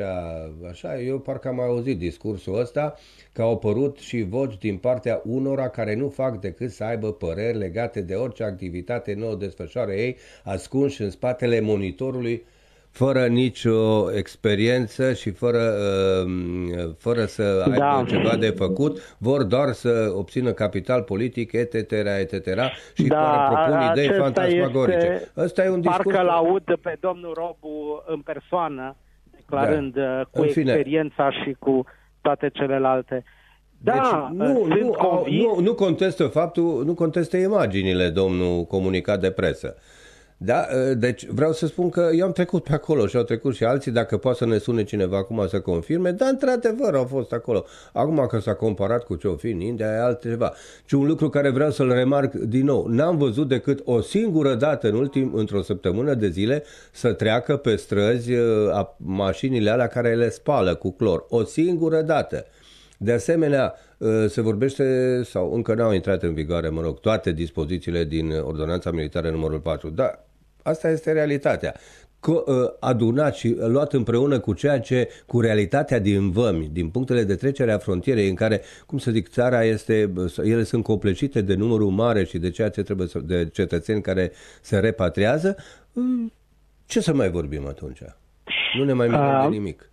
așa, 0.69 1.01
eu 1.01 1.19
parcă 1.19 1.47
am 1.47 1.59
auzit 1.59 1.97
discursul 1.97 2.59
ăsta, 2.59 2.95
că 3.31 3.41
au 3.41 3.51
apărut 3.51 3.97
și 3.97 4.21
voci 4.21 4.57
din 4.57 4.77
partea 4.77 5.21
unora 5.25 5.69
care 5.69 5.95
nu 5.95 6.09
fac 6.09 6.39
decât 6.39 6.71
să 6.71 6.83
aibă 6.83 7.11
păreri 7.11 7.57
legate 7.57 8.01
de 8.01 8.13
orice 8.13 8.43
activitate 8.43 9.13
nouă 9.13 9.35
desfășoară 9.35 9.91
ei, 9.91 10.17
ascunși 10.43 11.01
în 11.01 11.09
spatele 11.09 11.59
monitorului 11.59 12.43
fără 12.95 13.25
nicio 13.25 14.11
experiență 14.11 15.13
și 15.13 15.31
fără, 15.31 15.73
uh, 16.25 16.89
fără 16.97 17.25
să 17.25 17.63
aibă 17.65 17.77
da. 17.77 18.03
ceva 18.07 18.35
de 18.35 18.49
făcut, 18.49 19.15
vor 19.17 19.43
doar 19.43 19.71
să 19.71 20.13
obțină 20.15 20.51
capital 20.51 21.01
politic, 21.01 21.51
etc., 21.51 21.73
etc., 22.19 22.47
și 22.93 23.07
da, 23.07 23.15
doar 23.17 23.47
propun 23.47 23.91
idei 23.91 24.17
fantasmagorice. 24.17 25.31
Ăsta 25.37 25.63
e 25.63 25.69
un 25.69 25.81
discurs... 25.81 26.03
Parcă 26.03 26.21
l-aud 26.21 26.63
pe 26.81 26.97
domnul 26.99 27.33
Robu 27.33 28.03
în 28.05 28.19
persoană, 28.19 28.95
declarând 29.35 29.93
da. 29.93 30.19
Uh, 30.19 30.25
cu 30.31 30.41
în 30.41 30.47
experiența 30.47 31.31
și 31.31 31.55
cu 31.59 31.85
toate 32.21 32.49
celelalte. 32.53 33.23
Da, 33.77 33.93
deci 33.93 34.37
nu, 34.37 34.65
nu, 34.65 35.25
nu, 35.29 35.59
nu 35.59 35.73
contestă 35.73 36.27
faptul, 36.27 36.83
nu 36.85 36.93
contestă 36.93 37.37
imaginile 37.37 38.09
domnul 38.09 38.63
comunicat 38.63 39.19
de 39.19 39.31
presă. 39.31 39.75
Da, 40.45 40.67
ă, 40.75 40.93
deci 40.93 41.25
vreau 41.25 41.53
să 41.53 41.67
spun 41.67 41.89
că 41.89 42.09
eu 42.15 42.25
am 42.25 42.31
trecut 42.31 42.63
pe 42.63 42.73
acolo 42.73 43.07
și 43.07 43.15
au 43.15 43.23
trecut 43.23 43.55
și 43.55 43.63
alții, 43.63 43.91
dacă 43.91 44.17
poate 44.17 44.37
să 44.37 44.45
ne 44.45 44.57
sune 44.57 44.83
cineva 44.83 45.17
acum 45.17 45.47
să 45.47 45.59
confirme, 45.59 46.11
dar 46.11 46.29
într-adevăr 46.31 46.95
au 46.95 47.05
fost 47.05 47.31
acolo. 47.31 47.65
Acum 47.93 48.25
că 48.29 48.39
s-a 48.39 48.53
comparat 48.53 49.03
cu 49.03 49.15
ce 49.15 49.27
o 49.27 49.35
fi 49.35 49.49
în 49.49 49.59
India, 49.59 49.85
e 49.85 49.99
altceva. 49.99 50.53
Și 50.85 50.95
un 50.95 51.07
lucru 51.07 51.29
care 51.29 51.49
vreau 51.49 51.71
să-l 51.71 51.93
remarc 51.93 52.33
din 52.33 52.65
nou, 52.65 52.87
n-am 52.87 53.17
văzut 53.17 53.47
decât 53.47 53.81
o 53.83 54.01
singură 54.01 54.55
dată 54.55 54.87
în 54.87 54.95
ultim, 54.95 55.33
într-o 55.33 55.61
săptămână 55.61 56.13
de 56.13 56.29
zile 56.29 56.63
să 56.91 57.13
treacă 57.13 57.55
pe 57.55 57.75
străzi 57.75 58.33
ă, 58.33 58.71
a, 58.73 58.95
mașinile 58.97 59.69
alea 59.69 59.87
care 59.87 60.15
le 60.15 60.29
spală 60.29 60.75
cu 60.75 60.91
clor. 60.91 61.25
O 61.29 61.43
singură 61.43 62.01
dată. 62.01 62.45
De 62.97 63.11
asemenea, 63.11 63.73
se 64.27 64.41
vorbește, 64.41 65.21
sau 65.23 65.53
încă 65.53 65.73
n-au 65.73 65.93
intrat 65.93 66.23
în 66.23 66.33
vigoare, 66.33 66.69
mă 66.69 66.81
rog, 66.81 66.99
toate 66.99 67.31
dispozițiile 67.31 68.03
din 68.03 68.31
Ordonanța 68.31 68.91
Militară 68.91 69.29
numărul 69.29 69.59
4, 69.59 69.89
dar 69.89 70.24
asta 70.65 70.89
este 70.89 71.11
realitatea. 71.11 71.73
Ă, 72.27 72.75
adunat 72.79 73.35
și 73.35 73.55
luat 73.67 73.93
împreună 73.93 74.39
cu 74.39 74.53
ceea 74.53 74.79
ce, 74.79 75.09
cu 75.25 75.39
realitatea 75.39 75.99
din 75.99 76.31
vămi, 76.31 76.69
din 76.71 76.89
punctele 76.89 77.23
de 77.23 77.35
trecere 77.35 77.71
a 77.71 77.77
frontierei 77.77 78.29
în 78.29 78.35
care, 78.35 78.61
cum 78.85 78.97
să 78.97 79.11
zic, 79.11 79.29
țara 79.29 79.63
este, 79.63 80.13
ele 80.43 80.63
sunt 80.63 80.83
coplecite 80.83 81.41
de 81.41 81.55
numărul 81.55 81.89
mare 81.89 82.23
și 82.23 82.37
de 82.37 82.49
ceea 82.49 82.69
ce 82.69 82.83
trebuie 82.83 83.07
să, 83.07 83.19
de 83.19 83.49
cetățeni 83.49 84.01
care 84.01 84.31
se 84.61 84.79
repatriază, 84.79 85.55
ă, 85.97 86.01
ce 86.85 86.99
să 86.99 87.13
mai 87.13 87.29
vorbim 87.29 87.67
atunci? 87.67 88.01
Nu 88.77 88.83
ne 88.83 88.93
mai 88.93 89.07
mirăm 89.07 89.41
de 89.41 89.55
nimic. 89.55 89.89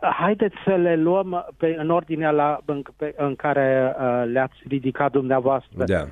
Haideți 0.00 0.54
să 0.64 0.74
le 0.74 0.96
luăm 0.96 1.54
pe, 1.56 1.76
în 1.78 1.90
ordinea 1.90 2.30
la, 2.30 2.60
în, 2.64 2.82
pe, 2.96 3.14
în 3.16 3.34
care 3.34 3.94
uh, 3.98 4.22
le-ați 4.32 4.56
ridicat 4.68 5.12
dumneavoastră. 5.12 5.84
Da. 5.84 6.08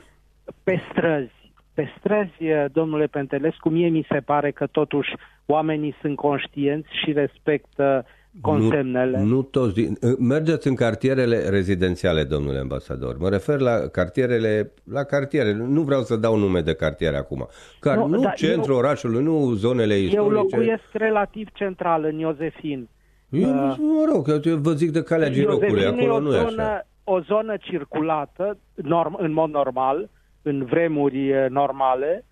Pe 0.62 0.80
străzi 0.90 1.43
pe 1.74 1.88
străzi, 1.98 2.70
domnule 2.72 3.06
Pentelescu, 3.06 3.68
mie 3.68 3.88
mi 3.88 4.06
se 4.10 4.18
pare 4.18 4.50
că 4.50 4.66
totuși 4.66 5.10
oamenii 5.46 5.94
sunt 6.00 6.16
conștienți 6.16 6.88
și 7.04 7.12
respectă 7.12 8.06
consemnele. 8.40 9.18
Nu, 9.18 9.24
nu 9.24 9.42
toți. 9.42 9.92
Mergeți 10.18 10.68
în 10.68 10.74
cartierele 10.74 11.48
rezidențiale, 11.48 12.24
domnule 12.24 12.58
ambasador. 12.58 13.16
Mă 13.18 13.28
refer 13.28 13.58
la 13.58 13.88
cartierele, 13.92 14.72
la 14.92 15.04
cartiere. 15.04 15.52
Nu 15.52 15.82
vreau 15.82 16.00
să 16.00 16.16
dau 16.16 16.36
nume 16.36 16.60
de 16.60 16.74
cartiere 16.74 17.16
acum. 17.16 17.48
Car, 17.80 17.96
nu, 17.96 18.06
nu 18.06 18.32
centrul 18.34 18.74
eu, 18.74 18.78
orașului, 18.78 19.22
nu 19.22 19.52
zonele 19.52 19.94
istorice. 19.94 20.16
Eu 20.16 20.28
locuiesc 20.28 20.84
relativ 20.92 21.48
central 21.52 22.04
în 22.04 22.18
Iosefin. 22.18 22.88
Eu, 23.28 23.48
uh, 23.48 23.76
mă 23.78 24.10
rog, 24.12 24.40
eu 24.44 24.56
vă 24.56 24.72
zic 24.72 24.90
de 24.90 25.02
calea 25.02 25.30
Girocului, 25.30 25.84
acolo 25.84 26.20
nu 26.20 26.34
e 26.34 26.38
așa. 26.38 26.86
O 27.04 27.20
zonă 27.20 27.54
circulată, 27.60 28.58
norm, 28.74 29.16
în 29.18 29.32
mod 29.32 29.50
normal, 29.50 30.08
în 30.44 30.64
vremuri 30.64 31.48
normale. 31.48 32.24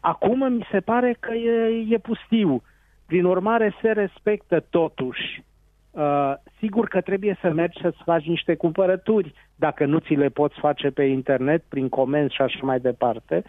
Acum 0.00 0.52
mi 0.52 0.66
se 0.70 0.80
pare 0.80 1.16
că 1.20 1.32
e, 1.32 1.86
e 1.88 1.98
pustiu. 1.98 2.62
Prin 3.06 3.24
urmare, 3.24 3.74
se 3.82 3.90
respectă 3.92 4.64
totuși. 4.70 5.42
Uh, 5.90 6.34
sigur 6.58 6.88
că 6.88 7.00
trebuie 7.00 7.38
să 7.40 7.50
mergi 7.52 7.80
să-ți 7.80 8.02
faci 8.04 8.24
niște 8.24 8.54
cumpărături, 8.54 9.34
dacă 9.56 9.84
nu 9.84 9.98
ți 9.98 10.14
le 10.14 10.28
poți 10.28 10.58
face 10.58 10.90
pe 10.90 11.02
internet, 11.02 11.62
prin 11.68 11.88
comenzi 11.88 12.34
și 12.34 12.42
așa 12.42 12.58
mai 12.62 12.80
departe. 12.80 13.42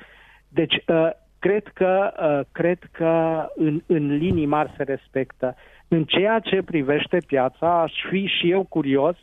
Deci, 0.47 0.75
uh, 0.87 1.09
cred 1.39 1.67
că, 1.73 2.11
uh, 2.19 2.45
cred 2.51 2.79
că 2.91 3.45
în, 3.55 3.81
în 3.85 4.17
linii 4.17 4.45
mari 4.45 4.73
se 4.77 4.83
respectă. 4.83 5.55
În 5.87 6.03
ceea 6.03 6.39
ce 6.39 6.61
privește 6.61 7.17
piața, 7.27 7.81
aș 7.81 7.93
fi 8.09 8.25
și 8.25 8.51
eu 8.51 8.63
curios 8.63 9.17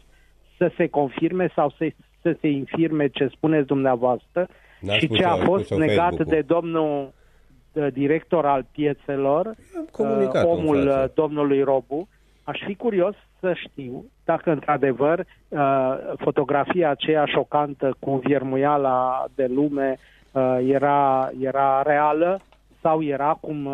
să 0.56 0.70
se 0.76 0.88
confirme 0.88 1.50
sau 1.54 1.70
să, 1.70 1.88
să 2.20 2.36
se 2.40 2.48
infirme 2.48 3.08
ce 3.08 3.26
spuneți 3.26 3.66
dumneavoastră, 3.66 4.48
și 4.98 5.08
ce 5.08 5.24
a 5.24 5.36
fost 5.36 5.70
negat 5.70 6.26
de 6.26 6.40
domnul 6.46 7.12
de 7.72 7.90
director 7.90 8.46
al 8.46 8.64
piețelor, 8.72 9.54
uh, 9.98 10.30
omul 10.44 10.86
uh, 10.86 11.04
domnului 11.14 11.62
Robu, 11.62 12.08
aș 12.44 12.58
fi 12.66 12.74
curios 12.74 13.14
să 13.40 13.52
știu 13.54 14.04
dacă 14.24 14.50
într-adevăr 14.50 15.18
uh, 15.18 15.58
fotografia 16.16 16.90
aceea 16.90 17.24
șocantă 17.24 17.96
cu 17.98 18.16
viermuiala 18.16 19.24
de 19.34 19.46
lume 19.46 19.98
era, 20.66 21.30
era 21.40 21.82
reală 21.82 22.40
sau 22.80 23.02
era, 23.02 23.38
cum 23.40 23.68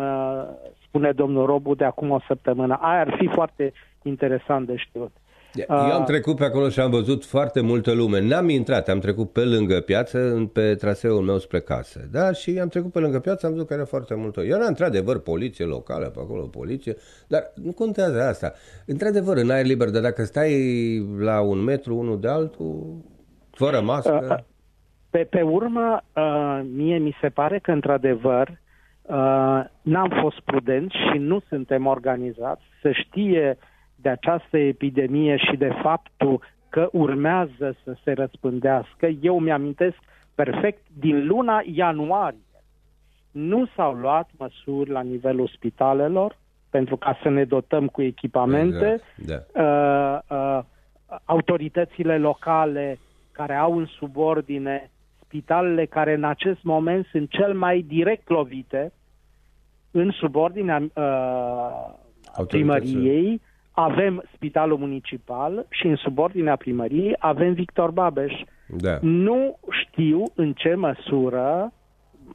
spune 0.87 1.11
domnul 1.11 1.45
Robu, 1.45 1.75
de 1.75 1.83
acum 1.83 2.09
o 2.09 2.19
săptămână. 2.27 2.77
Aia 2.81 2.99
ar 2.99 3.15
fi 3.17 3.27
foarte 3.27 3.73
interesant 4.01 4.67
de 4.67 4.75
știut. 4.75 5.11
Eu 5.55 5.75
am 5.75 6.03
trecut 6.03 6.35
pe 6.35 6.43
acolo 6.43 6.69
și 6.69 6.79
am 6.79 6.89
văzut 6.89 7.25
foarte 7.25 7.61
multă 7.61 7.93
lume. 7.93 8.21
N-am 8.21 8.49
intrat, 8.49 8.89
am 8.89 8.99
trecut 8.99 9.31
pe 9.31 9.43
lângă 9.43 9.79
piață, 9.79 10.49
pe 10.53 10.75
traseul 10.75 11.21
meu 11.21 11.37
spre 11.37 11.59
casă. 11.59 12.07
Da, 12.11 12.31
și 12.31 12.59
am 12.61 12.67
trecut 12.67 12.91
pe 12.91 12.99
lângă 12.99 13.19
piață, 13.19 13.45
am 13.45 13.51
văzut 13.51 13.67
că 13.67 13.73
era 13.73 13.85
foarte 13.85 14.15
multă. 14.15 14.41
Era 14.41 14.65
într-adevăr 14.65 15.19
poliție 15.19 15.65
locală 15.65 16.05
pe 16.05 16.19
acolo, 16.19 16.41
poliție, 16.41 16.95
dar 17.27 17.51
nu 17.63 17.71
contează 17.71 18.21
asta. 18.21 18.53
Într-adevăr, 18.85 19.37
în 19.37 19.49
aer 19.49 19.65
liber, 19.65 19.89
dar 19.89 20.01
dacă 20.01 20.23
stai 20.23 20.53
la 21.19 21.41
un 21.41 21.63
metru 21.63 21.95
unul 21.95 22.19
de 22.19 22.27
altul, 22.27 22.97
fără 23.51 23.81
mască... 23.81 24.45
Pe, 25.09 25.27
pe 25.29 25.41
urmă, 25.41 26.03
mie 26.75 26.97
mi 26.97 27.17
se 27.21 27.29
pare 27.29 27.59
că, 27.59 27.71
într-adevăr, 27.71 28.59
n-am 29.81 30.11
fost 30.21 30.39
prudenți 30.39 30.95
și 30.95 31.17
nu 31.17 31.39
suntem 31.49 31.85
organizați 31.85 32.61
să 32.81 32.91
știe 32.91 33.57
de 34.05 34.11
această 34.11 34.57
epidemie 34.57 35.37
și 35.37 35.55
de 35.57 35.69
faptul 35.81 36.41
că 36.69 36.89
urmează 36.91 37.75
să 37.83 37.95
se 38.03 38.11
răspândească, 38.11 39.05
eu 39.05 39.39
mi-amintesc 39.39 39.97
perfect 40.35 40.81
din 40.93 41.27
luna 41.27 41.61
ianuarie. 41.65 42.61
Nu 43.31 43.65
s-au 43.75 43.93
luat 43.93 44.29
măsuri 44.37 44.89
la 44.89 45.01
nivelul 45.01 45.47
spitalelor 45.47 46.37
pentru 46.69 46.97
ca 46.97 47.19
să 47.23 47.29
ne 47.29 47.43
dotăm 47.43 47.87
cu 47.87 48.01
echipamente. 48.01 49.01
Exact. 49.17 49.51
Da. 49.51 49.61
Uh, 49.63 50.37
uh, 50.37 50.63
autoritățile 51.23 52.17
locale 52.17 52.99
care 53.31 53.55
au 53.55 53.77
în 53.77 53.85
subordine 53.85 54.91
spitalele 55.23 55.85
care 55.85 56.13
în 56.13 56.23
acest 56.23 56.63
moment 56.63 57.05
sunt 57.05 57.29
cel 57.29 57.53
mai 57.53 57.81
direct 57.81 58.29
lovite 58.29 58.91
în 59.91 60.11
subordinea 60.11 60.83
uh, 60.93 62.45
primăriei 62.47 63.41
avem 63.75 64.23
Spitalul 64.35 64.77
Municipal 64.77 65.65
și 65.69 65.87
în 65.87 65.95
subordinea 65.95 66.55
primăriei 66.55 67.15
avem 67.19 67.53
Victor 67.53 67.91
Babeș. 67.91 68.33
Da. 68.67 68.97
Nu 69.01 69.59
știu 69.69 70.23
în 70.35 70.53
ce 70.53 70.75
măsură, 70.75 71.73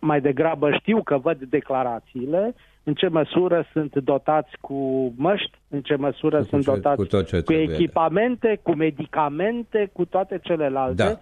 mai 0.01 0.21
degrabă 0.21 0.71
știu 0.73 1.03
că 1.03 1.19
văd 1.19 1.39
declarațiile, 1.43 2.55
în 2.83 2.95
ce 2.95 3.09
măsură 3.09 3.67
sunt 3.73 3.97
dotați 3.97 4.51
cu 4.61 5.13
măști, 5.17 5.59
în 5.69 5.81
ce 5.81 5.95
măsură 5.97 6.39
cu 6.39 6.45
sunt 6.45 6.63
ce, 6.63 6.71
dotați 6.71 6.97
cu, 6.97 7.05
tot 7.05 7.27
ce 7.27 7.41
cu 7.41 7.53
echipamente, 7.53 8.61
cu 8.63 8.75
medicamente, 8.75 9.91
cu 9.93 10.05
toate 10.05 10.41
celelalte. 10.43 11.03
Da. 11.03 11.19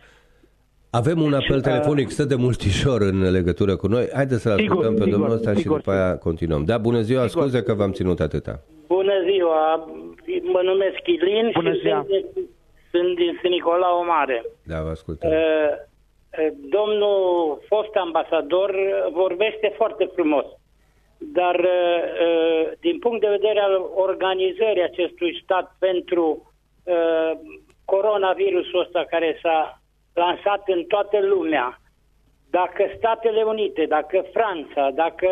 Avem 0.91 1.21
un 1.21 1.33
apel 1.33 1.61
telefonic, 1.61 2.11
stă 2.11 2.25
de 2.25 2.35
multișor 2.35 3.01
în 3.01 3.31
legătură 3.31 3.77
cu 3.77 3.87
noi. 3.87 4.09
Haideți 4.15 4.43
să-l 4.43 4.53
ascultăm 4.53 4.95
pe 4.95 5.11
domnul 5.11 5.31
ăsta 5.31 5.55
și 5.55 5.65
după 5.65 5.91
aia 5.91 6.17
continuăm. 6.17 6.65
Da, 6.65 6.79
bună 6.79 7.01
ziua, 7.01 7.27
sigur. 7.27 7.43
scuze 7.43 7.63
că 7.63 7.75
v-am 7.75 7.93
ținut 7.93 8.21
atâta. 8.21 8.61
Bună 8.89 9.13
ziua, 9.31 9.89
mă 10.43 10.61
numesc 10.63 11.01
Ilin 11.05 11.51
Bună 11.55 11.73
și 11.73 11.79
ziua. 11.79 12.07
sunt, 12.09 12.49
sunt 12.91 13.17
din 13.17 13.39
Sint 13.41 13.53
Nicolau 13.53 14.05
Mare. 14.05 14.45
Da, 14.67 14.83
vă 14.83 14.89
ascultăm. 14.89 15.31
Uh, 15.31 15.37
uh, 15.37 16.53
domnul 16.71 17.59
fost 17.67 17.95
ambasador 17.95 18.75
vorbește 19.13 19.73
foarte 19.77 20.05
frumos, 20.15 20.47
dar 21.19 21.59
uh, 21.59 22.71
din 22.81 22.99
punct 22.99 23.21
de 23.21 23.29
vedere 23.29 23.61
al 23.61 23.91
organizării 23.95 24.83
acestui 24.83 25.41
stat 25.43 25.77
pentru 25.79 26.53
coronavirusul 27.85 28.81
ăsta 28.81 29.05
care 29.11 29.39
s-a 29.43 29.81
lansat 30.15 30.63
în 30.67 30.85
toată 30.85 31.19
lumea, 31.21 31.81
dacă 32.51 32.83
Statele 32.97 33.43
Unite, 33.43 33.85
dacă 33.85 34.25
Franța, 34.33 34.91
dacă 34.91 35.29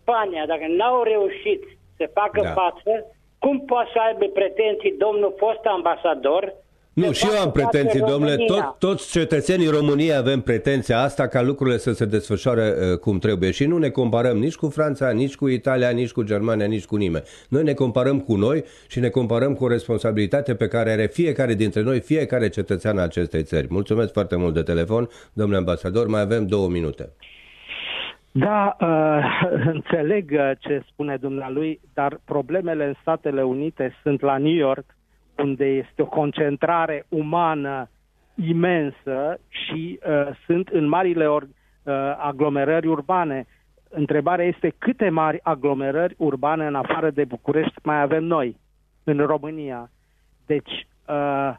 Spania, 0.00 0.46
dacă 0.46 0.66
n-au 0.68 1.02
reușit 1.02 1.62
să 1.96 2.10
facă 2.14 2.40
da. 2.42 2.48
față, 2.48 2.92
cum 3.38 3.60
poate 3.60 3.90
să 3.92 3.98
aibă 4.06 4.24
pretenții 4.24 4.94
domnul 4.98 5.34
fost 5.38 5.64
ambasador 5.64 6.42
nu, 6.98 7.12
și 7.12 7.26
eu 7.34 7.40
am 7.40 7.50
pretenții, 7.50 8.00
domnule. 8.00 8.36
Tot, 8.36 8.74
toți 8.78 9.10
cetățenii 9.10 9.68
României 9.68 10.14
avem 10.14 10.40
pretenția 10.40 11.00
asta 11.00 11.26
ca 11.26 11.42
lucrurile 11.42 11.78
să 11.78 11.92
se 11.92 12.04
desfășoare 12.04 12.74
uh, 12.92 12.98
cum 12.98 13.18
trebuie. 13.18 13.50
Și 13.50 13.64
nu 13.64 13.78
ne 13.78 13.88
comparăm 13.88 14.38
nici 14.38 14.54
cu 14.54 14.68
Franța, 14.68 15.10
nici 15.10 15.36
cu 15.36 15.48
Italia, 15.48 15.90
nici 15.90 16.10
cu 16.10 16.22
Germania, 16.22 16.66
nici 16.66 16.84
cu 16.84 16.96
nimeni. 16.96 17.24
Noi 17.48 17.62
ne 17.62 17.72
comparăm 17.72 18.20
cu 18.20 18.34
noi 18.34 18.64
și 18.88 19.00
ne 19.00 19.08
comparăm 19.08 19.54
cu 19.54 19.64
o 19.64 19.68
responsabilitate 19.68 20.54
pe 20.54 20.68
care 20.68 20.90
are 20.90 21.06
fiecare 21.06 21.54
dintre 21.54 21.82
noi, 21.82 22.00
fiecare 22.00 22.48
cetățean 22.48 22.98
al 22.98 23.04
acestei 23.04 23.42
țări. 23.42 23.66
Mulțumesc 23.70 24.12
foarte 24.12 24.36
mult 24.36 24.54
de 24.54 24.62
telefon, 24.62 25.08
domnule 25.32 25.58
ambasador. 25.58 26.06
Mai 26.06 26.20
avem 26.20 26.46
două 26.46 26.68
minute. 26.68 27.12
Da, 28.32 28.76
uh, 28.80 29.42
înțeleg 29.74 30.30
uh, 30.32 30.50
ce 30.58 30.82
spune 30.90 31.16
dumnealui, 31.16 31.80
dar 31.94 32.20
problemele 32.24 32.86
în 32.86 32.94
Statele 33.00 33.42
Unite 33.42 33.94
sunt 34.02 34.20
la 34.20 34.38
New 34.38 34.54
York, 34.54 34.96
unde 35.36 35.64
este 35.64 36.02
o 36.02 36.06
concentrare 36.06 37.06
umană 37.08 37.88
imensă 38.34 39.40
și 39.48 39.98
uh, 40.08 40.36
sunt 40.46 40.68
în 40.68 40.88
marile 40.88 41.26
or, 41.26 41.42
uh, 41.42 41.92
aglomerări 42.18 42.86
urbane. 42.86 43.46
Întrebarea 43.90 44.44
este 44.44 44.74
câte 44.78 45.08
mari 45.08 45.40
aglomerări 45.42 46.14
urbane 46.18 46.66
în 46.66 46.74
afară 46.74 47.10
de 47.10 47.24
București 47.24 47.74
mai 47.82 48.00
avem 48.00 48.24
noi 48.24 48.56
în 49.04 49.18
România. 49.18 49.90
Deci, 50.46 50.86
uh, 51.08 51.54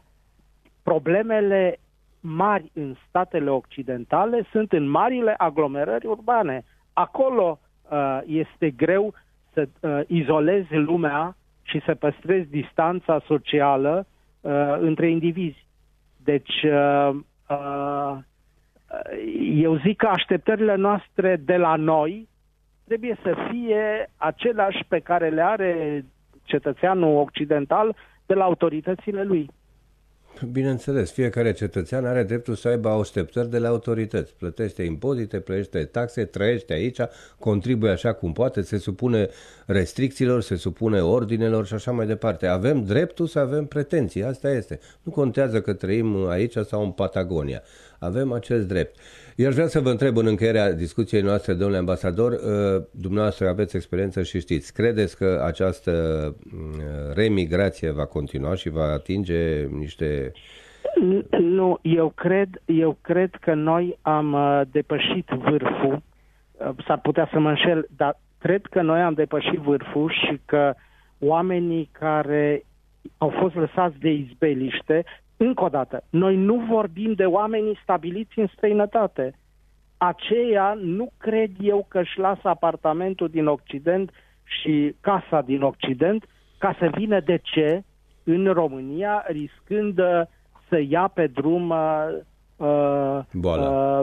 problemele 0.82 1.78
mari 2.20 2.70
în 2.74 2.94
statele 3.08 3.50
occidentale 3.50 4.46
sunt 4.50 4.72
în 4.72 4.88
marile 4.88 5.34
aglomerări 5.38 6.06
urbane. 6.06 6.64
Acolo 6.92 7.58
uh, 7.90 8.20
este 8.26 8.70
greu 8.70 9.14
să 9.52 9.68
uh, 9.80 10.00
izolezi 10.06 10.74
lumea 10.74 11.36
și 11.62 11.80
să 11.84 11.94
păstrezi 11.94 12.50
distanța 12.50 13.20
socială 13.26 14.06
uh, 14.40 14.52
între 14.78 15.10
indivizi. 15.10 15.66
Deci, 16.24 16.62
uh, 16.62 17.10
uh, 17.48 18.18
eu 19.54 19.76
zic 19.76 19.96
că 19.96 20.06
așteptările 20.06 20.74
noastre 20.74 21.36
de 21.36 21.56
la 21.56 21.76
noi 21.76 22.28
trebuie 22.86 23.16
să 23.22 23.34
fie 23.50 24.10
aceleași 24.16 24.84
pe 24.88 24.98
care 24.98 25.28
le 25.28 25.42
are 25.42 26.04
cetățeanul 26.42 27.16
occidental 27.16 27.96
de 28.26 28.34
la 28.34 28.44
autoritățile 28.44 29.22
lui. 29.22 29.50
Bineînțeles, 30.46 31.10
fiecare 31.10 31.52
cetățean 31.52 32.06
are 32.06 32.22
dreptul 32.22 32.54
să 32.54 32.68
aibă 32.68 32.88
așteptări 32.88 33.50
de 33.50 33.58
la 33.58 33.68
autorități. 33.68 34.34
Plătește 34.38 34.82
impozite, 34.82 35.40
plătește 35.40 35.84
taxe, 35.84 36.24
trăiește 36.24 36.72
aici, 36.72 36.98
contribuie 37.38 37.90
așa 37.90 38.12
cum 38.12 38.32
poate, 38.32 38.62
se 38.62 38.78
supune 38.78 39.28
restricțiilor, 39.66 40.42
se 40.42 40.56
supune 40.56 41.02
ordinelor 41.02 41.66
și 41.66 41.74
așa 41.74 41.90
mai 41.90 42.06
departe. 42.06 42.46
Avem 42.46 42.84
dreptul 42.84 43.26
să 43.26 43.38
avem 43.38 43.64
pretenții, 43.64 44.24
asta 44.24 44.50
este. 44.50 44.80
Nu 45.02 45.12
contează 45.12 45.60
că 45.60 45.72
trăim 45.72 46.28
aici 46.28 46.56
sau 46.56 46.82
în 46.82 46.90
Patagonia. 46.90 47.62
Avem 48.00 48.32
acest 48.32 48.68
drept. 48.68 48.96
Eu 49.36 49.48
aș 49.48 49.54
vrea 49.54 49.66
să 49.66 49.80
vă 49.80 49.90
întreb 49.90 50.16
în 50.16 50.26
încheierea 50.26 50.72
discuției 50.72 51.22
noastre, 51.22 51.52
domnule 51.52 51.78
ambasador, 51.78 52.32
uh, 52.32 52.82
dumneavoastră 52.90 53.48
aveți 53.48 53.76
experiență 53.76 54.22
și 54.22 54.40
știți, 54.40 54.72
credeți 54.72 55.16
că 55.16 55.42
această 55.44 55.90
uh, 55.90 57.14
remigrație 57.14 57.90
va 57.90 58.06
continua 58.06 58.54
și 58.54 58.68
va 58.68 58.84
atinge 58.84 59.66
niște... 59.66 60.32
Nu, 61.40 61.78
eu 61.82 62.12
cred, 62.16 62.48
eu 62.64 62.98
cred 63.00 63.30
că 63.40 63.54
noi 63.54 63.98
am 64.02 64.32
uh, 64.32 64.60
depășit 64.70 65.28
vârful, 65.28 66.02
s-ar 66.86 67.00
putea 67.00 67.28
să 67.32 67.38
mă 67.38 67.48
înșel, 67.48 67.86
dar 67.96 68.20
cred 68.38 68.66
că 68.70 68.82
noi 68.82 69.00
am 69.00 69.14
depășit 69.14 69.58
vârful 69.58 70.10
și 70.10 70.40
că 70.44 70.74
oamenii 71.18 71.90
care 71.92 72.64
au 73.18 73.32
fost 73.40 73.54
lăsați 73.54 73.98
de 73.98 74.10
izbeliște 74.10 75.04
încă 75.46 75.64
o 75.64 75.68
dată, 75.68 76.02
noi 76.10 76.36
nu 76.36 76.56
vorbim 76.68 77.12
de 77.12 77.24
oamenii 77.24 77.78
stabiliți 77.82 78.38
în 78.38 78.46
străinătate. 78.46 79.34
Aceia 79.96 80.76
nu 80.82 81.12
cred 81.18 81.50
eu 81.60 81.86
că 81.88 81.98
își 81.98 82.18
lasă 82.18 82.48
apartamentul 82.48 83.28
din 83.28 83.46
Occident 83.46 84.10
și 84.44 84.94
casa 85.00 85.40
din 85.40 85.62
Occident 85.62 86.24
ca 86.58 86.76
să 86.78 86.90
vină 86.94 87.20
de 87.20 87.38
ce 87.42 87.82
în 88.24 88.52
România 88.52 89.24
riscând 89.26 89.98
uh, 89.98 90.22
să 90.68 90.80
ia 90.88 91.10
pe 91.14 91.26
drum 91.26 91.70
uh, 91.70 92.08
uh, 92.56 93.20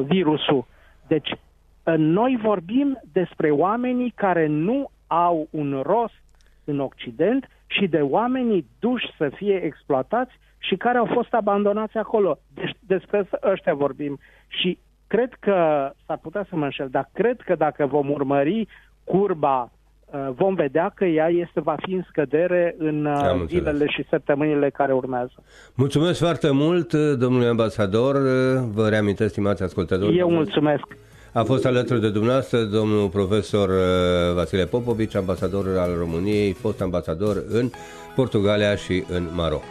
virusul. 0.05 0.65
Deci, 1.07 1.31
uh, 1.31 1.93
noi 1.97 2.39
vorbim 2.41 3.01
despre 3.11 3.51
oamenii 3.51 4.09
care 4.15 4.45
nu 4.47 4.89
au 5.07 5.47
un 5.49 5.81
rost 5.85 6.23
în 6.63 6.79
Occident 6.79 7.47
și 7.67 7.87
de 7.87 8.01
oamenii 8.01 8.65
duși 8.79 9.15
să 9.17 9.29
fie 9.29 9.55
exploatați 9.63 10.31
și 10.57 10.75
care 10.75 10.97
au 10.97 11.09
fost 11.13 11.33
abandonați 11.33 11.97
acolo. 11.97 12.39
Deci 12.53 12.71
despre 12.79 13.29
ăștia 13.43 13.73
vorbim. 13.73 14.19
Și 14.47 14.77
cred 15.07 15.33
că, 15.39 15.89
s-ar 16.05 16.17
putea 16.21 16.45
să 16.49 16.55
mă 16.55 16.63
înșel, 16.63 16.87
dar 16.91 17.09
cred 17.13 17.41
că 17.41 17.55
dacă 17.55 17.85
vom 17.85 18.09
urmări 18.09 18.67
curba 19.03 19.71
uh, 20.05 20.27
vom 20.35 20.53
vedea 20.53 20.91
că 20.95 21.05
ea 21.05 21.27
este, 21.29 21.61
va 21.61 21.75
fi 21.85 21.93
în 21.93 22.03
scădere 22.09 22.75
în 22.77 23.05
uh, 23.05 23.13
Am 23.15 23.45
zilele 23.47 23.69
înțeles. 23.69 23.91
și 23.91 24.05
săptămânile 24.09 24.69
care 24.69 24.93
urmează. 24.93 25.33
Mulțumesc 25.75 26.19
foarte 26.19 26.51
mult, 26.51 26.93
domnule 26.93 27.47
ambasador. 27.47 28.15
Vă 28.73 28.89
reamintesc, 28.89 29.31
stimați 29.31 29.63
ascultători. 29.63 30.17
Eu 30.17 30.29
mulțumesc. 30.29 30.85
A 31.33 31.43
fost 31.43 31.65
alături 31.65 32.01
de 32.01 32.09
dumneavoastră 32.09 32.63
domnul 32.63 33.09
profesor 33.09 33.69
uh, 33.69 34.33
Vasile 34.35 34.65
Popovici, 34.65 35.15
ambasador 35.15 35.65
al 35.77 35.95
României, 35.97 36.51
fost 36.51 36.81
ambasador 36.81 37.43
în 37.49 37.69
Portugalia 38.15 38.75
și 38.75 39.03
în 39.09 39.27
Maroc. 39.35 39.63